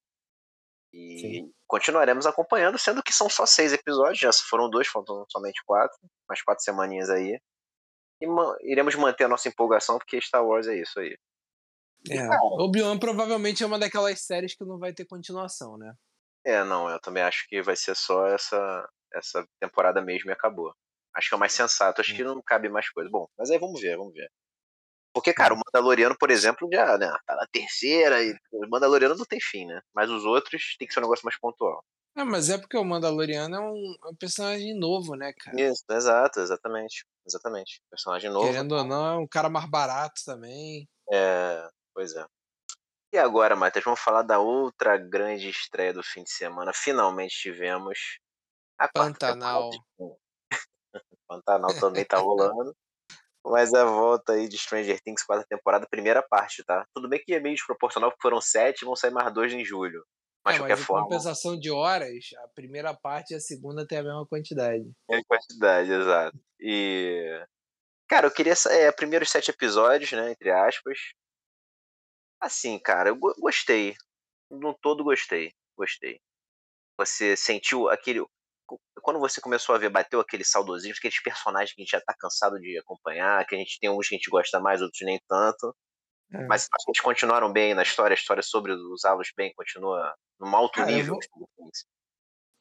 E 0.93 1.19
Sim. 1.19 1.53
continuaremos 1.67 2.27
acompanhando, 2.27 2.79
sendo 2.79 3.03
que 3.03 3.13
são 3.13 3.31
só 3.31 3.47
seis 3.47 3.73
episódios, 3.73 4.19
já 4.19 4.31
foram 4.49 4.69
dois, 4.69 4.87
faltam 4.87 5.25
somente 5.31 5.63
quatro, 5.65 5.97
mais 6.29 6.43
quatro 6.43 6.63
semaninhas 6.63 7.09
aí. 7.09 7.41
E 8.21 8.27
ma 8.27 8.55
iremos 8.61 8.95
manter 8.97 9.25
a 9.25 9.29
nossa 9.29 9.49
empolgação, 9.49 9.97
porque 9.97 10.21
Star 10.21 10.45
Wars 10.45 10.67
é 10.67 10.77
isso 10.77 11.01
aí. 11.01 11.17
É, 12.11 12.29
Obi-Wan 12.59 12.99
provavelmente 12.99 13.63
é 13.63 13.67
uma 13.67 13.79
daquelas 13.79 14.21
séries 14.21 14.55
que 14.55 14.65
não 14.65 14.79
vai 14.79 14.93
ter 14.93 15.07
continuação, 15.07 15.79
né? 15.79 15.95
É, 16.45 16.63
não, 16.65 16.91
eu 16.91 17.01
também 17.01 17.23
acho 17.23 17.47
que 17.49 17.63
vai 17.63 17.77
ser 17.77 17.95
só 17.95 18.27
essa, 18.27 18.89
essa 19.15 19.47
temporada 19.59 20.03
mesmo 20.03 20.31
e 20.31 20.33
acabou. 20.33 20.75
Acho 21.15 21.29
que 21.29 21.35
é 21.35 21.37
o 21.37 21.41
mais 21.41 21.53
sensato, 21.53 22.01
acho 22.01 22.13
hum. 22.13 22.17
que 22.17 22.25
não 22.25 22.43
cabe 22.43 22.69
mais 22.69 22.91
coisa. 22.91 23.09
Bom, 23.11 23.27
mas 23.39 23.51
aí 23.51 23.59
vamos 23.59 23.81
ver, 23.81 23.97
vamos 23.97 24.13
ver. 24.13 24.31
Porque, 25.13 25.33
cara, 25.33 25.55
o. 25.55 25.57
Mandaloriano, 25.57 26.17
por 26.19 26.31
exemplo, 26.31 26.69
já 26.73 26.97
né, 26.99 27.13
tá 27.27 27.37
na 27.37 27.47
terceira, 27.51 28.23
e 28.23 28.35
o 28.53 28.69
Mandaloriano 28.69 29.17
não 29.17 29.25
tem 29.25 29.41
fim, 29.41 29.67
né? 29.67 29.81
Mas 29.95 30.11
os 30.11 30.25
outros 30.25 30.77
tem 30.79 30.87
que 30.87 30.95
ser 30.95 31.01
um 31.01 31.05
negócio 31.05 31.25
mais 31.25 31.39
pontual. 31.39 31.85
É, 32.17 32.25
mas 32.25 32.51
é 32.51 32.59
porque 32.59 32.77
o 32.77 32.85
Mandaloriano 32.85 33.57
é 33.57 33.61
um, 33.61 33.97
é 34.05 34.09
um 34.09 34.15
personagem 34.15 34.79
novo, 34.79 35.15
né, 35.15 35.33
cara? 35.33 35.61
Isso, 35.61 35.85
exato, 35.91 36.41
exatamente. 36.41 37.05
Exatamente. 37.27 37.81
Personagem 37.89 38.31
novo. 38.31 38.47
Querendo 38.47 38.73
ou 38.73 38.85
não, 38.85 39.07
é 39.07 39.17
um 39.17 39.27
cara 39.27 39.49
mais 39.49 39.69
barato 39.69 40.21
também. 40.25 40.89
É, 41.13 41.69
pois 41.95 42.15
é. 42.15 42.25
E 43.13 43.19
agora, 43.19 43.57
Matheus, 43.57 43.85
vamos 43.85 44.01
falar 44.01 44.23
da 44.23 44.39
outra 44.39 44.97
grande 44.97 45.49
estreia 45.49 45.93
do 45.93 46.03
fim 46.03 46.23
de 46.23 46.31
semana. 46.31 46.73
Finalmente 46.73 47.35
tivemos 47.41 48.19
a 48.79 48.89
Pantanal. 48.89 49.71
Pantanal 51.29 51.75
também 51.79 52.05
tá 52.05 52.19
rolando. 52.19 52.75
Mas 53.45 53.73
a 53.73 53.85
volta 53.85 54.35
aí 54.35 54.49
de 54.49 54.59
Stranger 54.59 55.01
Things 55.01 55.25
quarta 55.25 55.47
temporada, 55.49 55.87
primeira 55.89 56.23
parte, 56.23 56.63
tá? 56.63 56.85
Tudo 56.95 57.09
bem 57.09 57.23
que 57.25 57.35
é 57.35 57.41
meio 57.41 57.55
desproporcional, 57.55 58.11
porque 58.11 58.23
foram 58.23 58.41
sete 58.41 58.83
e 58.83 58.85
vão 58.85 58.95
sair 58.95 59.11
mais 59.11 59.33
dois 59.33 59.53
em 59.53 59.65
julho. 59.65 60.05
Mas, 60.45 60.55
é, 60.55 60.57
de 60.57 60.63
qualquer 60.63 60.77
mas 60.77 60.87
forma. 60.87 61.05
compensação 61.05 61.59
de 61.59 61.71
horas, 61.71 62.31
a 62.39 62.49
primeira 62.49 62.95
parte 62.95 63.33
e 63.33 63.37
a 63.37 63.41
segunda 63.41 63.87
tem 63.87 63.99
a 63.99 64.03
mesma 64.03 64.27
quantidade. 64.27 64.91
É 65.11 65.17
a 65.17 65.25
quantidade, 65.25 65.91
exato. 65.93 66.39
E. 66.59 67.47
Cara, 68.09 68.27
eu 68.27 68.31
queria. 68.31 68.55
É, 68.71 68.93
primeiros 68.93 69.31
sete 69.31 69.51
episódios, 69.51 70.13
né? 70.13 70.31
Entre 70.33 70.51
aspas. 70.51 70.99
Assim, 72.41 72.79
cara, 72.79 73.11
eu 73.11 73.17
gostei. 73.17 73.95
No 74.51 74.75
todo 74.75 75.05
gostei. 75.05 75.53
Gostei. 75.77 76.21
Você 76.99 77.37
sentiu 77.37 77.89
aquele. 77.89 78.25
Quando 79.03 79.19
você 79.19 79.41
começou 79.41 79.75
a 79.75 79.79
ver, 79.79 79.89
bateu 79.89 80.21
aquele 80.21 80.45
saudosismo, 80.45 80.97
aqueles 80.99 81.23
personagens 81.23 81.73
que 81.75 81.81
a 81.81 81.85
gente 81.85 81.93
já 81.93 82.01
tá 82.01 82.15
cansado 82.19 82.59
de 82.61 82.79
acompanhar, 82.79 83.47
que 83.47 83.55
a 83.55 83.59
gente 83.59 83.79
tem 83.81 83.91
uns 83.91 84.09
que 84.09 84.15
a 84.15 84.19
gente 84.19 84.31
gosta 84.31 84.61
mais, 84.61 84.83
outros 84.83 85.01
nem 85.03 85.21
tanto. 85.29 85.75
É. 86.33 86.47
Mas 86.47 86.69
eles 86.89 87.01
continuaram 87.01 87.53
bem 87.53 87.75
na 87.75 87.83
história, 87.83 88.15
a 88.15 88.19
história 88.19 88.43
sobre 88.43 88.73
os 88.73 89.05
Alos 89.05 89.33
bem 89.37 89.53
continua 89.55 90.15
num 90.39 90.55
alto 90.55 90.77
Cara, 90.77 90.91
nível. 90.91 91.15
Eu 91.15 91.49
vou... 91.57 91.71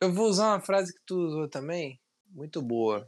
eu 0.01 0.13
vou 0.13 0.25
usar 0.27 0.47
uma 0.47 0.61
frase 0.61 0.93
que 0.93 1.01
tu 1.05 1.15
usou 1.15 1.49
também, 1.49 1.99
muito 2.27 2.61
boa. 2.61 3.07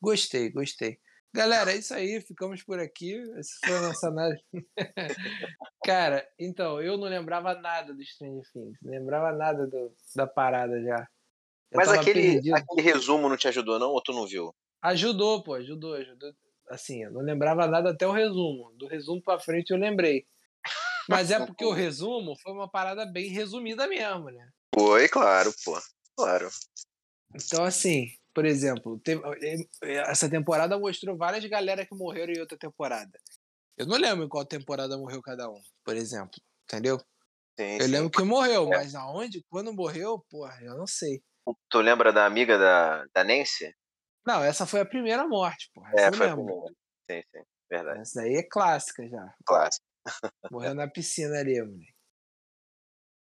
Gostei, 0.00 0.50
gostei. 0.50 0.98
Galera, 1.34 1.72
é 1.72 1.76
isso 1.76 1.94
aí, 1.94 2.20
ficamos 2.20 2.62
por 2.62 2.78
aqui. 2.78 3.18
Essa 3.38 3.52
foi 3.64 3.76
a 3.76 3.80
nossa 3.80 4.08
análise. 4.08 4.42
Cara, 5.84 6.28
então, 6.38 6.80
eu 6.80 6.98
não 6.98 7.08
lembrava 7.08 7.54
nada 7.54 7.94
do 7.94 8.04
Stranger 8.04 8.44
Things, 8.52 8.78
não 8.82 8.92
lembrava 8.92 9.32
nada 9.32 9.66
do, 9.66 9.96
da 10.14 10.26
parada 10.26 10.78
já. 10.82 11.08
Mas 11.74 11.88
aquele, 11.88 12.52
aquele 12.52 12.82
resumo 12.82 13.28
não 13.28 13.36
te 13.36 13.48
ajudou, 13.48 13.78
não? 13.78 13.90
Ou 13.90 14.02
tu 14.02 14.12
não 14.12 14.26
viu? 14.26 14.54
Ajudou, 14.82 15.42
pô, 15.42 15.54
ajudou, 15.54 15.94
ajudou. 15.94 16.32
Assim, 16.68 17.02
eu 17.02 17.12
não 17.12 17.20
lembrava 17.20 17.66
nada 17.66 17.90
até 17.90 18.06
o 18.06 18.12
resumo. 18.12 18.72
Do 18.76 18.86
resumo 18.86 19.22
pra 19.22 19.38
frente 19.38 19.70
eu 19.70 19.78
lembrei. 19.78 20.26
Mas 21.08 21.30
é 21.30 21.44
porque 21.44 21.64
o 21.64 21.72
resumo 21.72 22.34
foi 22.42 22.52
uma 22.52 22.68
parada 22.68 23.04
bem 23.06 23.30
resumida 23.30 23.86
mesmo, 23.86 24.30
né? 24.30 24.48
Foi, 24.74 25.08
claro, 25.08 25.52
pô. 25.64 25.78
Claro. 26.16 26.48
Então, 27.34 27.64
assim, 27.64 28.06
por 28.34 28.44
exemplo, 28.44 28.98
teve, 29.00 29.22
eh, 29.42 29.66
eh, 29.82 30.10
essa 30.10 30.28
temporada 30.28 30.78
mostrou 30.78 31.16
várias 31.16 31.44
galera 31.46 31.86
que 31.86 31.94
morreram 31.94 32.32
em 32.32 32.40
outra 32.40 32.58
temporada. 32.58 33.18
Eu 33.76 33.86
não 33.86 33.96
lembro 33.96 34.24
em 34.24 34.28
qual 34.28 34.44
temporada 34.44 34.96
morreu 34.98 35.22
cada 35.22 35.48
um, 35.50 35.60
por 35.84 35.96
exemplo. 35.96 36.40
Entendeu? 36.64 36.98
Sim, 37.58 37.76
eu 37.78 37.84
sim. 37.84 37.90
lembro 37.90 38.10
que 38.10 38.22
morreu, 38.22 38.72
é. 38.72 38.76
mas 38.76 38.94
aonde, 38.94 39.44
quando 39.48 39.72
morreu, 39.72 40.24
porra, 40.30 40.58
eu 40.62 40.76
não 40.76 40.86
sei. 40.86 41.22
Tu 41.68 41.80
lembra 41.80 42.12
da 42.12 42.26
amiga 42.26 42.58
da, 42.58 43.04
da 43.12 43.24
Nancy? 43.24 43.74
Não, 44.24 44.42
essa 44.42 44.66
foi 44.66 44.80
a 44.80 44.86
primeira 44.86 45.26
morte. 45.26 45.70
Essa 45.94 46.08
é, 46.08 46.12
foi 46.12 46.26
lembro. 46.26 46.42
a 46.42 46.46
primeira. 46.46 46.74
Sim, 47.10 47.22
sim, 47.30 47.44
verdade. 47.70 48.00
Essa 48.00 48.20
daí 48.20 48.36
é 48.36 48.42
clássica 48.42 49.08
já. 49.08 49.34
Clássica. 49.44 49.84
Morreu 50.50 50.74
na 50.74 50.88
piscina 50.88 51.38
ali, 51.38 51.60
moleque. 51.60 51.92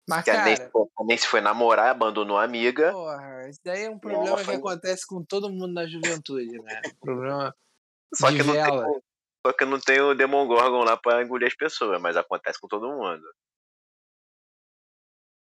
Mas, 0.08 0.24
que 0.24 0.30
cara, 0.30 0.70
a 0.98 1.04
Nancy 1.04 1.26
foi 1.26 1.40
namorar, 1.40 1.90
abandonou 1.90 2.38
a 2.38 2.44
amiga. 2.44 2.92
Porra, 2.92 3.48
isso 3.48 3.60
daí 3.64 3.84
é 3.84 3.90
um 3.90 3.98
problema 3.98 4.42
que 4.42 4.50
acontece 4.52 5.04
com 5.04 5.24
todo 5.24 5.50
mundo 5.50 5.72
na 5.72 5.84
juventude, 5.86 6.62
né? 6.62 6.80
problema 7.00 7.52
só 8.14 8.28
que, 8.28 8.42
não 8.42 8.54
tem, 8.54 9.02
só 9.44 9.52
que 9.52 9.64
não 9.64 9.80
tem 9.80 10.00
o 10.00 10.14
Demogorgon 10.14 10.84
lá 10.84 10.96
pra 10.96 11.22
engolir 11.22 11.48
as 11.48 11.56
pessoas, 11.56 12.00
mas 12.00 12.16
acontece 12.16 12.60
com 12.60 12.68
todo 12.68 12.88
mundo. 12.88 13.22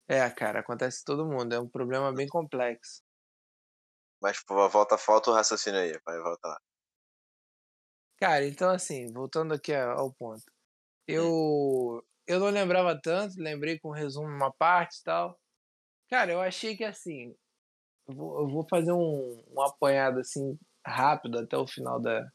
É, 0.08 0.30
cara, 0.30 0.60
acontece 0.60 1.04
todo 1.04 1.26
mundo. 1.26 1.54
É 1.54 1.60
um 1.60 1.68
problema 1.68 2.14
bem 2.14 2.28
complexo. 2.28 3.02
Mas 4.22 4.42
volta, 4.48 4.98
falta 4.98 5.30
o 5.30 5.34
raciocínio 5.34 5.80
aí, 5.80 6.00
vai 6.06 6.20
voltar 6.20 6.50
lá. 6.50 6.62
Cara, 8.18 8.46
então 8.46 8.70
assim, 8.70 9.12
voltando 9.12 9.54
aqui 9.54 9.74
ao 9.74 10.14
ponto. 10.14 10.42
Hum. 10.42 11.14
Eu 11.14 12.06
eu 12.28 12.40
não 12.40 12.50
lembrava 12.50 13.00
tanto, 13.00 13.36
lembrei 13.38 13.78
com 13.80 13.92
resumo 13.92 14.28
uma 14.28 14.52
parte 14.52 15.00
e 15.00 15.04
tal. 15.04 15.40
Cara, 16.10 16.32
eu 16.32 16.42
achei 16.42 16.76
que 16.76 16.84
assim, 16.84 17.36
eu 18.08 18.16
vou, 18.16 18.42
eu 18.42 18.48
vou 18.48 18.68
fazer 18.68 18.92
um, 18.92 19.44
um 19.48 19.62
apanhado 19.62 20.20
assim 20.20 20.58
rápido 20.86 21.40
até 21.40 21.58
o 21.58 21.68
final 21.68 22.00
da, 22.00 22.28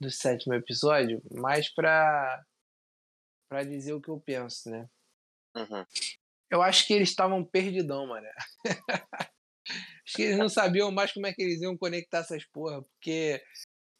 do 0.00 0.10
sétimo 0.10 0.54
episódio, 0.54 1.22
mais 1.32 1.72
pra, 1.74 2.44
pra 3.48 3.62
dizer 3.62 3.94
o 3.94 4.00
que 4.00 4.10
eu 4.10 4.20
penso, 4.20 4.70
né? 4.70 4.88
Uhum. 5.54 5.84
Eu 6.50 6.62
acho 6.62 6.86
que 6.86 6.92
eles 6.92 7.08
estavam 7.08 7.44
perdidão, 7.44 8.06
mano. 8.06 8.26
acho 9.68 10.14
que 10.14 10.22
eles 10.22 10.38
não 10.38 10.48
sabiam 10.48 10.90
mais 10.90 11.12
como 11.12 11.26
é 11.26 11.32
que 11.32 11.42
eles 11.42 11.60
iam 11.60 11.76
conectar 11.76 12.18
essas 12.18 12.44
porra, 12.44 12.82
porque 12.82 13.42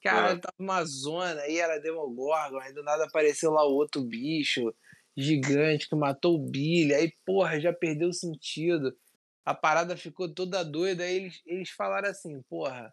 Cara, 0.02 0.32
é. 0.32 0.38
tava 0.38 0.54
uma 0.58 0.84
zona, 0.84 1.40
aí 1.42 1.58
era 1.58 1.80
Demogorgon, 1.80 2.58
aí 2.60 2.72
do 2.72 2.82
nada 2.82 3.04
apareceu 3.04 3.50
lá 3.50 3.64
outro 3.64 4.02
bicho 4.02 4.72
gigante 5.16 5.88
que 5.88 5.96
matou 5.96 6.34
o 6.34 6.50
Billy, 6.50 6.94
aí 6.94 7.12
porra, 7.24 7.58
já 7.58 7.72
perdeu 7.72 8.08
o 8.08 8.12
sentido. 8.12 8.96
A 9.44 9.54
parada 9.54 9.96
ficou 9.96 10.32
toda 10.32 10.64
doida, 10.64 11.04
aí 11.04 11.16
eles, 11.16 11.40
eles 11.46 11.70
falaram 11.70 12.10
assim, 12.10 12.42
porra, 12.42 12.92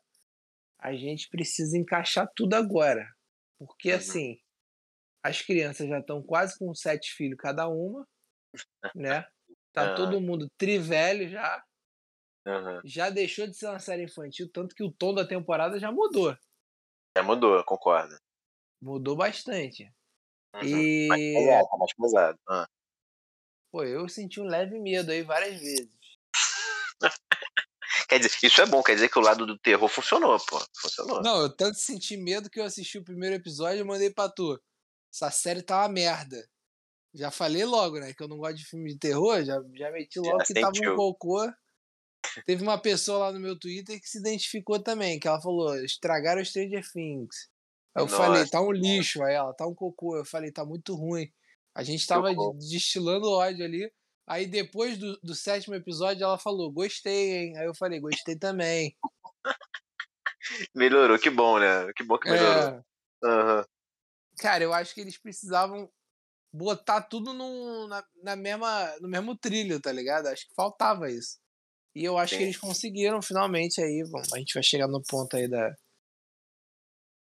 a 0.79 0.95
gente 0.95 1.29
precisa 1.29 1.77
encaixar 1.77 2.31
tudo 2.35 2.53
agora. 2.53 3.05
Porque 3.59 3.91
uhum. 3.91 3.97
assim, 3.97 4.39
as 5.21 5.41
crianças 5.41 5.87
já 5.87 5.99
estão 5.99 6.23
quase 6.23 6.57
com 6.57 6.73
sete 6.73 7.11
filhos 7.11 7.37
cada 7.37 7.67
uma, 7.67 8.07
né? 8.95 9.25
Tá 9.73 9.89
uhum. 9.89 9.95
todo 9.95 10.21
mundo 10.21 10.47
trivelho 10.57 11.27
já. 11.27 11.63
Uhum. 12.45 12.81
Já 12.85 13.09
deixou 13.09 13.47
de 13.47 13.55
ser 13.55 13.67
uma 13.67 13.79
série 13.79 14.03
infantil, 14.03 14.49
tanto 14.51 14.75
que 14.75 14.83
o 14.83 14.91
tom 14.91 15.13
da 15.13 15.25
temporada 15.25 15.79
já 15.79 15.91
mudou. 15.91 16.37
Já 17.17 17.23
mudou, 17.23 17.63
concordo. 17.63 18.15
Mudou 18.81 19.15
bastante. 19.15 19.91
Uhum. 20.55 20.63
E. 20.63 21.07
Mais 21.07 21.21
pesado, 21.21 21.69
tá 21.69 21.77
mais 21.77 21.93
pesado. 21.93 22.39
Ah. 22.47 22.67
Pô, 23.71 23.83
eu 23.83 24.07
senti 24.07 24.39
um 24.39 24.45
leve 24.45 24.79
medo 24.79 25.11
aí 25.11 25.23
várias 25.23 25.59
vezes. 25.59 25.89
quer 28.07 28.19
dizer, 28.19 28.37
isso 28.43 28.61
é 28.61 28.65
bom, 28.67 28.83
quer 28.83 28.93
dizer 28.93 29.09
que 29.09 29.17
o 29.17 29.23
lado 29.23 29.47
do 29.47 29.57
terror 29.57 29.89
funcionou, 29.89 30.37
pô. 30.45 30.63
Funcionou. 30.77 31.23
Não, 31.23 31.41
eu 31.41 31.55
tanto 31.55 31.79
senti 31.79 32.15
medo 32.15 32.49
que 32.49 32.59
eu 32.59 32.65
assisti 32.65 32.99
o 32.99 33.03
primeiro 33.03 33.35
episódio 33.35 33.79
e 33.79 33.83
mandei 33.83 34.11
pra 34.11 34.29
tu. 34.29 34.61
Essa 35.11 35.31
série 35.31 35.63
tá 35.63 35.81
uma 35.81 35.89
merda. 35.89 36.47
Já 37.13 37.29
falei 37.29 37.63
logo, 37.63 37.99
né? 37.99 38.13
Que 38.13 38.23
eu 38.23 38.27
não 38.27 38.37
gosto 38.37 38.57
de 38.57 38.65
filme 38.65 38.91
de 38.91 38.97
terror, 38.97 39.43
já, 39.43 39.61
já 39.73 39.91
meti 39.91 40.19
logo 40.19 40.39
já 40.39 40.45
que 40.45 40.47
sentiu. 40.47 40.61
tava 40.61 40.93
um 40.93 40.95
cocô. 40.95 41.53
Teve 42.45 42.63
uma 42.63 42.77
pessoa 42.77 43.19
lá 43.19 43.31
no 43.31 43.39
meu 43.39 43.57
Twitter 43.59 43.99
que 43.99 44.09
se 44.09 44.17
identificou 44.17 44.81
também, 44.81 45.19
que 45.19 45.27
ela 45.27 45.41
falou: 45.41 45.75
estragaram 45.83 46.41
o 46.41 46.45
Stranger 46.45 46.83
Things. 46.91 47.49
Aí 47.95 48.01
eu 48.01 48.07
Nossa. 48.07 48.17
falei, 48.17 48.47
tá 48.47 48.61
um 48.61 48.71
lixo. 48.71 49.21
Aí 49.23 49.35
ela, 49.35 49.53
tá 49.53 49.67
um 49.67 49.75
cocô. 49.75 50.17
Eu 50.17 50.25
falei, 50.25 50.51
tá 50.51 50.65
muito 50.65 50.95
ruim. 50.95 51.31
A 51.75 51.83
gente 51.83 52.05
tava 52.07 52.29
destilando 52.57 53.29
ódio 53.29 53.63
ali. 53.63 53.91
Aí 54.25 54.47
depois 54.47 54.97
do, 54.97 55.19
do 55.21 55.35
sétimo 55.35 55.75
episódio 55.75 56.23
ela 56.23 56.37
falou, 56.37 56.71
gostei, 56.71 57.33
hein? 57.33 57.57
Aí 57.57 57.65
eu 57.65 57.75
falei, 57.75 57.99
gostei 57.99 58.37
também. 58.37 58.95
melhorou, 60.73 61.19
que 61.19 61.29
bom, 61.29 61.59
né? 61.59 61.91
Que 61.95 62.03
bom 62.03 62.17
que 62.17 62.29
melhorou. 62.29 62.83
É. 63.23 63.27
Uhum. 63.27 63.63
Cara, 64.39 64.63
eu 64.63 64.73
acho 64.73 64.93
que 64.93 65.01
eles 65.01 65.17
precisavam 65.17 65.89
botar 66.53 67.01
tudo 67.01 67.33
no, 67.33 67.87
na, 67.87 68.05
na 68.21 68.35
mesma, 68.35 68.95
no 68.99 69.09
mesmo 69.09 69.35
trilho, 69.35 69.81
tá 69.81 69.91
ligado? 69.91 70.27
Acho 70.27 70.47
que 70.47 70.53
faltava 70.53 71.09
isso. 71.09 71.39
E 71.95 72.03
eu 72.03 72.17
acho 72.17 72.33
Sim. 72.33 72.37
que 72.37 72.43
eles 72.43 72.57
conseguiram 72.57 73.21
finalmente 73.21 73.81
aí. 73.81 74.03
Bom, 74.09 74.21
a 74.33 74.37
gente 74.37 74.53
vai 74.53 74.63
chegar 74.63 74.87
no 74.87 75.01
ponto 75.01 75.35
aí 75.35 75.47
da. 75.47 75.73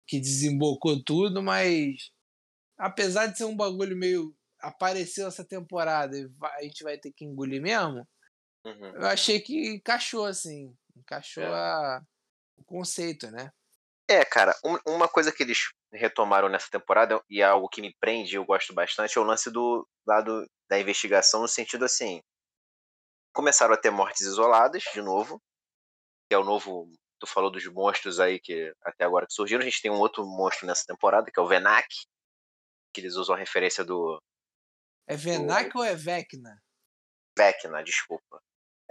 que 0.06 0.18
desembocou 0.18 1.02
tudo, 1.04 1.42
mas. 1.42 2.10
Apesar 2.78 3.26
de 3.26 3.36
ser 3.36 3.44
um 3.44 3.56
bagulho 3.56 3.96
meio. 3.96 4.34
apareceu 4.60 5.28
essa 5.28 5.44
temporada 5.44 6.16
e 6.16 6.28
a 6.42 6.62
gente 6.62 6.82
vai 6.82 6.98
ter 6.98 7.12
que 7.12 7.24
engolir 7.24 7.60
mesmo. 7.60 8.06
Uhum. 8.64 8.94
Eu 8.94 9.06
achei 9.06 9.40
que 9.40 9.74
encaixou, 9.74 10.24
assim. 10.26 10.74
Encaixou 10.96 11.44
é. 11.44 11.46
a, 11.46 12.02
o 12.56 12.64
conceito, 12.64 13.30
né? 13.30 13.50
É, 14.08 14.24
cara, 14.24 14.54
um, 14.64 14.94
uma 14.94 15.08
coisa 15.08 15.32
que 15.32 15.42
eles 15.42 15.70
retomaram 15.92 16.48
nessa 16.48 16.70
temporada 16.70 17.20
e 17.28 17.40
é 17.40 17.44
algo 17.44 17.68
que 17.68 17.80
me 17.80 17.94
prende, 18.00 18.36
eu 18.36 18.44
gosto 18.44 18.72
bastante, 18.72 19.18
é 19.18 19.20
o 19.20 19.24
lance 19.24 19.50
do 19.50 19.86
lado 20.06 20.46
da 20.68 20.78
investigação, 20.78 21.40
no 21.40 21.48
sentido 21.48 21.84
assim. 21.84 22.20
Começaram 23.32 23.74
a 23.74 23.76
ter 23.76 23.90
mortes 23.90 24.22
isoladas, 24.22 24.82
de 24.92 25.02
novo, 25.02 25.40
que 26.28 26.34
é 26.34 26.38
o 26.38 26.44
novo. 26.44 26.90
Tu 27.18 27.26
falou 27.26 27.50
dos 27.50 27.66
monstros 27.66 28.18
aí 28.18 28.40
que 28.40 28.72
até 28.82 29.04
agora 29.04 29.26
que 29.26 29.32
surgiram. 29.32 29.60
A 29.60 29.64
gente 29.64 29.82
tem 29.82 29.90
um 29.90 29.98
outro 29.98 30.24
monstro 30.24 30.66
nessa 30.66 30.84
temporada, 30.86 31.30
que 31.30 31.38
é 31.38 31.42
o 31.42 31.46
Venak, 31.46 31.86
que 32.92 33.00
eles 33.00 33.14
usam 33.14 33.34
a 33.34 33.38
referência 33.38 33.84
do. 33.84 34.20
É 35.06 35.16
Venak 35.16 35.70
do... 35.70 35.78
ou 35.78 35.84
é 35.84 35.94
Vecna? 35.94 36.58
Vecna, 37.36 37.82
desculpa. 37.82 38.40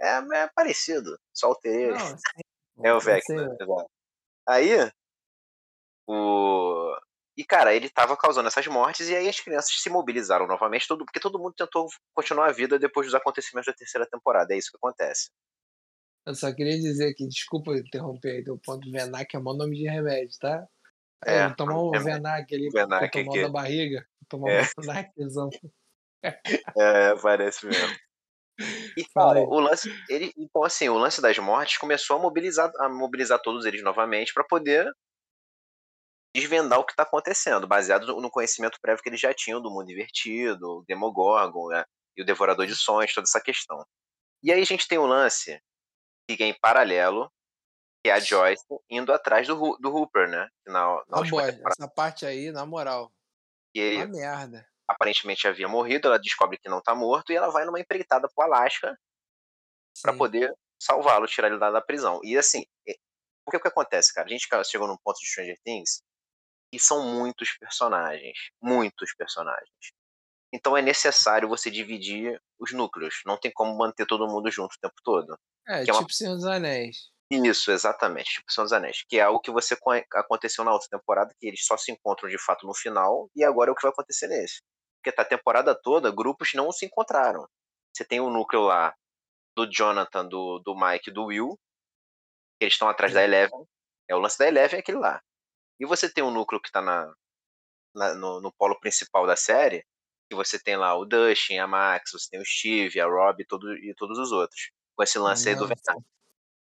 É, 0.00 0.16
é 0.16 0.48
parecido, 0.54 1.18
só 1.34 1.48
alterei. 1.48 1.90
Não, 1.90 1.96
é 2.84 2.94
o 2.94 3.00
Vecna, 3.00 3.48
Aí, 4.48 4.70
o... 6.10 6.96
E, 7.36 7.44
cara, 7.44 7.74
ele 7.74 7.88
tava 7.88 8.16
causando 8.16 8.48
essas 8.48 8.66
mortes 8.66 9.08
e 9.08 9.14
aí 9.14 9.28
as 9.28 9.40
crianças 9.40 9.72
se 9.80 9.88
mobilizaram 9.88 10.46
novamente, 10.46 10.86
todo... 10.86 11.04
porque 11.04 11.20
todo 11.20 11.38
mundo 11.38 11.54
tentou 11.56 11.86
continuar 12.14 12.48
a 12.48 12.52
vida 12.52 12.78
depois 12.78 13.06
dos 13.06 13.14
acontecimentos 13.14 13.66
da 13.66 13.76
terceira 13.76 14.06
temporada. 14.06 14.52
É 14.52 14.58
isso 14.58 14.70
que 14.70 14.76
acontece. 14.76 15.30
Eu 16.26 16.34
só 16.34 16.52
queria 16.52 16.78
dizer 16.78 17.14
que, 17.14 17.26
desculpa 17.26 17.72
interromper 17.72 18.36
aí, 18.36 18.44
teu 18.44 18.58
ponto 18.58 18.90
Venac 18.90 19.34
é 19.34 19.38
mau 19.38 19.56
nome 19.56 19.76
de 19.76 19.88
remédio, 19.88 20.36
tá? 20.38 20.66
É, 21.24 21.38
é 21.38 21.54
tomar 21.54 21.78
o 21.78 21.94
é, 21.94 21.98
Venac 21.98 22.54
ali, 22.54 22.68
Venac 22.70 23.10
tomar 23.10 23.32
aqui. 23.32 23.42
da 23.42 23.48
barriga, 23.48 24.06
tomar 24.28 24.50
é. 24.50 24.62
um 24.62 24.82
Venaczão. 24.82 25.50
É, 26.22 27.16
parece 27.22 27.66
mesmo. 27.66 27.96
E, 28.96 29.04
cara, 29.14 29.40
o 29.40 29.60
lance, 29.60 29.90
ele, 30.08 30.32
então 30.36 30.62
assim, 30.64 30.88
o 30.88 30.98
lance 30.98 31.22
das 31.22 31.38
mortes 31.38 31.78
começou 31.78 32.16
a 32.16 32.20
mobilizar, 32.20 32.70
a 32.78 32.88
mobilizar 32.88 33.40
todos 33.40 33.64
eles 33.64 33.82
novamente 33.82 34.34
para 34.34 34.44
poder 34.44 34.90
desvendar 36.34 36.78
o 36.78 36.84
que 36.84 36.92
está 36.92 37.02
acontecendo, 37.02 37.66
baseado 37.66 38.20
no 38.20 38.30
conhecimento 38.30 38.78
prévio 38.80 39.02
que 39.02 39.08
eles 39.08 39.20
já 39.20 39.34
tinham 39.34 39.60
do 39.60 39.70
mundo 39.70 39.90
invertido, 39.90 40.78
o 40.78 40.84
Demogorgon 40.86 41.68
né, 41.68 41.84
e 42.16 42.22
o 42.22 42.24
Devorador 42.24 42.66
de 42.66 42.76
Sonhos, 42.76 43.12
toda 43.12 43.26
essa 43.26 43.40
questão. 43.40 43.84
E 44.42 44.52
aí 44.52 44.60
a 44.60 44.66
gente 44.66 44.86
tem 44.86 44.98
um 44.98 45.06
lance 45.06 45.60
que 46.28 46.42
é 46.42 46.46
em 46.46 46.58
paralelo, 46.58 47.30
que 48.02 48.10
é 48.10 48.12
a 48.12 48.20
Joyce 48.20 48.64
indo 48.88 49.12
atrás 49.12 49.46
do, 49.46 49.76
do 49.78 49.94
Hooper, 49.94 50.28
né? 50.28 50.48
Na, 50.66 51.04
na 51.08 51.20
oh 51.20 51.24
boy, 51.24 51.42
essa 51.44 51.88
parte 51.88 52.24
aí, 52.24 52.52
na 52.52 52.64
moral, 52.64 53.12
e 53.74 53.80
ele, 53.80 53.96
uma 53.96 54.06
merda. 54.06 54.66
Aparentemente 54.88 55.46
havia 55.46 55.68
morrido, 55.68 56.08
ela 56.08 56.18
descobre 56.18 56.58
que 56.58 56.68
não 56.68 56.78
está 56.78 56.94
morto 56.94 57.32
e 57.32 57.36
ela 57.36 57.50
vai 57.50 57.64
numa 57.64 57.80
empreitada 57.80 58.28
pro 58.28 58.44
Alasca 58.44 58.98
para 60.02 60.16
poder 60.16 60.52
salvá-lo, 60.80 61.26
tirar 61.26 61.48
ele 61.48 61.58
da 61.58 61.80
prisão. 61.80 62.20
E 62.24 62.38
assim, 62.38 62.64
porque 63.44 63.56
o 63.56 63.60
que 63.60 63.68
acontece, 63.68 64.14
cara? 64.14 64.26
A 64.26 64.30
gente 64.30 64.48
chegou 64.64 64.88
num 64.88 64.96
ponto 64.96 65.18
de 65.18 65.26
Stranger 65.26 65.58
Things 65.64 66.02
e 66.72 66.78
são 66.78 67.04
muitos 67.04 67.52
personagens, 67.58 68.36
muitos 68.62 69.14
personagens. 69.14 69.92
Então 70.52 70.76
é 70.76 70.82
necessário 70.82 71.48
você 71.48 71.70
dividir 71.70 72.40
os 72.58 72.72
núcleos. 72.72 73.22
Não 73.24 73.38
tem 73.38 73.52
como 73.52 73.76
manter 73.76 74.06
todo 74.06 74.28
mundo 74.28 74.50
junto 74.50 74.74
o 74.74 74.80
tempo 74.80 74.94
todo. 75.04 75.38
É, 75.66 75.84
tipo 75.84 75.96
é 75.96 76.00
uma... 76.00 76.08
Senhor 76.08 76.34
dos 76.34 76.44
Anéis. 76.44 77.10
Isso, 77.32 77.70
exatamente, 77.70 78.32
tipo 78.32 78.50
Senhor 78.50 78.64
dos 78.64 78.72
Anéis. 78.72 79.04
Que 79.08 79.18
é 79.18 79.22
algo 79.22 79.40
que 79.40 79.50
você 79.50 79.76
aconteceu 80.14 80.64
na 80.64 80.72
outra 80.72 80.88
temporada, 80.90 81.32
que 81.38 81.46
eles 81.46 81.64
só 81.64 81.76
se 81.76 81.92
encontram 81.92 82.28
de 82.28 82.38
fato 82.38 82.66
no 82.66 82.74
final, 82.74 83.30
e 83.36 83.44
agora 83.44 83.70
é 83.70 83.72
o 83.72 83.76
que 83.76 83.82
vai 83.82 83.92
acontecer 83.92 84.26
nesse. 84.26 84.60
Porque 84.98 85.14
tá 85.14 85.22
a 85.22 85.24
temporada 85.24 85.74
toda, 85.74 86.10
grupos 86.10 86.52
não 86.54 86.72
se 86.72 86.84
encontraram. 86.84 87.46
Você 87.94 88.04
tem 88.04 88.20
o 88.20 88.26
um 88.26 88.30
núcleo 88.30 88.62
lá 88.62 88.92
do 89.56 89.70
Jonathan, 89.70 90.26
do, 90.26 90.58
do 90.58 90.74
Mike 90.74 91.10
do 91.10 91.26
Will, 91.26 91.58
eles 92.60 92.74
estão 92.74 92.88
atrás 92.88 93.12
da 93.12 93.22
Eleven. 93.22 93.64
É 94.08 94.14
o 94.14 94.18
lance 94.18 94.38
da 94.38 94.46
Eleven 94.46 94.76
é 94.76 94.80
aquele 94.80 94.98
lá. 94.98 95.22
E 95.80 95.86
você 95.86 96.12
tem 96.12 96.22
um 96.22 96.30
núcleo 96.30 96.60
que 96.60 96.68
está 96.68 96.82
na, 96.82 97.10
na 97.94 98.14
no, 98.14 98.40
no, 98.40 98.52
polo 98.52 98.78
principal 98.78 99.26
da 99.26 99.34
série, 99.34 99.82
que 100.28 100.36
você 100.36 100.62
tem 100.62 100.76
lá 100.76 100.94
o 100.94 101.06
Dustin, 101.06 101.56
a 101.56 101.66
Max, 101.66 102.12
você 102.12 102.28
tem 102.30 102.40
o 102.40 102.44
Steve, 102.44 103.00
a 103.00 103.06
Rob 103.06 103.42
todo, 103.46 103.74
e 103.78 103.94
todos 103.96 104.18
os 104.18 104.30
outros. 104.30 104.70
Com 104.94 105.02
esse 105.02 105.18
lance 105.18 105.48
aí 105.48 105.54
do 105.54 105.66
Venom. 105.66 106.02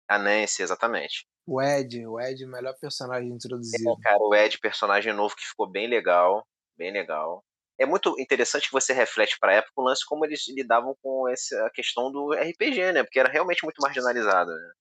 A 0.06 0.18
Nancy, 0.18 0.62
exatamente. 0.62 1.26
O 1.46 1.62
Ed, 1.62 2.06
o 2.06 2.20
Ed, 2.20 2.44
melhor 2.46 2.74
personagem 2.78 3.30
introduzido. 3.30 3.90
É, 3.90 4.02
cara, 4.02 4.18
o 4.20 4.34
Ed, 4.34 4.58
personagem 4.58 5.12
novo 5.12 5.34
que 5.34 5.46
ficou 5.46 5.68
bem 5.68 5.88
legal, 5.88 6.46
bem 6.76 6.92
legal. 6.92 7.42
É 7.78 7.86
muito 7.86 8.14
interessante 8.20 8.66
que 8.66 8.72
você 8.72 8.92
reflete 8.92 9.38
para 9.40 9.52
a 9.52 9.54
época 9.56 9.72
o 9.76 9.82
lance 9.82 10.04
como 10.04 10.26
eles 10.26 10.46
lidavam 10.48 10.94
com 11.02 11.26
essa 11.28 11.70
questão 11.70 12.12
do 12.12 12.34
RPG, 12.34 12.92
né? 12.92 13.02
Porque 13.02 13.18
era 13.18 13.30
realmente 13.30 13.64
muito 13.64 13.80
marginalizado, 13.80 14.50
né? 14.50 14.72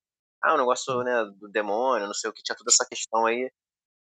Ah, 0.41 0.55
o 0.55 0.57
negócio 0.57 1.01
né, 1.03 1.25
do 1.39 1.47
demônio, 1.47 2.07
não 2.07 2.13
sei 2.13 2.29
o 2.29 2.33
que, 2.33 2.43
tinha 2.43 2.55
toda 2.55 2.69
essa 2.69 2.85
questão 2.85 3.25
aí 3.25 3.49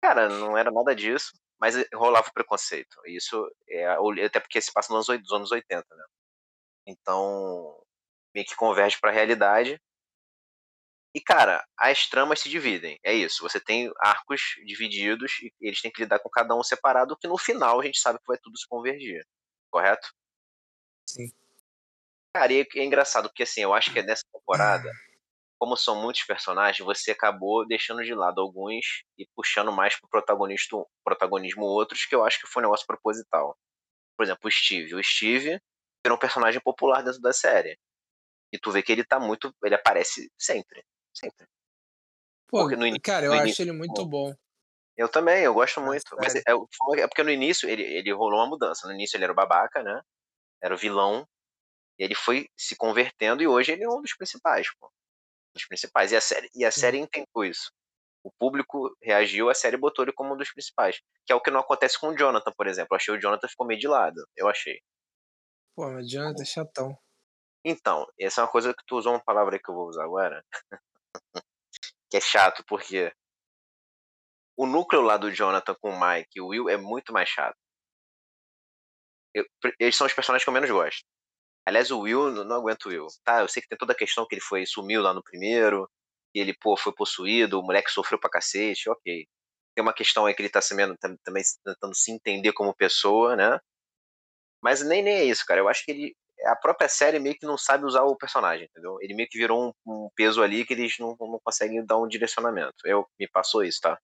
Cara, 0.04 0.28
não 0.28 0.54
era 0.54 0.70
nada 0.70 0.94
disso, 0.94 1.32
mas 1.58 1.76
rolava 1.94 2.28
o 2.28 2.32
preconceito. 2.34 3.00
Isso 3.06 3.50
é, 3.66 3.86
até 4.26 4.38
porque 4.38 4.60
se 4.60 4.70
passa 4.70 4.92
nos 4.92 5.08
anos 5.08 5.50
80, 5.50 5.82
né? 5.94 6.04
Então, 6.86 7.82
meio 8.34 8.46
que 8.46 8.54
converge 8.54 9.00
para 9.00 9.08
a 9.08 9.14
realidade. 9.14 9.80
E, 11.14 11.22
cara, 11.22 11.66
as 11.78 12.06
tramas 12.06 12.40
se 12.40 12.50
dividem. 12.50 13.00
É 13.02 13.14
isso. 13.14 13.42
Você 13.48 13.58
tem 13.58 13.90
arcos 13.98 14.42
divididos 14.66 15.40
e 15.40 15.50
eles 15.58 15.80
têm 15.80 15.90
que 15.90 16.02
lidar 16.02 16.18
com 16.18 16.28
cada 16.28 16.54
um 16.54 16.62
separado, 16.62 17.16
que 17.16 17.26
no 17.26 17.38
final 17.38 17.80
a 17.80 17.84
gente 17.86 17.98
sabe 17.98 18.18
que 18.18 18.26
vai 18.26 18.36
tudo 18.36 18.58
se 18.58 18.68
convergir. 18.68 19.26
Correto? 19.70 20.06
Sim. 21.08 21.32
Cara, 22.36 22.52
e 22.52 22.68
é 22.76 22.84
engraçado, 22.84 23.30
porque 23.30 23.44
assim, 23.44 23.62
eu 23.62 23.72
acho 23.72 23.90
que 23.90 24.02
nessa 24.02 24.24
temporada 24.30 24.86
como 25.58 25.76
são 25.76 26.00
muitos 26.00 26.24
personagens, 26.24 26.84
você 26.84 27.12
acabou 27.12 27.66
deixando 27.66 28.02
de 28.02 28.14
lado 28.14 28.40
alguns 28.40 29.04
e 29.18 29.26
puxando 29.34 29.72
mais 29.72 29.98
pro 29.98 30.08
protagonista, 30.08 30.76
protagonismo 31.04 31.64
outros, 31.64 32.04
que 32.04 32.14
eu 32.14 32.24
acho 32.24 32.40
que 32.40 32.46
foi 32.46 32.62
um 32.62 32.66
negócio 32.66 32.86
proposital. 32.86 33.56
Por 34.16 34.24
exemplo, 34.24 34.48
o 34.48 34.50
Steve. 34.50 34.94
O 34.94 35.02
Steve 35.02 35.60
era 36.04 36.14
um 36.14 36.18
personagem 36.18 36.60
popular 36.60 37.02
dentro 37.02 37.20
da 37.20 37.32
série. 37.32 37.78
E 38.52 38.58
tu 38.58 38.70
vê 38.70 38.82
que 38.82 38.92
ele 38.92 39.04
tá 39.04 39.18
muito. 39.18 39.54
Ele 39.64 39.74
aparece 39.74 40.30
sempre. 40.38 40.84
Sempre. 41.12 41.46
Pô, 42.48 42.70
início, 42.70 43.00
cara, 43.00 43.26
eu 43.26 43.32
acho 43.32 43.62
ele 43.62 43.72
muito 43.72 44.04
bom. 44.06 44.32
Eu 44.96 45.08
também, 45.08 45.42
eu 45.42 45.54
gosto 45.54 45.80
muito. 45.80 46.04
Mas 46.16 46.36
é, 46.36 46.42
é, 46.46 47.06
porque 47.08 47.22
no 47.24 47.30
início 47.30 47.68
ele, 47.68 47.82
ele 47.82 48.12
rolou 48.12 48.38
uma 48.38 48.46
mudança. 48.46 48.86
No 48.86 48.94
início 48.94 49.16
ele 49.16 49.24
era 49.24 49.32
o 49.32 49.36
babaca, 49.36 49.82
né? 49.82 50.00
Era 50.62 50.74
o 50.74 50.78
vilão. 50.78 51.26
E 51.98 52.04
ele 52.04 52.14
foi 52.14 52.48
se 52.56 52.76
convertendo 52.76 53.42
e 53.42 53.48
hoje 53.48 53.72
ele 53.72 53.84
é 53.84 53.88
um 53.88 54.00
dos 54.00 54.14
principais, 54.14 54.68
pô 54.78 54.92
dos 55.54 55.66
principais. 55.66 56.12
E 56.12 56.16
a 56.16 56.20
série, 56.20 56.50
e 56.54 56.64
a 56.64 56.70
série 56.70 56.98
entendeu 56.98 57.44
isso. 57.44 57.72
O 58.22 58.30
público 58.38 58.96
reagiu, 59.02 59.50
a 59.50 59.54
série 59.54 59.76
botou 59.76 60.04
ele 60.04 60.12
como 60.12 60.34
um 60.34 60.36
dos 60.36 60.50
principais. 60.50 61.00
Que 61.26 61.32
é 61.32 61.36
o 61.36 61.40
que 61.40 61.50
não 61.50 61.60
acontece 61.60 61.98
com 61.98 62.08
o 62.08 62.16
Jonathan, 62.16 62.52
por 62.56 62.66
exemplo. 62.66 62.88
Eu 62.92 62.96
achei 62.96 63.14
o 63.14 63.20
Jonathan 63.20 63.48
ficou 63.48 63.66
meio 63.66 63.80
de 63.80 63.88
lado. 63.88 64.26
Eu 64.36 64.48
achei. 64.48 64.80
Pô, 65.76 65.90
mas 65.90 66.06
o 66.06 66.08
Jonathan 66.08 66.42
é 66.42 66.46
chatão. 66.46 66.98
Então, 67.64 68.06
essa 68.18 68.40
é 68.40 68.44
uma 68.44 68.50
coisa 68.50 68.74
que 68.74 68.84
tu 68.86 68.96
usou 68.96 69.12
uma 69.12 69.24
palavra 69.24 69.58
que 69.58 69.70
eu 69.70 69.74
vou 69.74 69.88
usar 69.88 70.04
agora. 70.04 70.44
que 72.10 72.16
é 72.16 72.20
chato, 72.20 72.64
porque 72.66 73.12
o 74.56 74.66
núcleo 74.66 75.02
lá 75.02 75.16
do 75.16 75.32
Jonathan 75.32 75.74
com 75.80 75.90
o 75.90 76.00
Mike 76.00 76.30
e 76.36 76.40
o 76.40 76.48
Will 76.48 76.68
é 76.68 76.76
muito 76.76 77.12
mais 77.12 77.28
chato. 77.28 77.56
Eu, 79.34 79.44
eles 79.80 79.96
são 79.96 80.06
os 80.06 80.12
personagens 80.14 80.44
que 80.44 80.48
eu 80.48 80.54
menos 80.54 80.70
gosto. 80.70 81.04
Aliás, 81.66 81.90
o 81.90 82.00
Will, 82.00 82.30
não, 82.30 82.44
não 82.44 82.56
aguento 82.56 82.86
o 82.86 82.88
Will. 82.90 83.06
Tá, 83.24 83.40
eu 83.40 83.48
sei 83.48 83.62
que 83.62 83.68
tem 83.68 83.78
toda 83.78 83.92
a 83.92 83.96
questão 83.96 84.26
que 84.26 84.34
ele 84.34 84.42
foi 84.42 84.66
sumiu 84.66 85.00
lá 85.00 85.14
no 85.14 85.22
primeiro, 85.22 85.88
e 86.34 86.40
ele, 86.40 86.52
pô, 86.52 86.76
foi 86.76 86.92
possuído, 86.92 87.58
o 87.58 87.62
moleque 87.62 87.90
sofreu 87.90 88.18
pra 88.18 88.30
cacete, 88.30 88.90
ok. 88.90 89.26
Tem 89.74 89.82
uma 89.82 89.94
questão 89.94 90.26
aí 90.26 90.34
que 90.34 90.42
ele 90.42 90.50
tá 90.50 90.60
sendo, 90.60 90.96
também 91.22 91.42
tentando 91.64 91.94
se 91.94 92.10
entender 92.10 92.52
como 92.52 92.74
pessoa, 92.74 93.36
né? 93.36 93.58
Mas 94.62 94.82
nem, 94.82 95.02
nem 95.02 95.14
é 95.14 95.24
isso, 95.24 95.44
cara. 95.46 95.60
Eu 95.60 95.68
acho 95.68 95.84
que 95.84 95.90
ele. 95.90 96.16
A 96.46 96.56
própria 96.56 96.88
série 96.88 97.18
meio 97.18 97.36
que 97.36 97.46
não 97.46 97.56
sabe 97.56 97.84
usar 97.84 98.02
o 98.02 98.16
personagem, 98.16 98.66
entendeu? 98.66 98.98
Ele 99.00 99.14
meio 99.14 99.28
que 99.28 99.38
virou 99.38 99.68
um, 99.68 99.72
um 99.86 100.10
peso 100.14 100.42
ali 100.42 100.64
que 100.64 100.74
eles 100.74 100.98
não, 100.98 101.16
não 101.18 101.40
conseguem 101.42 101.84
dar 101.84 101.98
um 101.98 102.08
direcionamento. 102.08 102.74
Eu, 102.84 103.06
me 103.18 103.28
passou 103.28 103.64
isso, 103.64 103.78
tá? 103.80 103.98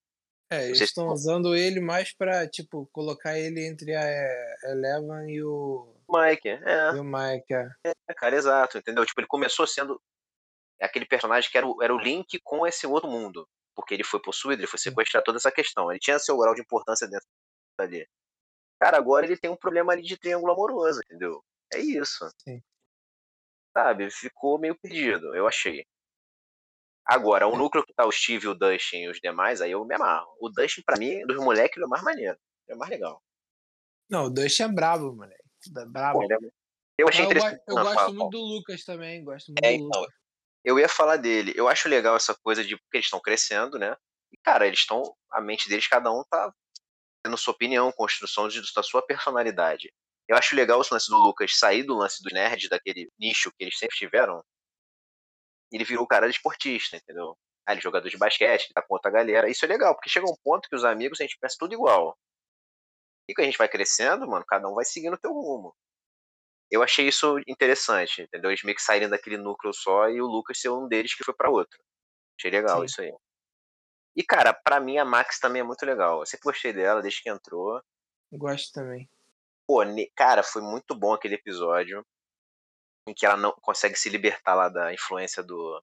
É, 0.50 0.66
eles 0.66 0.80
estão 0.80 1.06
se... 1.08 1.12
usando 1.12 1.54
ele 1.54 1.80
mais 1.80 2.14
pra, 2.14 2.48
tipo, 2.48 2.88
colocar 2.92 3.38
ele 3.38 3.66
entre 3.66 3.94
a 3.94 4.04
Eleven 4.64 5.30
e 5.30 5.42
o 5.42 5.94
Mike, 6.12 6.48
é. 6.48 6.90
E 6.96 6.98
o 7.00 7.04
Mike, 7.04 7.52
é. 7.54 7.70
é. 7.86 8.14
cara, 8.14 8.36
exato, 8.36 8.78
entendeu? 8.78 9.04
Tipo, 9.06 9.20
ele 9.20 9.26
começou 9.28 9.66
sendo 9.66 10.00
aquele 10.80 11.06
personagem 11.06 11.50
que 11.50 11.56
era 11.58 11.66
o, 11.66 11.82
era 11.82 11.94
o 11.94 11.98
link 11.98 12.38
com 12.42 12.66
esse 12.66 12.86
outro 12.86 13.10
mundo. 13.10 13.46
porque 13.74 13.94
ele 13.94 14.04
foi 14.04 14.20
possuído, 14.20 14.60
ele 14.60 14.66
foi 14.68 14.78
sequestrado, 14.78 15.24
toda 15.24 15.38
essa 15.38 15.50
questão. 15.52 15.90
Ele 15.90 16.00
tinha 16.00 16.18
seu 16.18 16.36
grau 16.38 16.54
de 16.54 16.60
importância 16.62 17.08
dentro 17.08 17.26
dali. 17.78 18.06
Cara, 18.80 18.98
agora 18.98 19.24
ele 19.26 19.36
tem 19.38 19.50
um 19.50 19.56
problema 19.56 19.92
ali 19.92 20.02
de 20.02 20.18
triângulo 20.18 20.52
amoroso, 20.52 21.00
entendeu? 21.04 21.42
É 21.72 21.78
isso. 21.78 22.28
Sim. 22.42 22.62
Sabe? 23.76 24.10
Ficou 24.10 24.58
meio 24.58 24.76
perdido, 24.78 25.34
eu 25.34 25.46
achei. 25.46 25.86
Agora, 27.06 27.46
o 27.48 27.54
É. 27.54 27.56
núcleo 27.58 27.84
que 27.84 27.92
tá 27.94 28.06
o 28.06 28.12
Steve, 28.12 28.48
o 28.48 28.54
Dustin 28.54 28.98
e 29.04 29.08
os 29.08 29.18
demais, 29.20 29.60
aí 29.60 29.70
eu 29.72 29.84
me 29.84 29.94
amarro. 29.94 30.28
O 30.40 30.48
Dustin, 30.48 30.82
pra 30.82 30.98
mim, 30.98 31.24
dos 31.26 31.36
moleques, 31.36 31.76
ele 31.76 31.84
é 31.84 31.86
o 31.86 31.90
mais 31.90 32.02
maneiro. 32.02 32.38
Ele 32.66 32.74
é 32.74 32.76
o 32.76 32.78
mais 32.78 32.90
legal. 32.90 33.22
Não, 34.10 34.24
o 34.26 34.30
Dustin 34.30 34.64
é 34.64 34.68
brabo, 34.68 35.14
moleque. 35.14 35.39
Brabo. 35.68 36.22
É- 36.24 36.38
Eu 36.98 37.08
achei 37.08 37.24
Mas 37.24 37.30
eu, 37.34 37.38
interessante. 37.38 37.62
eu 37.66 37.78
Ah, 37.78 37.82
gosto 37.82 37.94
fala, 37.94 38.12
muito 38.12 38.30
do 38.30 38.40
Lucas 38.40 38.84
também, 38.84 39.24
gosto 39.24 39.52
muito 39.52 39.64
É, 39.64 39.76
do 39.76 39.84
então, 39.84 40.00
Lucas. 40.00 40.14
eu 40.64 40.78
ia 40.78 40.88
falar 40.88 41.16
dele. 41.16 41.52
Eu 41.56 41.66
acho 41.68 41.88
legal 41.88 42.14
essa 42.14 42.34
coisa 42.34 42.62
de 42.62 42.76
porque 42.76 42.98
eles 42.98 43.06
estão 43.06 43.20
crescendo, 43.20 43.78
né? 43.78 43.96
E, 44.32 44.36
cara, 44.36 44.66
eles 44.66 44.80
estão. 44.80 45.16
A 45.30 45.40
mente 45.40 45.68
deles, 45.68 45.86
cada 45.88 46.12
um 46.12 46.22
tá 46.30 46.52
tendo 47.22 47.36
sua 47.38 47.52
opinião, 47.54 47.90
construção 47.92 48.48
de, 48.48 48.60
da 48.74 48.82
sua 48.82 49.02
personalidade. 49.02 49.92
Eu 50.28 50.36
acho 50.36 50.54
legal 50.54 50.80
esse 50.80 50.92
lance 50.92 51.08
do 51.10 51.16
Lucas 51.16 51.56
sair 51.58 51.82
do 51.82 51.94
lance 51.96 52.22
do 52.22 52.32
nerd, 52.32 52.68
daquele 52.68 53.10
nicho 53.18 53.50
que 53.50 53.64
eles 53.64 53.78
sempre 53.78 53.96
tiveram. 53.96 54.44
Ele 55.72 55.84
virou 55.84 56.04
o 56.04 56.08
cara 56.08 56.28
de 56.28 56.34
esportista, 56.36 56.96
entendeu? 56.96 57.36
Ah, 57.66 57.72
ele 57.72 57.80
é 57.80 57.82
jogador 57.82 58.08
de 58.08 58.16
basquete, 58.18 58.64
ele 58.66 58.74
tá 58.74 58.82
com 58.82 58.94
outra 58.94 59.10
galera. 59.10 59.48
Isso 59.48 59.64
é 59.64 59.68
legal, 59.68 59.94
porque 59.94 60.08
chega 60.10 60.26
um 60.30 60.36
ponto 60.42 60.68
que 60.68 60.76
os 60.76 60.84
amigos 60.84 61.20
a 61.20 61.24
gente 61.24 61.38
pensa 61.40 61.56
tudo 61.58 61.74
igual. 61.74 62.16
E 63.30 63.34
que 63.34 63.40
a 63.40 63.44
gente 63.44 63.56
vai 63.56 63.68
crescendo, 63.68 64.28
mano, 64.28 64.44
cada 64.44 64.68
um 64.68 64.74
vai 64.74 64.84
seguindo 64.84 65.14
o 65.14 65.18
teu 65.18 65.30
rumo. 65.30 65.72
Eu 66.68 66.82
achei 66.82 67.06
isso 67.06 67.38
interessante, 67.46 68.22
entendeu? 68.22 68.50
Eles 68.50 68.64
meio 68.64 68.74
que 68.74 68.82
saírem 68.82 69.08
daquele 69.08 69.36
núcleo 69.36 69.72
só 69.72 70.08
e 70.08 70.20
o 70.20 70.26
Lucas 70.26 70.60
ser 70.60 70.70
um 70.70 70.88
deles 70.88 71.14
que 71.14 71.22
foi 71.22 71.32
pra 71.32 71.48
outro. 71.48 71.80
Achei 72.36 72.50
legal 72.50 72.80
Sim. 72.80 72.86
isso 72.86 73.00
aí. 73.02 73.14
E, 74.16 74.24
cara, 74.24 74.52
pra 74.52 74.80
mim 74.80 74.98
a 74.98 75.04
Max 75.04 75.38
também 75.38 75.60
é 75.60 75.64
muito 75.64 75.86
legal. 75.86 76.18
Eu 76.20 76.26
sempre 76.26 76.42
gostei 76.42 76.72
dela 76.72 77.00
desde 77.00 77.22
que 77.22 77.30
entrou. 77.30 77.80
Gosto 78.32 78.72
também. 78.72 79.08
Pô, 79.64 79.78
cara, 80.16 80.42
foi 80.42 80.62
muito 80.62 80.92
bom 80.92 81.12
aquele 81.12 81.36
episódio 81.36 82.04
em 83.06 83.14
que 83.14 83.24
ela 83.24 83.36
não 83.36 83.52
consegue 83.62 83.96
se 83.96 84.08
libertar 84.08 84.56
lá 84.56 84.68
da 84.68 84.92
influência 84.92 85.40
do 85.40 85.80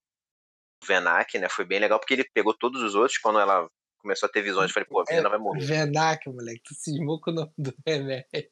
Venak, 0.86 1.40
né? 1.40 1.48
Foi 1.48 1.64
bem 1.64 1.80
legal 1.80 1.98
porque 1.98 2.14
ele 2.14 2.30
pegou 2.34 2.54
todos 2.54 2.82
os 2.82 2.94
outros. 2.94 3.18
Quando 3.18 3.40
ela 3.40 3.70
começou 4.08 4.28
a 4.28 4.32
ter 4.32 4.42
visões, 4.42 4.72
falei, 4.72 4.88
pô, 4.88 5.02
a 5.02 5.04
menina 5.10 5.28
vai 5.28 5.38
morrer. 5.38 5.66
Venac, 5.66 6.30
moleque. 6.30 6.62
Tu 6.64 6.74
cismou 6.76 7.20
com 7.20 7.32
o 7.32 7.34
nome 7.34 7.52
do 7.58 7.74
remédio. 7.86 8.48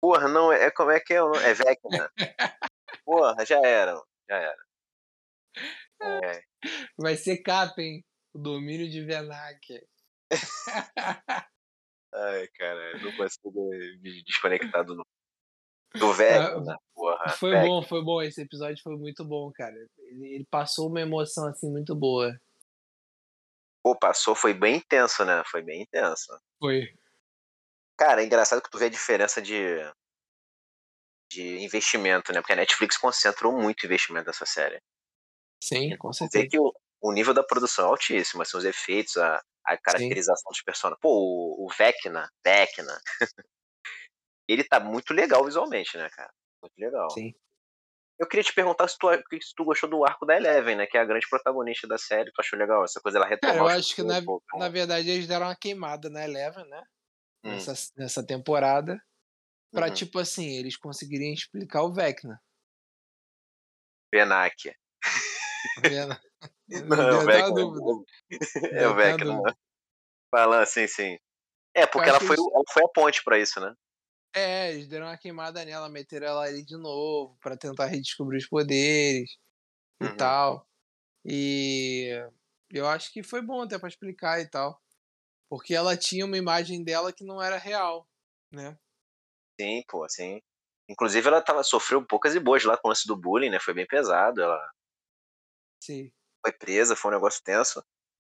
Porra, 0.00 0.28
não, 0.28 0.52
é 0.52 0.70
como 0.70 0.92
é 0.92 1.00
que 1.00 1.12
é? 1.12 1.20
o 1.20 1.26
nome? 1.28 1.42
É 1.44 1.52
Vecna. 1.52 2.12
Porra, 3.04 3.44
já 3.44 3.60
era, 3.66 4.00
já 4.30 4.36
era. 4.36 4.66
É, 6.02 6.42
Vai 6.96 7.16
ser 7.16 7.38
capa, 7.38 7.80
hein? 7.82 8.04
O 8.32 8.38
domínio 8.38 8.88
de 8.88 9.04
Venac. 9.04 9.58
ai, 12.14 12.48
cara, 12.56 12.92
eu 12.92 13.00
não 13.02 13.16
consigo 13.16 13.70
me 14.00 14.22
desconectar 14.22 14.84
do, 14.84 15.04
do 15.98 16.12
Vecna, 16.12 16.78
porra. 16.94 17.28
Foi 17.30 17.50
Vecna. 17.50 17.66
bom, 17.66 17.82
foi 17.82 18.04
bom. 18.04 18.22
Esse 18.22 18.42
episódio 18.42 18.80
foi 18.84 18.96
muito 18.96 19.24
bom, 19.24 19.50
cara. 19.52 19.74
Ele, 19.98 20.34
ele 20.34 20.46
passou 20.48 20.88
uma 20.88 21.00
emoção 21.00 21.48
assim 21.48 21.68
muito 21.68 21.96
boa. 21.96 22.38
Pô, 23.86 23.94
passou, 23.94 24.34
foi 24.34 24.52
bem 24.52 24.78
intenso, 24.78 25.24
né? 25.24 25.44
Foi 25.46 25.62
bem 25.62 25.82
intenso. 25.82 26.36
Foi. 26.58 26.92
Cara, 27.96 28.20
é 28.20 28.24
engraçado 28.24 28.60
que 28.60 28.68
tu 28.68 28.78
vê 28.78 28.86
a 28.86 28.90
diferença 28.90 29.40
de, 29.40 29.76
de 31.30 31.58
investimento, 31.60 32.32
né? 32.32 32.40
Porque 32.40 32.52
a 32.52 32.56
Netflix 32.56 32.96
concentrou 32.96 33.52
muito 33.52 33.86
investimento 33.86 34.26
nessa 34.26 34.44
série. 34.44 34.82
Sim, 35.62 35.96
com 35.98 36.08
Vê 36.08 36.14
certeza. 36.14 36.48
que 36.48 36.58
o, 36.58 36.74
o 37.00 37.12
nível 37.12 37.32
da 37.32 37.44
produção 37.44 37.84
é 37.84 37.88
altíssimo, 37.90 38.42
assim, 38.42 38.56
os 38.56 38.64
efeitos, 38.64 39.18
a, 39.18 39.40
a 39.64 39.76
caracterização 39.78 40.50
dos 40.50 40.62
personagens. 40.62 41.00
Pô, 41.00 41.10
o, 41.10 41.66
o 41.66 41.68
Vecna, 41.72 42.28
Vecna, 42.44 43.00
ele 44.48 44.64
tá 44.64 44.80
muito 44.80 45.14
legal 45.14 45.44
visualmente, 45.44 45.96
né, 45.96 46.10
cara? 46.10 46.32
Muito 46.60 46.76
legal. 46.76 47.08
Sim. 47.10 47.32
Eu 48.18 48.26
queria 48.26 48.42
te 48.42 48.54
perguntar 48.54 48.88
se 48.88 48.96
tu, 48.98 49.08
se 49.10 49.54
tu 49.54 49.64
gostou 49.64 49.90
do 49.90 50.04
arco 50.04 50.24
da 50.24 50.36
Eleven, 50.36 50.76
né? 50.76 50.86
Que 50.86 50.96
é 50.96 51.00
a 51.00 51.04
grande 51.04 51.28
protagonista 51.28 51.86
da 51.86 51.98
série. 51.98 52.32
Tu 52.32 52.40
achou 52.40 52.58
legal 52.58 52.82
essa 52.82 53.00
coisa? 53.00 53.18
Ela 53.18 53.26
retomar 53.26 53.56
eu 53.56 53.68
acho 53.68 53.94
que 53.94 54.02
na, 54.02 54.20
na 54.54 54.68
verdade 54.70 55.10
eles 55.10 55.26
deram 55.26 55.46
uma 55.46 55.56
queimada 55.56 56.08
na 56.08 56.24
Eleven, 56.24 56.64
né? 56.66 56.82
Hum, 57.44 57.50
Nessa, 57.50 57.74
nessa 57.96 58.26
temporada. 58.26 58.98
Pra, 59.70 59.88
uhum. 59.88 59.94
tipo 59.94 60.18
assim, 60.18 60.46
eles 60.46 60.76
conseguirem 60.76 61.34
explicar 61.34 61.82
o 61.82 61.92
Vecna. 61.92 62.40
Benak. 64.10 64.74
Vendo? 65.82 66.18
Não, 66.68 66.96
deu 66.96 67.18
o 67.18 67.24
Vecna. 67.24 67.60
É 68.72 68.88
o 68.88 68.94
Vecna. 68.94 69.42
Falando 70.30 70.62
assim, 70.62 70.86
sim. 70.88 71.18
É, 71.74 71.86
porque 71.86 72.08
ela 72.08 72.20
foi, 72.20 72.36
ela 72.36 72.64
foi 72.72 72.82
a 72.82 72.88
ponte 72.88 73.22
pra 73.22 73.38
isso, 73.38 73.60
né? 73.60 73.74
É, 74.34 74.72
eles 74.72 74.88
deram 74.88 75.06
uma 75.06 75.16
queimada 75.16 75.64
nela, 75.64 75.88
meteram 75.88 76.26
ela 76.26 76.42
ali 76.44 76.64
de 76.64 76.76
novo 76.76 77.36
pra 77.40 77.56
tentar 77.56 77.86
redescobrir 77.86 78.38
os 78.38 78.48
poderes 78.48 79.30
e 80.00 80.08
Uhum. 80.08 80.10
tal. 80.10 80.68
E 81.24 82.10
eu 82.72 82.88
acho 82.88 83.12
que 83.12 83.22
foi 83.22 83.42
bom 83.42 83.62
até 83.62 83.78
pra 83.78 83.88
explicar 83.88 84.40
e 84.40 84.48
tal. 84.50 84.80
Porque 85.48 85.74
ela 85.74 85.96
tinha 85.96 86.26
uma 86.26 86.38
imagem 86.38 86.84
dela 86.84 87.12
que 87.12 87.24
não 87.24 87.42
era 87.42 87.58
real, 87.58 88.08
né? 88.52 88.78
Sim, 89.60 89.82
pô, 89.88 90.06
sim. 90.08 90.40
Inclusive, 90.88 91.26
ela 91.28 91.42
tava, 91.42 91.62
sofreu 91.62 92.04
poucas 92.06 92.34
e 92.34 92.40
boas 92.40 92.64
lá 92.64 92.76
com 92.76 92.88
o 92.88 92.90
lance 92.90 93.06
do 93.06 93.16
bullying, 93.16 93.50
né? 93.50 93.58
Foi 93.58 93.74
bem 93.74 93.86
pesado. 93.86 94.42
Ela 94.42 94.70
Sim. 95.80 96.12
foi 96.44 96.52
presa, 96.52 96.96
foi 96.96 97.10
um 97.10 97.14
negócio 97.14 97.42
tenso. 97.42 97.82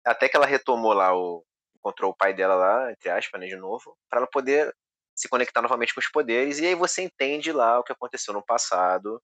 Até 0.06 0.28
que 0.28 0.36
ela 0.36 0.46
retomou 0.46 0.92
lá 0.94 1.14
o. 1.16 1.44
Encontrou 1.76 2.12
o 2.12 2.16
pai 2.16 2.34
dela 2.34 2.56
lá, 2.56 2.92
entre 2.92 3.10
aspas, 3.10 3.40
né, 3.40 3.46
de 3.48 3.56
novo, 3.56 3.96
pra 4.10 4.20
ela 4.20 4.28
poder 4.30 4.74
se 5.16 5.28
conectar 5.28 5.62
novamente 5.62 5.94
com 5.94 6.00
os 6.00 6.08
poderes. 6.08 6.58
E 6.58 6.66
aí 6.66 6.74
você 6.74 7.02
entende 7.02 7.50
lá 7.52 7.78
o 7.78 7.82
que 7.82 7.92
aconteceu 7.92 8.34
no 8.34 8.44
passado. 8.44 9.22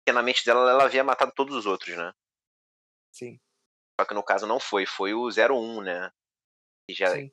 Porque 0.00 0.14
na 0.14 0.22
mente 0.22 0.44
dela 0.44 0.70
ela 0.70 0.84
havia 0.84 1.04
matado 1.04 1.32
todos 1.34 1.54
os 1.54 1.66
outros, 1.66 1.96
né? 1.96 2.12
Sim, 3.12 3.38
Só 4.00 4.06
que 4.06 4.14
no 4.14 4.22
caso 4.24 4.46
não 4.46 4.58
foi, 4.58 4.86
foi 4.86 5.14
o 5.14 5.28
01, 5.30 5.82
né? 5.82 6.10
Que 6.88 6.94
já, 6.94 7.14
sim. 7.14 7.30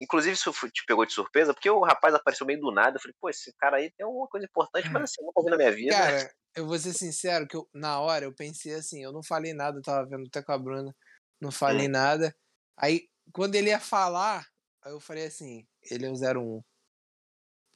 Inclusive, 0.00 0.34
isso 0.34 0.52
te 0.70 0.84
pegou 0.84 1.06
de 1.06 1.12
surpresa, 1.12 1.54
porque 1.54 1.70
o 1.70 1.80
rapaz 1.80 2.14
apareceu 2.14 2.46
meio 2.46 2.60
do 2.60 2.70
nada. 2.70 2.96
Eu 2.96 3.00
falei, 3.00 3.14
pô, 3.18 3.30
esse 3.30 3.52
cara 3.58 3.78
aí 3.78 3.90
tem 3.92 4.04
alguma 4.04 4.28
coisa 4.28 4.44
importante, 4.44 4.90
mas 4.92 5.04
assim, 5.04 5.22
eu 5.22 5.26
nunca 5.26 5.42
vi 5.42 5.50
na 5.50 5.56
minha 5.56 5.72
vida. 5.72 5.96
Cara, 5.96 6.34
eu 6.54 6.66
vou 6.66 6.78
ser 6.78 6.92
sincero, 6.92 7.46
que 7.48 7.56
eu, 7.56 7.68
na 7.72 7.98
hora 8.00 8.26
eu 8.26 8.34
pensei 8.34 8.74
assim, 8.74 9.02
eu 9.02 9.12
não 9.12 9.22
falei 9.22 9.54
nada, 9.54 9.78
eu 9.78 9.82
tava 9.82 10.06
vendo 10.06 10.26
até 10.26 10.42
com 10.42 10.52
a 10.52 10.58
Bruna, 10.58 10.94
não 11.40 11.50
falei 11.50 11.88
Hum. 11.88 11.92
nada. 11.92 12.36
Aí, 12.76 13.08
quando 13.32 13.54
ele 13.54 13.70
ia 13.70 13.80
falar, 13.80 14.46
aí 14.84 14.92
eu 14.92 15.00
falei 15.00 15.26
assim, 15.26 15.66
ele 15.90 16.04
é 16.04 16.10
o 16.10 16.14
01. 16.14 16.62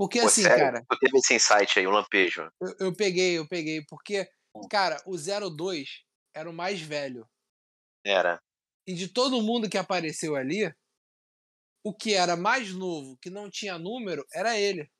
Porque 0.00 0.18
Pô, 0.18 0.28
assim, 0.28 0.44
sério? 0.44 0.56
cara, 0.64 0.86
Tu 0.88 0.98
teve 0.98 1.18
esse 1.18 1.34
insight 1.34 1.78
aí, 1.78 1.86
o 1.86 1.90
lampejo. 1.90 2.50
eu, 2.58 2.74
eu 2.86 2.96
peguei, 2.96 3.36
eu 3.36 3.46
peguei, 3.46 3.84
porque, 3.84 4.26
Hum. 4.56 4.66
cara, 4.66 4.96
o 5.04 5.14
02 5.18 6.06
era 6.34 6.48
o 6.48 6.54
mais 6.54 6.80
velho. 6.80 7.28
Era. 8.02 8.40
E 8.86 8.94
de 8.94 9.08
todo 9.08 9.42
mundo 9.42 9.68
que 9.68 9.76
apareceu 9.76 10.36
ali, 10.36 10.74
o 11.84 11.92
que 11.92 12.14
era 12.14 12.34
mais 12.34 12.72
novo, 12.72 13.18
que 13.18 13.28
não 13.28 13.50
tinha 13.50 13.78
número, 13.78 14.24
era 14.32 14.58
ele. 14.58 14.90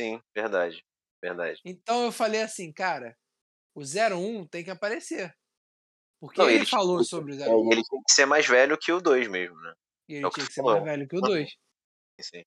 Sim, 0.00 0.20
verdade. 0.34 0.84
Verdade. 1.22 1.60
Então 1.64 2.02
eu 2.02 2.10
falei 2.10 2.42
assim, 2.42 2.72
cara, 2.72 3.16
o 3.72 3.82
01 3.82 4.48
tem 4.48 4.64
que 4.64 4.70
aparecer. 4.70 5.32
Porque 6.20 6.40
Não, 6.40 6.48
ele, 6.48 6.56
ele 6.58 6.66
tinha- 6.66 6.80
falou 6.80 7.04
sobre 7.04 7.34
o 7.36 7.40
É, 7.40 7.48
01. 7.48 7.68
e 7.68 7.72
ele 7.72 7.84
tem 7.84 8.02
que 8.02 8.12
ser 8.12 8.26
mais 8.26 8.44
velho 8.48 8.76
que 8.76 8.90
o 8.90 9.00
2 9.00 9.28
mesmo, 9.28 9.60
né? 9.60 9.72
E 10.08 10.14
ele 10.14 10.26
é 10.26 10.28
que 10.28 10.34
tinha 10.34 10.44
tu 10.44 10.48
que 10.48 10.54
ser 10.54 10.62
mais 10.62 10.82
velho 10.82 11.06
que 11.06 11.14
o 11.16 11.20
Uhum. 11.20 11.28
2. 11.28 11.56
Sim. 12.20 12.42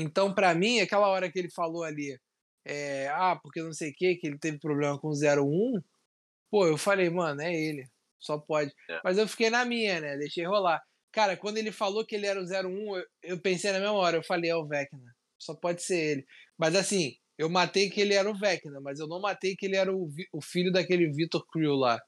Então, 0.00 0.34
pra 0.34 0.54
mim, 0.54 0.80
aquela 0.80 1.08
hora 1.08 1.30
que 1.30 1.38
ele 1.38 1.50
falou 1.50 1.82
ali, 1.84 2.18
é, 2.66 3.08
ah, 3.08 3.38
porque 3.42 3.62
não 3.62 3.72
sei 3.72 3.90
o 3.90 3.94
que, 3.94 4.16
que 4.16 4.26
ele 4.26 4.38
teve 4.38 4.58
problema 4.58 4.98
com 4.98 5.08
o 5.08 5.12
01, 5.12 5.80
pô, 6.50 6.66
eu 6.66 6.76
falei, 6.78 7.08
mano, 7.10 7.40
é 7.42 7.52
ele. 7.54 7.84
Só 8.18 8.38
pode. 8.38 8.72
É. 8.88 9.00
Mas 9.04 9.16
eu 9.18 9.26
fiquei 9.26 9.48
na 9.50 9.64
minha, 9.64 10.00
né? 10.00 10.16
Deixei 10.18 10.44
rolar. 10.44 10.82
Cara, 11.12 11.36
quando 11.36 11.56
ele 11.58 11.72
falou 11.72 12.04
que 12.06 12.14
ele 12.14 12.26
era 12.26 12.40
o 12.40 12.44
01, 12.44 12.96
eu, 12.98 13.04
eu 13.22 13.40
pensei 13.40 13.72
na 13.72 13.80
mesma 13.80 13.94
hora, 13.94 14.16
eu 14.18 14.22
falei, 14.22 14.50
é 14.50 14.56
o 14.56 14.66
Vecna. 14.66 15.12
Só 15.38 15.54
pode 15.54 15.82
ser 15.82 15.96
ele. 15.98 16.26
Mas 16.58 16.76
assim, 16.76 17.14
eu 17.38 17.48
matei 17.48 17.88
que 17.88 18.00
ele 18.00 18.12
era 18.14 18.30
o 18.30 18.38
Vecna, 18.38 18.78
mas 18.80 19.00
eu 19.00 19.08
não 19.08 19.20
matei 19.20 19.56
que 19.56 19.64
ele 19.64 19.76
era 19.76 19.90
o, 19.92 20.08
o 20.32 20.42
filho 20.42 20.70
daquele 20.70 21.10
Vitor 21.10 21.44
Creel 21.50 21.74
lá. 21.74 21.98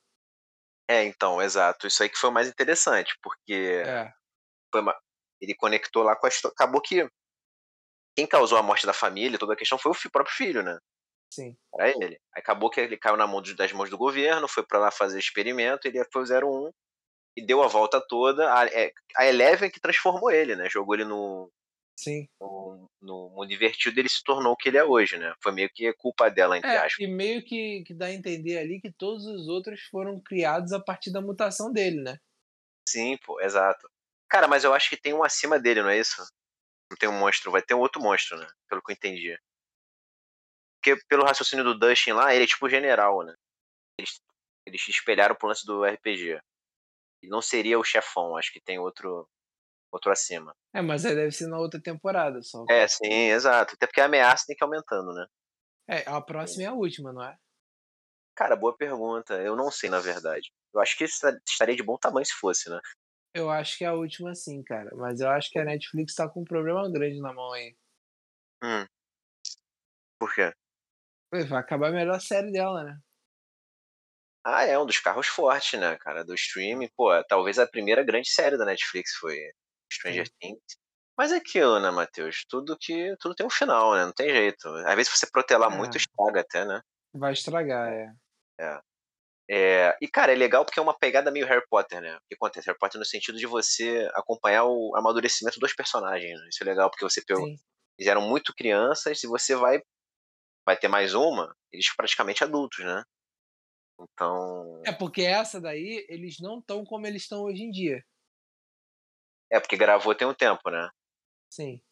É, 0.88 1.04
então, 1.04 1.40
exato. 1.40 1.86
Isso 1.86 2.02
aí 2.02 2.08
que 2.10 2.18
foi 2.18 2.28
o 2.28 2.32
mais 2.32 2.48
interessante, 2.48 3.16
porque 3.22 3.82
É, 3.86 4.10
foi 4.70 4.82
uma- 4.82 4.96
ele 5.40 5.54
conectou 5.54 6.02
lá 6.02 6.14
com 6.14 6.26
a 6.26 6.28
história. 6.28 6.52
Acabou 6.54 6.80
que 6.82 7.08
quem 8.16 8.26
causou 8.26 8.58
a 8.58 8.62
morte 8.62 8.86
da 8.86 8.92
família, 8.92 9.38
toda 9.38 9.54
a 9.54 9.56
questão, 9.56 9.78
foi 9.78 9.92
o 9.92 10.10
próprio 10.10 10.34
filho, 10.34 10.62
né? 10.62 10.78
sim. 11.30 11.56
Era 11.74 11.90
ele. 11.90 12.20
Aí 12.34 12.40
acabou 12.42 12.70
que 12.70 12.80
ele 12.80 12.96
caiu 12.96 13.16
na 13.16 13.26
mão 13.26 13.42
das 13.56 13.72
mãos 13.72 13.90
do 13.90 13.98
governo, 13.98 14.48
foi 14.48 14.62
pra 14.64 14.78
lá 14.78 14.90
fazer 14.90 15.18
experimento, 15.18 15.86
ele 15.86 16.04
foi 16.12 16.22
o 16.22 16.26
01 16.26 16.72
e 17.36 17.44
deu 17.44 17.62
a 17.62 17.68
volta 17.68 18.00
toda. 18.06 18.52
A, 18.54 18.66
é, 18.66 18.92
a 19.16 19.26
Eleven 19.26 19.70
que 19.70 19.80
transformou 19.80 20.30
ele, 20.30 20.54
né? 20.56 20.68
Jogou 20.70 20.94
ele 20.94 21.04
no, 21.04 21.50
Sim. 21.96 22.28
no, 22.40 22.90
no 23.00 23.30
mundo 23.30 23.52
invertido 23.52 24.00
ele 24.00 24.08
se 24.08 24.22
tornou 24.24 24.52
o 24.52 24.56
que 24.56 24.68
ele 24.68 24.78
é 24.78 24.84
hoje, 24.84 25.18
né? 25.18 25.34
Foi 25.42 25.52
meio 25.52 25.70
que 25.74 25.92
culpa 25.94 26.30
dela, 26.30 26.58
entre 26.58 26.70
É, 26.70 26.76
aspas. 26.78 26.98
e 26.98 27.06
meio 27.06 27.44
que, 27.44 27.82
que 27.84 27.94
dá 27.94 28.06
a 28.06 28.12
entender 28.12 28.58
ali 28.58 28.80
que 28.80 28.92
todos 28.92 29.26
os 29.26 29.48
outros 29.48 29.80
foram 29.90 30.20
criados 30.20 30.72
a 30.72 30.80
partir 30.80 31.10
da 31.12 31.20
mutação 31.20 31.72
dele, 31.72 32.02
né? 32.02 32.18
Sim, 32.88 33.16
pô, 33.24 33.40
exato. 33.40 33.88
Cara, 34.28 34.48
mas 34.48 34.64
eu 34.64 34.72
acho 34.74 34.88
que 34.90 34.96
tem 34.96 35.12
um 35.14 35.22
acima 35.24 35.58
dele, 35.58 35.82
não 35.82 35.90
é 35.90 35.98
isso? 35.98 36.22
Não 36.92 36.96
tem 36.98 37.08
um 37.08 37.18
monstro, 37.18 37.50
vai 37.50 37.62
ter 37.62 37.72
um 37.72 37.78
outro 37.78 38.02
monstro, 38.02 38.36
né? 38.36 38.46
Pelo 38.68 38.82
que 38.82 38.92
eu 38.92 38.94
entendi. 38.94 39.34
Porque 40.76 41.02
pelo 41.08 41.24
raciocínio 41.24 41.64
do 41.64 41.78
Dustin 41.78 42.12
lá, 42.12 42.34
ele 42.34 42.44
é 42.44 42.46
tipo 42.46 42.68
general, 42.68 43.24
né? 43.24 43.34
Eles, 43.98 44.20
eles 44.66 44.88
espelharam 44.88 45.34
pro 45.34 45.48
lance 45.48 45.64
do 45.64 45.82
RPG. 45.86 46.38
Ele 47.22 47.30
não 47.30 47.40
seria 47.40 47.78
o 47.78 47.84
chefão, 47.84 48.36
acho 48.36 48.52
que 48.52 48.60
tem 48.60 48.78
outro 48.78 49.26
outro 49.90 50.12
acima. 50.12 50.54
É, 50.74 50.82
mas 50.82 51.06
aí 51.06 51.14
deve 51.14 51.32
ser 51.32 51.46
na 51.46 51.58
outra 51.58 51.80
temporada 51.80 52.42
só. 52.42 52.66
É, 52.68 52.86
sim, 52.86 53.30
exato. 53.30 53.74
Até 53.74 53.86
porque 53.86 54.00
a 54.00 54.04
ameaça 54.04 54.44
tem 54.46 54.56
que 54.56 54.62
ir 54.62 54.66
aumentando, 54.66 55.14
né? 55.14 55.26
É, 55.88 56.08
a 56.10 56.20
próxima 56.20 56.64
é 56.64 56.66
a 56.66 56.74
última, 56.74 57.10
não 57.10 57.22
é? 57.22 57.34
Cara, 58.34 58.54
boa 58.54 58.76
pergunta. 58.76 59.34
Eu 59.40 59.56
não 59.56 59.70
sei, 59.70 59.88
na 59.88 60.00
verdade. 60.00 60.50
Eu 60.74 60.80
acho 60.80 60.96
que 60.96 61.04
estaria 61.04 61.76
de 61.76 61.82
bom 61.82 61.96
tamanho 61.96 62.26
se 62.26 62.34
fosse, 62.34 62.68
né? 62.68 62.78
Eu 63.34 63.50
acho 63.50 63.78
que 63.78 63.84
é 63.84 63.88
a 63.88 63.94
última 63.94 64.34
sim, 64.34 64.62
cara. 64.62 64.94
Mas 64.94 65.20
eu 65.20 65.28
acho 65.30 65.50
que 65.50 65.58
a 65.58 65.64
Netflix 65.64 66.14
tá 66.14 66.28
com 66.28 66.42
um 66.42 66.44
problema 66.44 66.90
grande 66.90 67.20
na 67.20 67.32
mão 67.32 67.52
aí. 67.52 67.76
Hum. 68.62 68.86
Por 70.18 70.34
quê? 70.34 70.52
Vai 71.30 71.60
acabar 71.60 71.88
a 71.88 71.92
melhor 71.92 72.20
série 72.20 72.52
dela, 72.52 72.84
né? 72.84 72.98
Ah, 74.44 74.64
é 74.64 74.78
um 74.78 74.84
dos 74.84 74.98
carros 74.98 75.28
fortes, 75.28 75.78
né, 75.78 75.96
cara, 75.98 76.24
do 76.24 76.34
streaming. 76.34 76.90
Pô, 76.96 77.10
talvez 77.24 77.58
a 77.58 77.66
primeira 77.66 78.02
grande 78.02 78.28
série 78.28 78.58
da 78.58 78.64
Netflix 78.64 79.12
foi 79.14 79.38
Stranger 79.92 80.26
Sim. 80.26 80.32
Things. 80.40 80.78
Mas 81.16 81.30
é 81.30 81.36
aquilo, 81.36 81.78
né, 81.78 81.90
Matheus? 81.90 82.44
Tudo 82.48 82.76
que 82.78 83.14
tudo 83.20 83.34
tem 83.34 83.46
um 83.46 83.50
final, 83.50 83.94
né? 83.94 84.04
Não 84.04 84.12
tem 84.12 84.30
jeito. 84.30 84.68
Às 84.68 84.94
vezes 84.94 85.12
você 85.12 85.30
protelar 85.30 85.72
é. 85.72 85.76
muito 85.76 85.96
estraga 85.96 86.40
até, 86.40 86.64
né? 86.64 86.80
Vai 87.14 87.32
estragar, 87.32 87.92
é. 87.92 88.12
É. 88.58 88.80
é. 89.50 89.96
E, 90.00 90.08
cara, 90.08 90.32
é 90.32 90.36
legal 90.36 90.64
porque 90.64 90.78
é 90.78 90.82
uma 90.82 90.96
pegada 90.96 91.30
meio 91.30 91.46
Harry 91.46 91.64
Potter, 91.68 92.00
né? 92.00 92.16
O 92.16 92.20
que 92.28 92.34
acontece? 92.34 92.66
Harry 92.66 92.78
Potter 92.78 92.98
no 92.98 93.04
sentido 93.04 93.38
de 93.38 93.46
você 93.46 94.08
acompanhar 94.14 94.64
o 94.64 94.96
amadurecimento 94.96 95.58
dos 95.58 95.74
personagens. 95.74 96.40
Né? 96.40 96.48
Isso 96.50 96.62
é 96.62 96.66
legal 96.66 96.90
porque 96.90 97.04
você 97.04 97.22
pegou. 97.24 97.46
Eles 97.46 98.10
eram 98.10 98.22
muito 98.22 98.54
crianças 98.54 99.22
e 99.22 99.26
você 99.26 99.54
vai 99.54 99.80
vai 100.64 100.76
ter 100.76 100.88
mais 100.88 101.12
uma, 101.12 101.54
eles 101.72 101.94
praticamente 101.94 102.44
adultos, 102.44 102.84
né? 102.84 103.02
Então. 104.00 104.80
É 104.86 104.92
porque 104.92 105.22
essa 105.22 105.60
daí, 105.60 106.06
eles 106.08 106.38
não 106.40 106.58
estão 106.58 106.84
como 106.84 107.06
eles 107.06 107.22
estão 107.22 107.42
hoje 107.42 107.62
em 107.62 107.70
dia. 107.70 108.02
É, 109.50 109.60
porque 109.60 109.76
gravou 109.76 110.14
tem 110.14 110.26
um 110.26 110.34
tempo, 110.34 110.70
né? 110.70 110.88
Sim. 111.50 111.82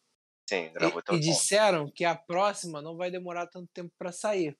Sim, 0.49 0.71
gravou 0.73 0.99
e, 0.99 1.03
tem 1.03 1.15
um 1.15 1.17
e 1.17 1.21
tempo. 1.21 1.33
disseram 1.33 1.91
que 1.91 2.03
a 2.03 2.15
próxima 2.15 2.81
não 2.81 2.97
vai 2.97 3.11
demorar 3.11 3.47
tanto 3.47 3.69
tempo 3.73 3.93
para 3.97 4.11
sair. 4.11 4.57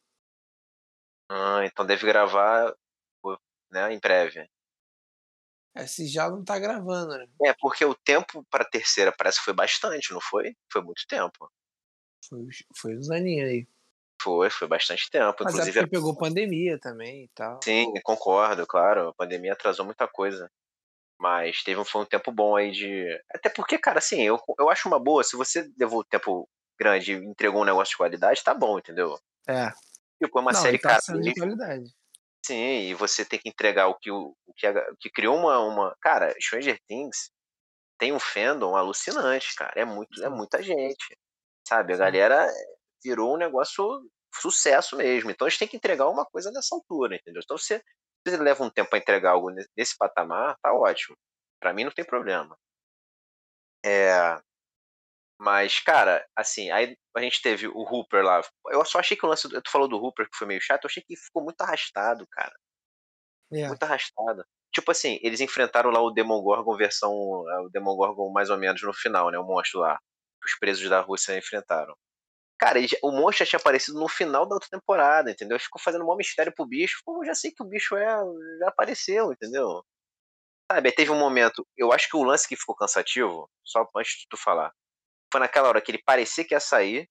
Ah, 1.30 1.62
então 1.66 1.86
deve 1.86 2.06
gravar 2.06 2.76
né, 3.72 3.94
em 3.94 4.00
breve. 4.00 4.50
É, 5.76 5.88
se 5.88 6.08
já 6.08 6.30
não 6.30 6.44
tá 6.44 6.60
gravando, 6.60 7.18
né? 7.18 7.26
É, 7.46 7.54
porque 7.54 7.86
o 7.86 7.96
tempo 7.96 8.46
pra 8.50 8.66
terceira 8.66 9.14
parece 9.18 9.40
que 9.40 9.46
foi 9.46 9.54
bastante, 9.54 10.12
não 10.12 10.20
foi? 10.20 10.56
Foi 10.72 10.82
muito 10.82 11.08
tempo. 11.08 11.50
Foi, 12.28 12.48
foi 12.76 12.98
uns 12.98 13.10
aninhos 13.10 13.50
aí. 13.50 13.68
Foi, 14.22 14.50
foi 14.50 14.68
bastante 14.68 15.10
tempo. 15.10 15.44
Mas 15.44 15.54
Inclusive, 15.54 15.80
é 15.80 15.82
porque 15.84 15.96
pegou 15.96 16.16
pandemia 16.16 16.78
também 16.78 17.24
e 17.24 17.28
tal. 17.30 17.60
Sim, 17.64 17.94
concordo, 18.04 18.68
claro. 18.68 19.10
A 19.10 19.14
pandemia 19.14 19.54
atrasou 19.54 19.86
muita 19.86 20.08
coisa. 20.08 20.52
Mas 21.20 21.64
teve 21.64 21.80
um, 21.80 21.86
foi 21.86 22.02
um 22.02 22.06
tempo 22.06 22.32
bom 22.32 22.56
aí 22.56 22.72
de. 22.72 23.08
Até 23.34 23.50
porque, 23.50 23.78
cara, 23.78 24.00
assim, 24.00 24.22
eu, 24.22 24.40
eu 24.60 24.70
acho 24.70 24.88
uma 24.88 25.00
boa. 25.00 25.24
Se 25.24 25.38
você 25.38 25.72
levou 25.80 26.04
tempo 26.04 26.48
grande 26.78 27.14
e 27.14 27.26
entregou 27.26 27.62
um 27.62 27.66
negócio 27.66 27.92
de 27.92 27.98
qualidade, 27.98 28.44
tá 28.44 28.54
bom, 28.54 28.78
entendeu? 28.78 29.18
É. 29.48 29.72
Tipo, 30.22 30.40
é 30.40 30.42
uma 30.42 30.52
Não, 30.52 30.62
série, 30.62 30.80
tá 30.80 31.00
cara. 31.00 31.20
de 31.20 31.34
qualidade. 31.34 31.92
Sim, 32.44 32.90
e 32.90 32.94
você 32.96 33.24
tem 33.24 33.40
que 33.40 33.50
entregar 33.50 33.88
o 33.88 33.96
que, 33.98 34.10
o, 34.12 34.36
o 34.48 34.54
que, 34.56 34.68
o 34.68 34.98
que 35.00 35.10
criou 35.12 35.38
uma, 35.38 35.60
uma. 35.60 35.96
Cara, 36.02 36.34
Stranger 36.42 36.80
Things 36.88 37.32
tem 38.00 38.14
um 38.14 38.20
fandom 38.20 38.76
alucinante, 38.76 39.56
cara. 39.56 39.74
É, 39.76 39.86
muito, 39.86 40.24
é 40.24 40.30
muita 40.30 40.62
gente. 40.64 41.18
Sabe? 41.68 41.94
A 41.94 41.98
galera 41.98 42.48
virou 43.04 43.36
um 43.36 43.38
negócio 43.38 43.86
sucesso 44.36 44.98
mesmo. 44.98 45.32
Então 45.32 45.48
a 45.48 45.50
gente 45.50 45.60
tem 45.60 45.68
que 45.68 45.78
entregar 45.78 46.10
uma 46.10 46.26
coisa 46.26 46.52
nessa 46.52 46.76
altura, 46.76 47.16
entendeu? 47.16 47.42
Então 47.44 47.58
se 47.58 47.82
você 48.26 48.38
leva 48.38 48.64
um 48.64 48.70
tempo 48.70 48.90
para 48.90 49.00
entregar 49.00 49.32
algo 49.32 49.52
nesse 49.78 49.98
patamar, 49.98 50.58
tá 50.62 50.74
ótimo. 50.74 51.18
Para 51.60 51.74
mim 51.74 51.84
não 51.86 51.92
tem 51.92 52.06
problema. 52.06 52.58
É, 53.84 54.40
mas, 55.42 55.80
cara, 55.80 56.24
assim, 56.36 56.70
aí 56.70 56.96
a 57.18 57.22
gente 57.22 57.42
teve 57.42 57.68
o 57.68 57.82
Hooper 57.82 58.24
lá. 58.24 58.42
Eu 58.68 58.86
só 58.86 59.00
achei 59.00 59.18
que 59.18 59.26
o 59.26 59.30
lance. 59.30 59.50
Tu 59.50 59.72
falou 59.72 59.88
do 59.88 59.98
Hooper 59.98 60.30
que 60.30 60.38
foi 60.38 60.46
meio 60.46 60.62
chato, 60.62 60.84
eu 60.84 60.88
achei 60.88 61.02
que 61.02 61.16
ficou 61.16 61.44
muito 61.44 61.60
arrastado, 61.62 62.28
cara. 62.30 62.54
É. 63.52 63.68
Muito 63.68 63.82
arrastado. 63.82 64.46
Tipo 64.72 64.92
assim, 64.92 65.18
eles 65.24 65.42
enfrentaram 65.42 65.90
lá 65.90 66.00
o 66.00 66.12
Demogorgon 66.12 66.78
versão. 66.78 67.12
É, 67.50 67.60
o 67.62 67.70
Demogorgon 67.70 68.32
mais 68.32 68.52
ou 68.52 68.58
menos 68.58 68.84
no 68.84 68.94
final, 68.94 69.32
né? 69.32 69.40
O 69.40 69.44
monstro 69.44 69.80
lá. 69.80 69.98
Que 70.40 70.48
os 70.48 70.60
presos 70.60 70.88
da 70.88 71.02
Rússia 71.02 71.36
enfrentaram. 71.36 71.96
Cara, 72.60 72.78
o 73.02 73.12
monstro 73.12 73.44
já 73.44 73.50
tinha 73.50 73.60
aparecido 73.60 74.00
no 74.00 74.08
final 74.08 74.48
da 74.48 74.54
outra 74.54 74.70
temporada, 74.70 75.32
entendeu? 75.32 75.60
Ficou 75.60 75.82
fazendo 75.82 76.08
um 76.08 76.16
mistério 76.16 76.54
pro 76.54 76.68
bicho. 76.68 77.02
Pô, 77.04 77.24
eu 77.24 77.26
já 77.26 77.34
sei 77.34 77.52
que 77.52 77.64
o 77.64 77.68
bicho 77.68 77.96
é, 77.96 78.06
já 78.60 78.68
apareceu, 78.68 79.32
entendeu? 79.34 79.84
Sabe, 80.72 80.92
teve 80.92 81.10
um 81.10 81.18
momento. 81.18 81.66
Eu 81.76 81.92
acho 81.92 82.08
que 82.08 82.16
o 82.16 82.24
lance 82.24 82.48
que 82.48 82.56
ficou 82.56 82.76
cansativo, 82.76 83.50
só 83.66 83.84
antes 83.98 84.20
de 84.20 84.28
tu 84.30 84.38
falar, 84.38 84.72
foi 85.32 85.40
naquela 85.40 85.70
hora 85.70 85.82
que 85.82 85.92
ele 85.92 86.04
parecia 86.04 86.46
que 86.46 86.54
ia 86.54 86.60
sair. 86.60 87.10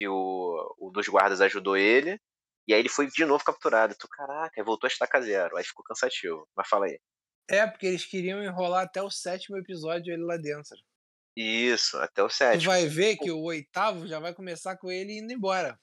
E 0.00 0.08
o, 0.08 0.74
o 0.78 0.90
dos 0.90 1.06
guardas 1.08 1.40
ajudou 1.40 1.76
ele. 1.76 2.18
E 2.66 2.72
aí 2.72 2.80
ele 2.80 2.88
foi 2.88 3.06
de 3.06 3.24
novo 3.24 3.44
capturado. 3.44 3.94
Tu, 3.98 4.08
caraca, 4.08 4.64
voltou 4.64 4.86
a 4.86 4.90
estaca 4.90 5.20
zero. 5.20 5.56
Aí 5.56 5.64
ficou 5.64 5.84
cansativo. 5.84 6.48
Mas 6.56 6.68
fala 6.68 6.86
aí. 6.86 6.98
É, 7.48 7.66
porque 7.66 7.86
eles 7.86 8.04
queriam 8.04 8.42
enrolar 8.42 8.84
até 8.84 9.02
o 9.02 9.10
sétimo 9.10 9.58
episódio 9.58 10.12
ele 10.12 10.22
lá 10.22 10.36
dentro. 10.36 10.78
Isso, 11.36 11.96
até 11.98 12.22
o 12.22 12.30
sétimo. 12.30 12.62
Tu 12.62 12.66
vai 12.66 12.86
ver 12.86 13.16
que 13.16 13.30
o 13.30 13.42
oitavo 13.42 14.06
já 14.06 14.18
vai 14.18 14.34
começar 14.34 14.76
com 14.76 14.90
ele 14.90 15.18
indo 15.18 15.32
embora. 15.32 15.78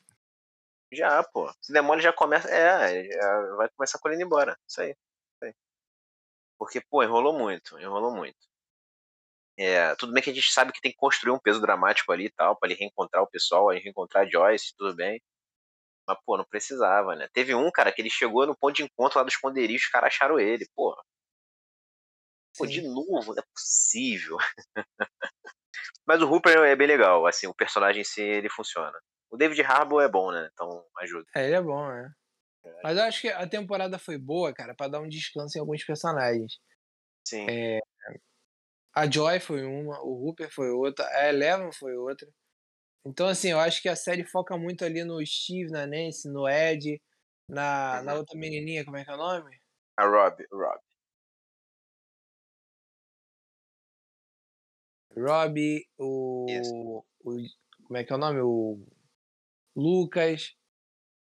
Já, 0.92 1.22
pô. 1.24 1.54
Se 1.62 1.74
demora 1.74 2.00
já 2.00 2.14
começa. 2.14 2.50
É, 2.50 3.12
já 3.12 3.56
vai 3.56 3.70
começar 3.70 4.00
com 4.00 4.08
ele 4.08 4.16
indo 4.16 4.26
embora. 4.26 4.58
Isso 4.68 4.82
aí. 4.82 4.92
Isso 4.92 5.44
aí. 5.44 5.54
Porque, 6.58 6.82
pô, 6.90 7.04
enrolou 7.04 7.38
muito. 7.38 7.78
Enrolou 7.80 8.16
muito. 8.16 8.47
É, 9.58 9.96
tudo 9.96 10.14
bem 10.14 10.22
que 10.22 10.30
a 10.30 10.34
gente 10.34 10.52
sabe 10.52 10.72
que 10.72 10.80
tem 10.80 10.92
que 10.92 10.98
construir 10.98 11.34
um 11.34 11.40
peso 11.40 11.60
dramático 11.60 12.12
ali 12.12 12.26
e 12.26 12.32
tal, 12.32 12.56
pra 12.56 12.70
ele 12.70 12.80
reencontrar 12.80 13.24
o 13.24 13.30
pessoal, 13.30 13.70
aí 13.70 13.80
reencontrar 13.80 14.26
a 14.26 14.30
Joyce, 14.30 14.76
tudo 14.78 14.96
bem. 14.96 15.22
Mas, 16.08 16.18
pô, 16.26 16.38
não 16.38 16.46
precisava, 16.46 17.16
né? 17.16 17.28
Teve 17.34 17.56
um, 17.56 17.70
cara, 17.72 17.92
que 17.92 18.02
ele 18.02 18.10
chegou 18.10 18.46
no 18.46 18.56
ponto 18.56 18.76
de 18.76 18.84
encontro 18.84 19.18
lá 19.18 19.24
do 19.24 19.30
esconderijo, 19.30 19.86
os 19.86 19.92
caras 19.92 20.08
acharam 20.08 20.40
ele, 20.40 20.68
porra. 20.76 21.02
Pô, 22.58 22.66
de 22.66 22.82
novo, 22.82 23.34
não 23.34 23.42
é 23.42 23.46
possível. 23.54 24.38
Mas 26.06 26.22
o 26.22 26.32
Hooper 26.32 26.58
é 26.60 26.76
bem 26.76 26.88
legal, 26.88 27.26
assim, 27.26 27.48
o 27.48 27.54
personagem 27.54 28.02
em 28.02 28.06
si, 28.06 28.22
ele 28.22 28.50
funciona. 28.50 28.98
O 29.30 29.38
David 29.38 29.62
Harbour 29.62 30.02
é 30.02 30.08
bom, 30.08 30.32
né? 30.32 30.50
Então 30.54 30.86
ajuda. 31.00 31.26
É, 31.36 31.46
ele 31.46 31.56
é 31.56 31.62
bom, 31.62 31.92
é. 31.92 32.10
Mas 32.84 32.98
eu 32.98 33.04
acho 33.04 33.22
que 33.22 33.30
a 33.30 33.48
temporada 33.48 33.98
foi 33.98 34.18
boa, 34.18 34.54
cara, 34.54 34.74
para 34.76 34.90
dar 34.90 35.00
um 35.00 35.08
descanso 35.08 35.58
em 35.58 35.62
alguns 35.62 35.84
personagens. 35.84 36.58
Sim. 37.26 37.46
É, 37.50 37.80
a 38.94 39.10
Joy 39.10 39.40
foi 39.40 39.64
uma, 39.64 40.02
o 40.02 40.28
Hooper 40.28 40.50
foi 40.52 40.70
outra, 40.72 41.06
a 41.08 41.30
Eleven 41.30 41.72
foi 41.72 41.96
outra. 41.96 42.28
Então, 43.06 43.28
assim, 43.28 43.50
eu 43.52 43.60
acho 43.60 43.82
que 43.82 43.88
a 43.88 43.96
série 43.96 44.26
foca 44.26 44.58
muito 44.58 44.84
ali 44.84 45.04
no 45.04 45.26
Steve, 45.26 45.72
na 45.72 45.88
Nancy, 45.88 46.28
no 46.28 46.48
Ed, 46.48 47.02
na, 47.50 48.00
uhum. 48.00 48.06
na 48.06 48.14
outra 48.16 48.38
menininha, 48.38 48.84
como 48.84 48.98
é 48.98 49.06
que 49.06 49.12
é 49.12 49.14
o 49.14 49.18
nome? 49.18 49.58
A 49.98 50.06
Rob, 50.06 50.46
Rob. 50.52 50.80
Robbie, 55.18 55.88
o, 55.98 56.46
o, 56.46 57.04
Como 57.86 57.98
é 57.98 58.04
que 58.04 58.14
é 58.14 58.16
o 58.16 58.20
nome? 58.20 58.40
O 58.42 58.86
Lucas, 59.76 60.56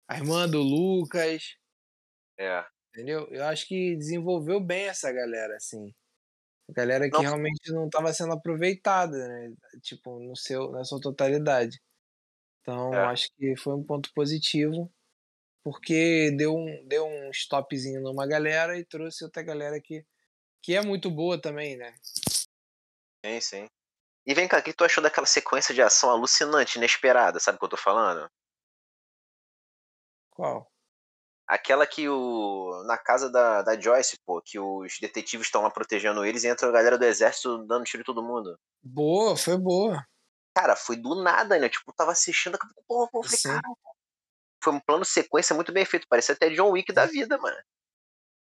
a 0.07 0.18
irmã 0.18 0.49
do 0.49 0.61
Lucas. 0.61 1.57
É. 2.39 2.66
Entendeu? 2.89 3.28
Eu 3.30 3.45
acho 3.45 3.68
que 3.68 3.95
desenvolveu 3.95 4.59
bem 4.59 4.86
essa 4.86 5.11
galera, 5.11 5.55
assim. 5.55 5.93
Galera 6.70 7.09
que 7.09 7.18
não. 7.18 7.22
realmente 7.22 7.72
não 7.72 7.86
estava 7.86 8.14
sendo 8.14 8.34
aproveitada, 8.34 9.28
né? 9.28 9.53
Tipo, 9.82 10.20
no 10.20 10.36
seu, 10.36 10.72
na 10.72 10.84
sua 10.84 10.99
totalidade. 10.99 11.82
Então, 12.61 12.93
é. 12.93 13.05
acho 13.05 13.30
que 13.36 13.55
foi 13.57 13.76
um 13.76 13.84
ponto 13.84 14.11
positivo, 14.14 14.91
porque 15.64 16.32
deu 16.38 16.55
um, 16.55 16.88
deu 16.88 17.05
um 17.05 17.30
stopzinho 17.32 18.01
numa 18.01 18.26
galera 18.26 18.78
e 18.78 18.86
trouxe 18.86 19.24
outra 19.26 19.43
galera 19.43 19.80
que, 19.82 20.05
que 20.61 20.76
é 20.76 20.82
muito 20.82 21.11
boa 21.11 21.39
também, 21.39 21.76
né? 21.76 21.93
Sim, 23.26 23.41
sim. 23.41 23.68
E 24.26 24.34
vem 24.34 24.47
cá, 24.47 24.59
o 24.59 24.64
que 24.64 24.74
tu 24.74 24.86
achou 24.86 25.03
daquela 25.03 25.28
sequência 25.28 25.76
de 25.76 25.82
ação 25.82 26.09
alucinante, 26.09 26.78
inesperada, 26.78 27.39
sabe 27.39 27.57
o 27.57 27.59
que 27.59 27.66
eu 27.66 27.70
tô 27.70 27.78
falando? 27.78 28.30
Qual? 30.32 30.73
Aquela 31.48 31.86
que 31.86 32.08
o. 32.08 32.84
Na 32.88 32.98
casa 32.98 33.30
da, 33.30 33.62
da 33.62 33.80
Joyce, 33.80 34.18
pô, 34.26 34.41
que 34.44 34.58
os 34.60 34.94
detetives 35.02 35.48
estão 35.48 35.62
lá 35.62 35.70
protegendo 35.70 36.24
eles 36.26 36.44
e 36.44 36.48
entra 36.48 36.68
a 36.70 36.72
galera 36.72 36.98
do 36.98 37.04
exército 37.06 37.66
dando 37.66 37.84
tiro 37.84 38.02
em 38.02 38.06
todo 38.06 38.24
mundo. 38.24 38.58
Boa, 38.82 39.36
foi 39.36 39.58
boa. 39.58 40.06
Cara, 40.56 40.76
foi 40.76 40.96
do 40.96 41.22
nada, 41.22 41.58
né? 41.60 41.68
Tipo, 41.68 41.91
tava 41.94 42.12
assistindo, 42.12 42.58
pô, 42.88 43.08
pô, 43.12 43.24
falei, 43.24 43.39
cara. 43.41 43.62
Foi 44.64 44.74
um 44.74 44.80
plano 44.80 45.04
sequência 45.04 45.54
muito 45.56 45.74
bem 45.74 45.84
feito, 45.86 46.08
parecia 46.08 46.34
até 46.34 46.50
John 46.50 46.72
Wick 46.72 46.94
da 46.94 47.06
vida, 47.06 47.38
mano. 47.38 47.58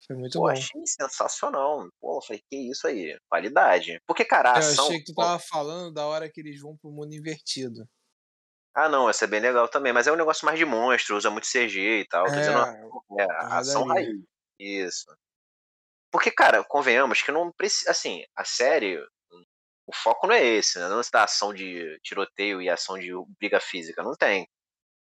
Foi 0.05 0.15
muito 0.15 0.33
Pô, 0.33 0.41
bom. 0.41 0.49
achei 0.49 0.81
sensacional. 0.85 1.89
Pô, 1.99 2.17
eu 2.17 2.21
falei, 2.21 2.43
que 2.47 2.69
isso 2.69 2.85
aí, 2.85 3.17
qualidade. 3.27 3.99
Porque, 4.05 4.23
cara, 4.23 4.51
a 4.51 4.53
Eu 4.55 4.59
ação. 4.59 4.85
achei 4.85 4.99
que 4.99 5.05
tu 5.05 5.15
pô, 5.15 5.23
tava 5.23 5.39
falando 5.39 5.91
da 5.91 6.05
hora 6.05 6.29
que 6.29 6.39
eles 6.41 6.61
vão 6.61 6.77
pro 6.77 6.91
mundo 6.91 7.13
invertido. 7.15 7.87
Ah, 8.75 8.89
não, 8.89 9.09
essa 9.09 9.23
é 9.23 9.27
bem 9.27 9.39
legal 9.39 9.69
também, 9.69 9.93
mas 9.93 10.05
é 10.05 10.11
um 10.11 10.17
negócio 10.17 10.45
mais 10.45 10.59
de 10.59 10.65
monstro, 10.65 11.15
usa 11.15 11.29
muito 11.29 11.47
CG 11.47 12.01
e 12.01 12.07
tal. 12.07 12.25
Tô 12.25 12.31
dizendo 12.31 12.59
É, 13.17 13.23
é, 13.23 13.25
ação 13.31 13.85
raiz. 13.85 14.19
Isso. 14.59 15.05
Porque, 16.11 16.29
cara, 16.29 16.63
convenhamos 16.63 17.21
que 17.21 17.31
não 17.31 17.51
precisa. 17.51 17.91
Assim, 17.91 18.23
a 18.35 18.43
série. 18.43 18.97
O 19.87 19.93
foco 19.93 20.27
não 20.27 20.33
é 20.33 20.43
esse, 20.43 20.79
né? 20.79 20.89
Não 20.89 20.99
é 20.99 21.03
da 21.11 21.23
ação 21.23 21.53
de 21.53 21.99
tiroteio 22.01 22.61
e 22.61 22.69
ação 22.69 22.97
de 22.97 23.11
briga 23.39 23.59
física. 23.59 24.03
Não 24.03 24.13
tem. 24.13 24.47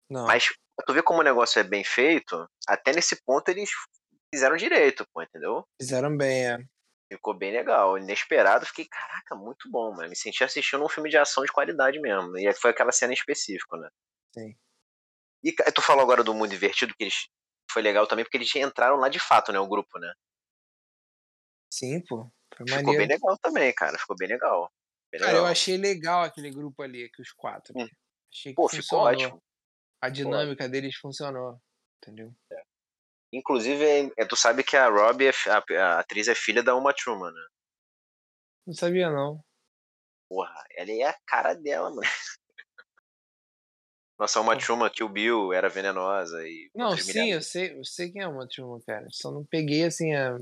Não. 0.08 0.26
Mas 0.26 0.46
tu 0.86 0.92
ver 0.92 1.02
como 1.02 1.20
o 1.20 1.24
negócio 1.24 1.60
é 1.60 1.62
bem 1.62 1.84
feito, 1.84 2.48
até 2.66 2.92
nesse 2.92 3.22
ponto 3.24 3.48
eles 3.48 3.70
fizeram 4.34 4.56
direito, 4.56 5.06
pô, 5.12 5.22
entendeu? 5.22 5.64
Fizeram 5.80 6.16
bem, 6.16 6.46
é. 6.46 6.58
Ficou 7.12 7.34
bem 7.34 7.52
legal. 7.52 7.98
Inesperado, 7.98 8.64
fiquei, 8.64 8.86
caraca, 8.86 9.34
muito 9.34 9.70
bom, 9.70 9.94
mano. 9.94 10.08
Me 10.08 10.16
senti 10.16 10.42
assistindo 10.42 10.84
um 10.84 10.88
filme 10.88 11.10
de 11.10 11.18
ação 11.18 11.44
de 11.44 11.52
qualidade 11.52 12.00
mesmo. 12.00 12.38
E 12.38 12.52
foi 12.54 12.70
aquela 12.70 12.90
cena 12.90 13.12
em 13.12 13.14
específico, 13.14 13.76
né? 13.76 13.88
Sim. 14.34 14.56
E 15.44 15.52
tu 15.52 15.82
falou 15.82 16.02
agora 16.02 16.24
do 16.24 16.34
Mundo 16.34 16.54
Invertido, 16.54 16.94
que 16.94 17.04
eles. 17.04 17.28
Foi 17.70 17.82
legal 17.82 18.06
também, 18.06 18.24
porque 18.24 18.36
eles 18.36 18.54
entraram 18.54 18.96
lá 18.96 19.08
de 19.08 19.18
fato, 19.18 19.52
né? 19.52 19.58
O 19.58 19.68
grupo, 19.68 19.98
né? 19.98 20.12
Sim, 21.70 22.00
pô. 22.06 22.30
Foi 22.54 22.66
Ficou 22.66 22.82
maneiro. 22.84 22.98
bem 22.98 23.08
legal 23.08 23.38
também, 23.38 23.74
cara. 23.74 23.98
Ficou 23.98 24.16
bem 24.16 24.28
legal. 24.28 24.70
Bem 25.10 25.20
Cara, 25.20 25.32
eu 25.32 25.36
legal. 25.36 25.52
achei 25.52 25.76
legal 25.76 26.22
aquele 26.22 26.50
grupo 26.50 26.82
ali, 26.82 27.10
que 27.10 27.20
os 27.20 27.32
quatro. 27.32 27.72
Hum. 27.76 27.88
Achei 28.32 28.52
que 28.52 28.56
Pô, 28.56 28.68
ficou 28.68 28.82
funcionou. 28.82 29.06
ótimo. 29.06 29.42
A 30.00 30.08
dinâmica 30.08 30.68
deles 30.68 30.96
funcionou. 30.96 31.58
Entendeu? 31.98 32.34
Inclusive, 33.32 34.12
é, 34.16 34.24
tu 34.26 34.36
sabe 34.36 34.62
que 34.62 34.76
a 34.76 34.88
Robbie, 34.88 35.28
é 35.28 35.32
a, 35.50 35.84
a 35.96 36.00
atriz, 36.00 36.28
é 36.28 36.34
filha 36.34 36.62
da 36.62 36.74
Uma 36.76 36.92
Truman, 36.92 37.30
né? 37.32 37.46
Não 38.66 38.74
sabia, 38.74 39.10
não. 39.10 39.42
Porra, 40.28 40.64
ela 40.76 40.90
é 40.90 41.02
a 41.04 41.18
cara 41.26 41.54
dela, 41.54 41.90
mano. 41.90 42.02
Nossa, 44.18 44.40
Uma. 44.40 44.56
Truman, 44.56 44.88
que 44.90 45.02
o 45.02 45.08
Bill 45.08 45.52
era 45.52 45.68
venenosa 45.68 46.46
e. 46.46 46.70
Não, 46.74 46.96
sim, 46.96 47.32
eu 47.32 47.42
sei, 47.42 47.72
eu 47.78 47.84
sei 47.84 48.12
quem 48.12 48.22
é 48.22 48.28
uma 48.28 48.46
turma, 48.46 48.80
cara. 48.86 49.06
Só 49.10 49.30
não 49.32 49.44
peguei 49.44 49.84
assim 49.84 50.14
a, 50.14 50.36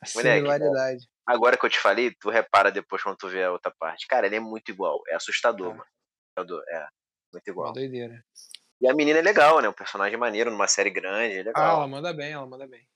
a 0.00 0.06
similaridade. 0.06 1.06
Agora 1.26 1.56
que 1.56 1.64
eu 1.64 1.70
te 1.70 1.78
falei, 1.78 2.12
tu 2.18 2.30
repara 2.30 2.72
depois 2.72 3.02
quando 3.02 3.16
tu 3.16 3.28
vê 3.28 3.44
a 3.44 3.52
outra 3.52 3.72
parte. 3.78 4.06
Cara, 4.08 4.26
ele 4.26 4.36
é 4.36 4.40
muito 4.40 4.70
igual. 4.70 5.02
É 5.08 5.14
assustador, 5.14 5.68
Ah. 5.72 5.76
mano. 5.76 5.86
Assustador, 6.36 6.64
É, 6.68 6.80
muito 7.32 7.46
Uma 7.48 7.52
igual. 7.52 7.72
doideira. 7.72 8.24
E 8.80 8.88
a 8.88 8.94
menina 8.94 9.18
é 9.18 9.22
legal, 9.22 9.60
né? 9.60 9.68
Um 9.68 9.72
personagem 9.72 10.18
maneiro 10.18 10.50
numa 10.50 10.66
série 10.66 10.90
grande, 10.90 11.36
é 11.36 11.40
Ah, 11.40 11.44
legal. 11.44 11.76
ela 11.76 11.86
manda 11.88 12.12
bem, 12.12 12.32
ela 12.32 12.46
manda 12.46 12.66
bem. 12.66 12.86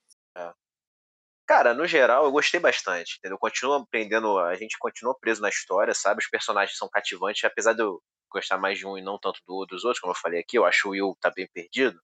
Cara, 1.49 1.73
no 1.73 1.87
geral, 1.87 2.25
eu 2.25 2.31
gostei 2.31 2.59
bastante, 2.59 3.17
entendeu? 3.17 3.35
Continua 3.39 3.81
aprendendo, 3.81 4.37
a 4.37 4.53
gente 4.53 4.77
continua 4.77 5.17
preso 5.19 5.41
na 5.41 5.49
história, 5.49 5.95
sabe? 5.95 6.21
Os 6.21 6.29
personagens 6.29 6.77
são 6.77 6.87
cativantes, 6.87 7.43
apesar 7.43 7.73
de 7.73 7.81
eu 7.81 7.99
gostar 8.31 8.59
mais 8.59 8.77
de 8.77 8.85
um 8.85 8.95
e 8.95 9.01
não 9.01 9.17
tanto 9.17 9.41
do, 9.47 9.65
dos 9.65 9.83
outros, 9.83 9.99
como 9.99 10.11
eu 10.13 10.15
falei 10.15 10.41
aqui, 10.41 10.59
eu 10.59 10.63
acho 10.63 10.87
o 10.87 10.91
Will 10.91 11.17
tá 11.19 11.31
bem 11.35 11.47
perdido. 11.51 11.99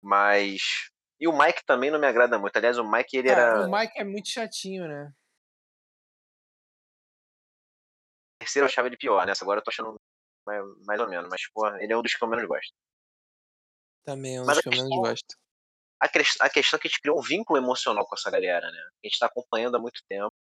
Mas. 0.00 0.88
E 1.18 1.26
o 1.26 1.36
Mike 1.36 1.64
também 1.66 1.90
não 1.90 1.98
me 1.98 2.06
agrada 2.06 2.38
muito. 2.38 2.56
Aliás, 2.56 2.78
o 2.78 2.88
Mike, 2.88 3.16
ele 3.16 3.28
Cara, 3.28 3.42
era. 3.42 3.66
o 3.66 3.70
Mike 3.70 3.98
é 3.98 4.04
muito 4.04 4.28
chatinho, 4.28 4.86
né? 4.86 5.12
terceiro 8.42 8.66
eu 8.66 8.68
achava 8.68 8.88
ele 8.88 8.96
pior, 8.96 9.26
né? 9.26 9.32
Agora 9.40 9.60
eu 9.60 9.64
tô 9.64 9.70
achando 9.70 10.00
mais, 10.46 10.64
mais 10.86 11.00
ou 11.00 11.08
menos, 11.08 11.28
mas, 11.28 11.42
pô, 11.52 11.66
ele 11.76 11.92
é 11.92 11.96
um 11.96 12.02
dos 12.02 12.14
que 12.14 12.22
eu 12.22 12.28
menos 12.28 12.46
gosto. 12.46 12.72
Também 14.04 14.36
é 14.36 14.42
um 14.42 14.44
Mas 14.44 14.56
dos 14.56 14.62
que 14.62 14.68
eu 14.68 14.72
menos 14.72 14.90
gosto. 14.90 15.36
A, 16.00 16.06
a 16.06 16.50
questão 16.50 16.76
é 16.76 16.80
que 16.80 16.88
a 16.88 16.90
gente 16.90 17.00
criou 17.00 17.18
um 17.18 17.22
vínculo 17.22 17.58
emocional 17.58 18.04
com 18.06 18.14
essa 18.14 18.30
galera, 18.30 18.70
né? 18.70 18.80
A 19.04 19.06
gente 19.06 19.18
tá 19.18 19.26
acompanhando 19.26 19.76
há 19.76 19.80
muito 19.80 20.00
tempo. 20.08 20.32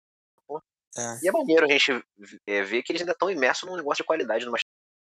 É. 0.97 1.19
E 1.23 1.29
é 1.29 1.31
maneiro 1.31 1.65
a 1.65 1.69
gente 1.69 2.03
é, 2.47 2.63
ver 2.63 2.83
que 2.83 2.91
eles 2.91 3.01
ainda 3.01 3.13
estão 3.13 3.29
imersos 3.29 3.69
num 3.69 3.77
negócio 3.77 4.03
de 4.03 4.07
qualidade, 4.07 4.45
numa 4.45 4.57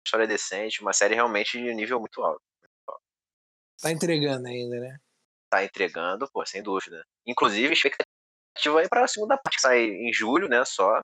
história 0.05 0.27
decente, 0.27 0.81
uma 0.81 0.93
série 0.93 1.15
realmente 1.15 1.57
de 1.57 1.73
nível 1.73 1.99
muito 1.99 2.21
alto. 2.23 2.41
Tá 3.81 3.91
entregando 3.91 4.47
ainda, 4.47 4.79
né? 4.79 4.97
Tá 5.49 5.63
entregando, 5.63 6.29
pô, 6.31 6.45
sem 6.45 6.63
dúvida. 6.63 7.03
Inclusive, 7.25 7.73
expectativa 7.73 8.79
aí 8.79 8.87
pra 8.87 9.07
segunda 9.07 9.37
parte 9.37 9.55
que 9.55 9.61
sai 9.61 9.83
em 9.83 10.13
julho, 10.13 10.47
né? 10.47 10.63
Só 10.63 11.01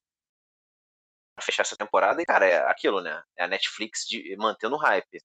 pra 1.39 1.45
fechar 1.45 1.63
essa 1.63 1.77
temporada. 1.77 2.21
E, 2.21 2.25
cara, 2.25 2.45
é 2.45 2.69
aquilo, 2.69 3.01
né? 3.01 3.23
É 3.37 3.43
a 3.43 3.47
Netflix 3.47 4.05
de, 4.07 4.35
mantendo 4.37 4.75
o 4.75 4.79
hype. 4.79 5.23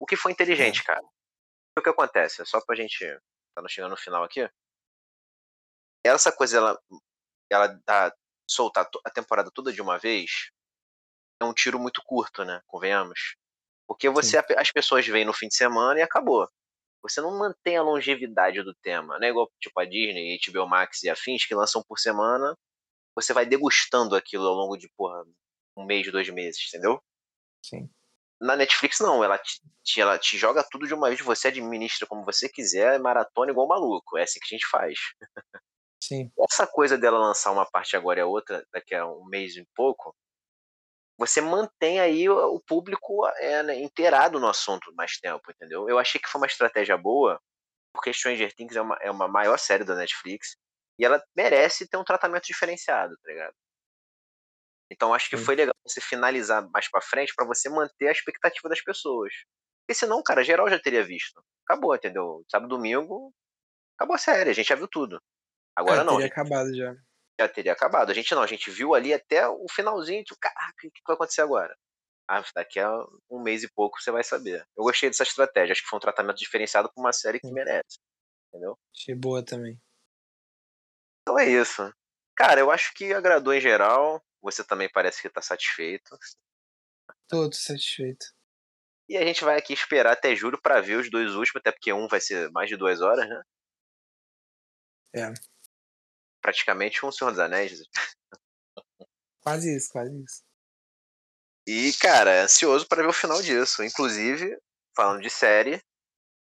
O 0.00 0.06
que 0.06 0.16
foi 0.16 0.32
inteligente, 0.32 0.82
cara. 0.84 1.02
O 1.78 1.82
que 1.82 1.90
acontece? 1.90 2.44
Só 2.46 2.60
pra 2.64 2.76
gente. 2.76 2.98
Tá 3.54 3.66
chegando 3.68 3.90
no 3.90 3.96
final 3.96 4.22
aqui. 4.22 4.48
Essa 6.04 6.30
coisa, 6.30 6.58
ela, 6.58 6.80
ela 7.50 7.80
dá, 7.86 8.14
soltar 8.48 8.88
a 9.04 9.10
temporada 9.10 9.50
toda 9.50 9.72
de 9.72 9.82
uma 9.82 9.98
vez 9.98 10.50
é 11.40 11.44
um 11.44 11.52
tiro 11.52 11.78
muito 11.78 12.02
curto, 12.04 12.44
né? 12.44 12.62
Convenhamos. 12.66 13.36
Porque 13.86 14.08
você, 14.08 14.38
as 14.56 14.70
pessoas 14.70 15.06
vêm 15.06 15.24
no 15.24 15.32
fim 15.32 15.48
de 15.48 15.54
semana 15.54 15.98
e 15.98 16.02
acabou. 16.02 16.48
Você 17.02 17.20
não 17.20 17.38
mantém 17.38 17.76
a 17.76 17.82
longevidade 17.82 18.62
do 18.62 18.74
tema. 18.74 19.18
Não 19.18 19.26
é 19.26 19.30
igual 19.30 19.50
tipo 19.60 19.78
a 19.78 19.84
Disney, 19.84 20.38
HBO 20.46 20.66
Max 20.66 21.02
e 21.02 21.10
afins 21.10 21.46
que 21.46 21.54
lançam 21.54 21.82
por 21.86 21.98
semana. 21.98 22.56
Você 23.16 23.32
vai 23.32 23.46
degustando 23.46 24.14
aquilo 24.14 24.46
ao 24.46 24.54
longo 24.54 24.76
de, 24.76 24.88
porra, 24.96 25.24
um 25.76 25.84
mês, 25.84 26.10
dois 26.12 26.28
meses, 26.28 26.68
entendeu? 26.68 27.02
Sim. 27.64 27.90
Na 28.40 28.54
Netflix, 28.54 29.00
não. 29.00 29.24
Ela 29.24 29.38
te, 29.38 29.60
te- 29.82 30.00
ela 30.00 30.18
te 30.18 30.36
joga 30.36 30.62
tudo 30.62 30.86
de 30.86 30.94
uma 30.94 31.08
vez, 31.08 31.20
você 31.20 31.48
administra 31.48 32.06
como 32.06 32.24
você 32.24 32.48
quiser, 32.48 33.00
maratona 33.00 33.50
igual 33.50 33.66
maluco. 33.66 34.18
É 34.18 34.22
assim 34.22 34.38
que 34.38 34.54
a 34.54 34.56
gente 34.56 34.68
faz. 34.68 34.98
Sim. 36.02 36.30
Essa 36.38 36.66
coisa 36.66 36.98
dela 36.98 37.18
lançar 37.18 37.50
uma 37.50 37.64
parte 37.64 37.96
agora 37.96 38.20
e 38.20 38.22
a 38.22 38.26
outra 38.26 38.64
daqui 38.70 38.94
a 38.94 39.06
um 39.06 39.24
mês 39.24 39.56
e 39.56 39.66
pouco, 39.74 40.14
você 41.18 41.40
mantém 41.40 41.98
aí 41.98 42.28
o 42.28 42.60
público 42.60 43.26
é, 43.38 43.62
né, 43.62 43.80
inteirado 43.80 44.38
no 44.38 44.46
assunto 44.46 44.94
mais 44.94 45.18
tempo, 45.18 45.50
entendeu? 45.50 45.88
Eu 45.88 45.98
achei 45.98 46.20
que 46.20 46.28
foi 46.28 46.38
uma 46.38 46.46
estratégia 46.46 46.96
boa, 46.98 47.40
porque 47.92 48.12
Stranger 48.12 48.54
Things 48.54 48.76
é 48.76 48.82
uma, 48.82 48.96
é 49.00 49.10
uma 49.10 49.26
maior 49.26 49.58
série 49.58 49.82
da 49.82 49.94
Netflix 49.96 50.56
e 50.98 51.04
ela 51.04 51.22
merece 51.36 51.88
ter 51.88 51.96
um 51.96 52.04
tratamento 52.04 52.44
diferenciado, 52.46 53.16
tá 53.22 53.30
ligado? 53.30 53.54
Então 54.90 55.12
acho 55.12 55.28
que 55.28 55.36
Sim. 55.36 55.44
foi 55.44 55.56
legal 55.56 55.74
você 55.86 56.00
finalizar 56.00 56.68
mais 56.70 56.88
pra 56.90 57.00
frente 57.00 57.34
pra 57.34 57.46
você 57.46 57.68
manter 57.68 58.08
a 58.08 58.12
expectativa 58.12 58.68
das 58.68 58.82
pessoas. 58.82 59.32
Porque 59.86 59.98
senão, 59.98 60.22
cara, 60.22 60.44
geral 60.44 60.68
já 60.68 60.78
teria 60.78 61.04
visto. 61.04 61.42
Acabou, 61.64 61.94
entendeu? 61.94 62.44
Sábado, 62.50 62.68
domingo, 62.68 63.32
acabou 63.96 64.14
a 64.14 64.18
série, 64.18 64.50
a 64.50 64.52
gente 64.52 64.68
já 64.68 64.76
viu 64.76 64.88
tudo. 64.88 65.20
Agora 65.76 66.02
é, 66.02 66.04
não, 66.04 66.14
teria 66.14 66.26
gente 66.26 66.32
acabado 66.32 66.74
já. 66.74 66.94
já 67.40 67.48
teria 67.48 67.72
acabado. 67.72 68.10
A 68.10 68.14
gente 68.14 68.34
não, 68.34 68.42
a 68.42 68.46
gente 68.46 68.70
viu 68.70 68.94
ali 68.94 69.12
até 69.12 69.48
o 69.48 69.66
finalzinho, 69.70 70.24
tipo, 70.24 70.38
caraca, 70.40 70.72
o 70.72 70.80
que 70.80 70.90
que 70.90 71.02
vai 71.06 71.14
acontecer 71.14 71.42
agora? 71.42 71.76
Ah, 72.28 72.42
daqui 72.54 72.80
a 72.80 72.90
um 73.30 73.40
mês 73.42 73.62
e 73.62 73.70
pouco 73.72 74.00
você 74.00 74.10
vai 74.10 74.24
saber. 74.24 74.66
Eu 74.76 74.84
gostei 74.84 75.08
dessa 75.08 75.22
estratégia, 75.22 75.72
acho 75.72 75.82
que 75.82 75.88
foi 75.88 75.96
um 75.98 76.00
tratamento 76.00 76.38
diferenciado 76.38 76.90
pra 76.92 77.00
uma 77.00 77.12
série 77.12 77.40
que 77.40 77.46
Sim. 77.46 77.54
merece. 77.54 77.98
Entendeu? 78.48 78.78
Achei 78.94 79.14
boa 79.14 79.44
também. 79.44 79.80
Então 81.26 81.36
é 81.36 81.48
isso. 81.48 81.92
Cara, 82.36 82.60
eu 82.60 82.70
acho 82.70 82.94
que 82.94 83.12
agradou 83.12 83.52
em 83.52 83.60
geral. 83.60 84.24
Você 84.40 84.62
também 84.62 84.88
parece 84.88 85.20
que 85.20 85.28
tá 85.28 85.42
satisfeito. 85.42 86.16
Tô 87.28 87.50
satisfeito. 87.52 88.26
E 89.08 89.16
a 89.16 89.24
gente 89.24 89.42
vai 89.42 89.58
aqui 89.58 89.72
esperar 89.72 90.12
até 90.12 90.36
julho 90.36 90.60
pra 90.62 90.80
ver 90.80 90.96
os 90.96 91.10
dois 91.10 91.34
últimos, 91.34 91.56
até 91.56 91.72
porque 91.72 91.92
um 91.92 92.06
vai 92.06 92.20
ser 92.20 92.48
mais 92.52 92.68
de 92.68 92.76
duas 92.76 93.00
horas, 93.00 93.28
né? 93.28 93.42
É. 95.16 95.34
Praticamente 96.40 97.04
um 97.04 97.10
Senhor 97.10 97.32
dos 97.32 97.40
Anéis. 97.40 97.72
Quase 99.42 99.76
isso, 99.76 99.90
quase 99.90 100.12
isso. 100.22 100.44
E, 101.66 101.92
cara, 101.94 102.44
ansioso 102.44 102.86
para 102.86 103.02
ver 103.02 103.08
o 103.08 103.12
final 103.12 103.42
disso. 103.42 103.82
Inclusive, 103.82 104.56
falando 104.94 105.20
de 105.20 105.30
série, 105.30 105.82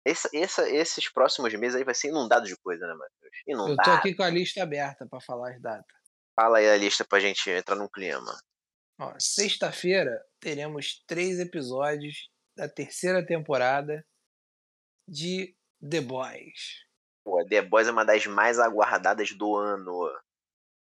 essa- 0.05 0.69
esses 0.69 1.09
próximos 1.11 1.53
meses 1.55 1.75
aí 1.75 1.83
vai 1.83 1.95
ser 1.95 2.09
inundado 2.09 2.45
de 2.45 2.55
coisa, 2.57 2.85
né, 2.87 2.93
Matheus? 2.93 3.31
Eu 3.47 3.53
Inundado. 3.55 3.83
tô 3.83 3.91
aqui 3.91 4.13
com 4.13 4.23
a 4.23 4.29
lista 4.29 4.61
aberta 4.63 5.07
pra 5.09 5.19
falar 5.19 5.51
as 5.53 5.61
datas. 5.61 5.97
Fala 6.39 6.59
aí 6.59 6.69
a 6.69 6.77
lista 6.77 7.03
pra 7.05 7.19
gente 7.19 7.49
entrar 7.49 7.75
num 7.75 7.87
clima. 7.89 8.37
Sexta-feira 9.19 10.23
teremos 10.39 11.03
três 11.05 11.39
episódios 11.39 12.29
da 12.55 12.69
terceira 12.69 13.25
temporada 13.25 14.05
de 15.07 15.55
The 15.81 16.01
Boys. 16.01 16.85
Pô, 17.23 17.43
The 17.45 17.61
Boys 17.63 17.87
é 17.87 17.91
uma 17.91 18.05
das 18.05 18.25
mais 18.25 18.59
aguardadas 18.59 19.31
do 19.37 19.55
ano. 19.55 19.91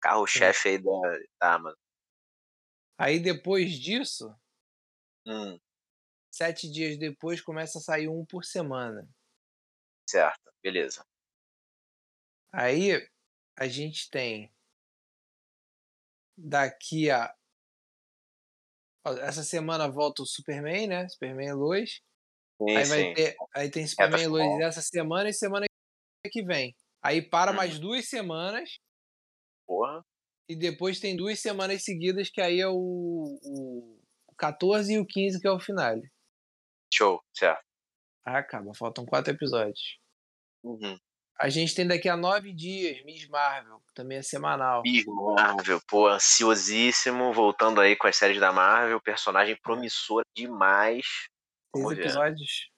Carro-chefe 0.01 0.69
aí 0.69 0.77
da, 0.77 0.91
da 1.41 1.53
Amazon. 1.55 1.77
Aí 2.97 3.19
depois 3.19 3.71
disso, 3.73 4.33
Hum, 5.27 5.59
sete 6.39 6.71
dias 6.71 6.97
depois, 6.97 7.41
começa 7.41 7.79
a 7.79 7.81
sair 7.81 8.07
um 8.07 8.25
por 8.25 8.45
semana. 8.45 9.05
certo, 10.07 10.51
beleza. 10.63 11.03
Aí 12.53 13.07
a 13.57 13.67
gente 13.67 14.09
tem 14.09 14.51
daqui 16.37 17.09
a. 17.11 17.33
Essa 19.21 19.43
semana 19.43 19.89
volta 19.89 20.21
o 20.21 20.25
Superman, 20.25 20.87
né? 20.87 21.07
Superman 21.09 21.53
Lois. 21.53 22.01
Sim, 22.61 22.75
Aí 22.75 22.85
vai 22.85 23.05
sim. 23.05 23.13
ter. 23.13 23.35
Aí 23.55 23.69
tem 23.71 23.87
Superman 23.87 24.25
final. 24.25 24.31
Lois 24.31 24.61
essa 24.61 24.81
semana 24.81 25.29
e 25.29 25.33
semana 25.33 25.65
que 26.31 26.43
vem. 26.43 26.75
Aí 27.03 27.21
para 27.21 27.51
Uhum. 27.51 27.57
mais 27.57 27.79
duas 27.79 28.09
semanas 28.09 28.79
Porra. 29.65 30.03
e 30.49 30.55
depois 30.55 30.99
tem 30.99 31.15
duas 31.15 31.39
semanas 31.39 31.83
seguidas 31.83 32.29
que 32.29 32.41
aí 32.41 32.59
é 32.59 32.67
o, 32.67 33.39
o 33.43 33.99
14 34.37 34.93
e 34.93 34.99
o 34.99 35.05
15 35.05 35.39
que 35.39 35.47
é 35.47 35.51
o 35.51 35.59
finale. 35.59 36.09
Show, 36.99 37.23
certo. 37.33 37.63
Acaba, 38.25 38.73
faltam 38.73 39.05
quatro 39.05 39.33
episódios. 39.33 39.97
Uhum. 40.61 40.99
A 41.39 41.47
gente 41.47 41.73
tem 41.73 41.87
daqui 41.87 42.09
a 42.09 42.17
nove 42.17 42.51
dias 42.51 43.01
Miss 43.05 43.25
Marvel, 43.29 43.79
que 43.87 43.93
também 43.93 44.17
é 44.17 44.21
semanal. 44.21 44.81
Miss 44.83 45.05
Marvel, 45.05 45.79
pô, 45.87 46.09
ansiosíssimo, 46.09 47.31
voltando 47.31 47.79
aí 47.79 47.95
com 47.95 48.05
as 48.05 48.17
séries 48.17 48.41
da 48.41 48.51
Marvel, 48.51 48.99
personagem 48.99 49.57
promissor 49.63 50.23
demais. 50.35 51.05
Seis 51.73 51.91
episódios. 51.91 52.69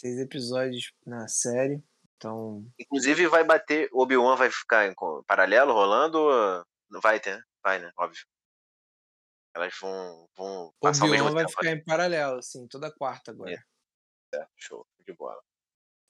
Seis 0.00 0.18
episódios 0.18 0.92
na 1.06 1.28
série. 1.28 1.84
Então, 2.16 2.66
Inclusive 2.80 3.26
vai 3.26 3.44
bater, 3.44 3.90
Obi-Wan 3.92 4.36
vai 4.36 4.50
ficar 4.50 4.86
em 4.86 4.94
paralelo 5.26 5.74
rolando? 5.74 6.64
vai 7.02 7.20
ter, 7.20 7.36
né? 7.36 7.42
Vai, 7.62 7.78
né? 7.80 7.92
Óbvio. 7.98 8.24
Elas 9.54 9.74
vão, 9.80 10.28
vão 10.36 10.74
passar 10.80 11.04
ao 11.04 11.10
mesmo 11.10 11.30
vai 11.32 11.44
tempo. 11.44 11.50
ficar 11.58 11.70
em 11.72 11.84
paralelo, 11.84 12.38
assim, 12.38 12.66
toda 12.68 12.92
quarta 12.92 13.30
agora. 13.30 13.52
né? 14.34 14.46
Show, 14.56 14.84
de 15.06 15.12
bola. 15.12 15.40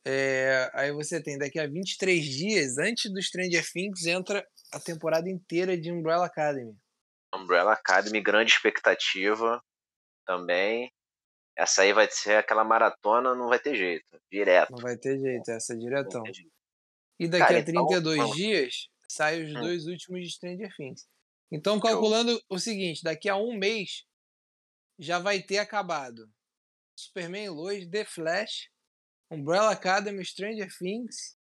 É, 0.06 0.70
aí 0.74 0.92
você 0.92 1.22
tem 1.22 1.38
daqui 1.38 1.58
a 1.58 1.66
23 1.66 2.24
dias, 2.24 2.78
antes 2.78 3.10
do 3.12 3.20
Stranger 3.22 3.64
Things, 3.70 4.04
entra 4.06 4.46
a 4.72 4.80
temporada 4.80 5.28
inteira 5.30 5.78
de 5.78 5.90
Umbrella 5.92 6.26
Academy. 6.26 6.74
Umbrella 7.34 7.72
Academy, 7.72 8.20
grande 8.20 8.52
expectativa 8.52 9.62
também. 10.26 10.90
Essa 11.56 11.82
aí 11.82 11.92
vai 11.92 12.10
ser 12.10 12.36
aquela 12.36 12.64
maratona, 12.64 13.34
não 13.34 13.48
vai 13.48 13.58
ter 13.58 13.74
jeito. 13.76 14.04
Direto. 14.30 14.70
Não 14.72 14.78
vai 14.78 14.96
ter 14.96 15.18
jeito, 15.18 15.50
essa 15.50 15.72
é 15.72 15.76
diretão. 15.76 16.22
E 17.18 17.28
daqui 17.28 17.44
Cara, 17.44 17.56
a 17.58 17.60
então, 17.60 17.86
32 17.86 18.18
vamos. 18.18 18.36
dias, 18.36 18.88
saem 19.08 19.44
os 19.44 19.54
Hum. 19.54 19.60
dois 19.60 19.86
últimos 19.86 20.20
de 20.22 20.30
Stranger 20.32 20.74
Things. 20.76 21.06
Então, 21.52 21.78
calculando 21.80 22.40
o 22.48 22.58
seguinte, 22.58 23.02
daqui 23.02 23.28
a 23.28 23.36
um 23.36 23.56
mês, 23.56 24.04
já 24.98 25.18
vai 25.18 25.42
ter 25.42 25.58
acabado 25.58 26.28
Superman 26.98 27.50
Lois, 27.50 27.88
The 27.88 28.04
Flash, 28.04 28.70
Umbrella 29.30 29.70
Academy, 29.72 30.24
Stranger 30.24 30.68
Things, 30.78 31.36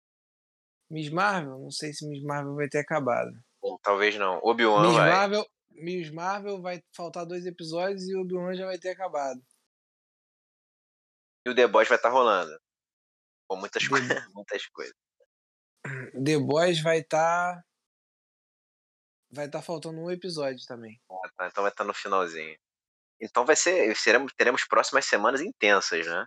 Miss 0.90 1.10
Marvel, 1.10 1.60
não 1.60 1.72
sei 1.72 1.94
se 1.94 2.08
Miss 2.08 2.24
Marvel 2.24 2.56
vai 2.56 2.68
ter 2.68 2.80
acabado. 2.80 3.32
Ou 3.62 3.80
Talvez 3.80 4.16
não. 4.18 4.40
Obi-Wan 4.44 4.88
Miss 4.88 4.96
vai. 4.98 5.10
Marvel, 5.10 5.46
Miss 5.72 6.12
Marvel 6.12 6.62
vai 6.62 6.84
faltar 6.96 7.26
dois 7.26 7.46
episódios 7.46 8.08
e 8.08 8.16
Obi-Wan 8.16 8.56
já 8.56 8.66
vai 8.66 8.78
ter 8.78 8.90
acabado. 8.90 9.42
E 11.46 11.50
o 11.50 11.56
The 11.56 11.68
Boys 11.68 11.88
vai 11.88 11.98
estar 11.98 12.10
rolando. 12.10 12.56
Com 13.48 13.58
muitas, 13.58 13.84
The- 13.84 13.90
coisas, 13.90 14.08
muitas 14.34 14.68
coisas. 14.68 14.96
The 16.24 16.38
Boys 16.40 16.82
vai 16.82 17.00
estar 17.00 17.64
vai 19.34 19.46
estar 19.48 19.62
faltando 19.62 20.00
um 20.00 20.12
episódio 20.12 20.66
também. 20.68 21.00
Ah, 21.10 21.30
tá, 21.38 21.48
Então 21.48 21.64
vai 21.64 21.72
estar 21.72 21.84
no 21.84 21.94
finalzinho. 21.94 22.58
Então 23.22 23.46
vai 23.46 23.56
ser. 23.56 23.96
Seremos, 23.96 24.34
teremos 24.34 24.66
próximas 24.66 25.06
semanas 25.06 25.42
intensas, 25.42 26.06
né? 26.06 26.26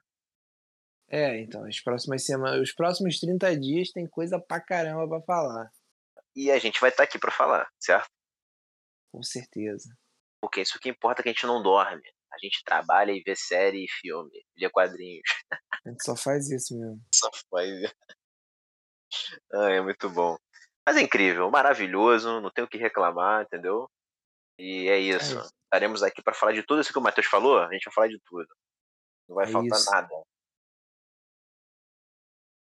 É, 1.09 1.41
então, 1.41 1.65
as 1.65 1.81
próximas 1.81 2.25
semanas, 2.25 2.61
os 2.61 2.75
próximos 2.75 3.21
30 3.21 3.57
dias 3.59 3.93
tem 3.93 4.09
coisa 4.09 4.41
pra 4.41 4.61
caramba 4.61 5.07
pra 5.09 5.23
falar, 5.23 5.71
E 6.35 6.51
a 6.51 6.59
gente 6.59 6.81
vai 6.81 6.91
estar 6.91 7.05
aqui 7.05 7.19
pra 7.19 7.31
falar, 7.31 7.69
certo? 7.79 8.09
com 9.13 9.23
certeza. 9.23 9.89
Porque 10.41 10.61
isso 10.61 10.79
que 10.79 10.91
importa 10.91 11.21
é 11.21 11.23
que 11.23 11.29
a 11.31 11.33
gente 11.33 11.47
não 11.47 11.63
dorme. 11.63 12.03
A 12.33 12.39
gente 12.39 12.63
trabalha 12.65 13.13
e 13.13 13.23
vê 13.23 13.35
série 13.35 13.85
e 13.85 13.89
filme, 13.89 14.45
lê 14.59 14.69
quadrinhos. 14.69 15.23
A 15.85 15.89
gente 15.89 16.05
só 16.05 16.15
faz 16.17 16.51
isso 16.51 16.79
mesmo. 16.79 17.01
Só 17.15 17.31
faz. 17.51 17.95
Ah, 19.53 19.71
é 19.71 19.81
muito 19.81 20.11
bom. 20.11 20.37
Mas 20.87 20.97
é 20.97 21.01
incrível, 21.01 21.51
maravilhoso, 21.51 22.41
não 22.41 22.51
tenho 22.51 22.67
o 22.67 22.71
que 22.71 22.79
reclamar, 22.79 23.43
entendeu? 23.43 23.91
E 24.59 24.89
é 24.89 24.99
isso. 24.99 25.39
isso. 25.39 25.51
Estaremos 25.65 26.03
aqui 26.03 26.23
para 26.23 26.33
falar 26.33 26.53
de 26.53 26.63
tudo 26.63 26.81
isso 26.81 26.93
que 26.93 26.99
o 26.99 27.03
Matheus 27.03 27.27
falou, 27.27 27.59
a 27.59 27.73
gente 27.73 27.85
vai 27.87 27.95
falar 27.95 28.09
de 28.09 28.21
tudo. 28.25 28.49
Não 29.29 29.35
vai 29.35 29.47
É 29.47 29.51
faltar 29.51 29.79
isso. 29.79 29.91
nada. 29.91 30.09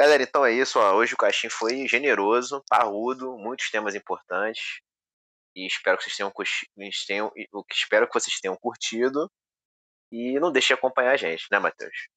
Galera, 0.02 0.24
então 0.24 0.46
é 0.46 0.52
isso. 0.52 0.80
Ó. 0.80 0.96
Hoje 0.96 1.14
o 1.14 1.18
Caixinho 1.18 1.52
foi 1.52 1.88
generoso, 1.88 2.64
parrudo, 2.70 3.38
muitos 3.38 3.70
temas 3.70 3.94
importantes. 3.96 4.80
E 5.56 5.68
espero 5.68 5.98
que 5.98 6.04
vocês 6.04 6.16
tenham, 6.16 6.32
tenham, 7.06 7.32
espero 7.72 8.08
que 8.08 8.14
vocês 8.14 8.40
tenham 8.40 8.56
curtido. 8.58 9.30
E 10.12 10.40
não 10.40 10.52
deixe 10.52 10.70
de 10.70 10.74
acompanhar 10.74 11.12
a 11.12 11.18
gente, 11.18 11.46
né, 11.52 11.60
Matheus? 11.60 12.08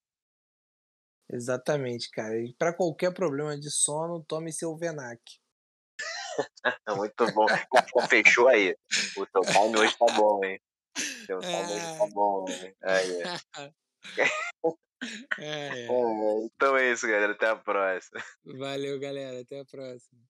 Exatamente, 1.31 2.11
cara. 2.11 2.39
E 2.39 2.55
pra 2.55 2.75
qualquer 2.75 3.13
problema 3.13 3.59
de 3.59 3.71
sono, 3.71 4.25
tome 4.25 4.53
seu 4.53 4.77
Venac. 4.77 5.21
É 6.87 6.95
muito 6.97 7.33
bom. 7.33 7.47
Fechou 8.09 8.49
aí. 8.49 8.77
O 9.17 9.27
teu 9.27 9.43
time 9.43 9.79
hoje 9.79 9.97
tá 9.99 10.07
bom, 10.15 10.45
hein? 10.45 10.61
O 10.97 11.27
teu 11.27 11.41
time 11.41 11.73
hoje 11.73 11.99
tá 11.99 12.07
bom, 12.13 12.45
hein? 12.49 12.75
Aí. 12.83 13.23
É, 14.19 14.27
É, 15.39 15.87
então 16.45 16.77
é 16.77 16.93
isso, 16.93 17.07
galera. 17.09 17.33
Até 17.33 17.49
a 17.49 17.57
próxima. 17.57 18.23
Valeu, 18.45 18.99
galera. 19.01 19.41
Até 19.41 19.61
a 19.61 19.65
próxima. 19.65 20.21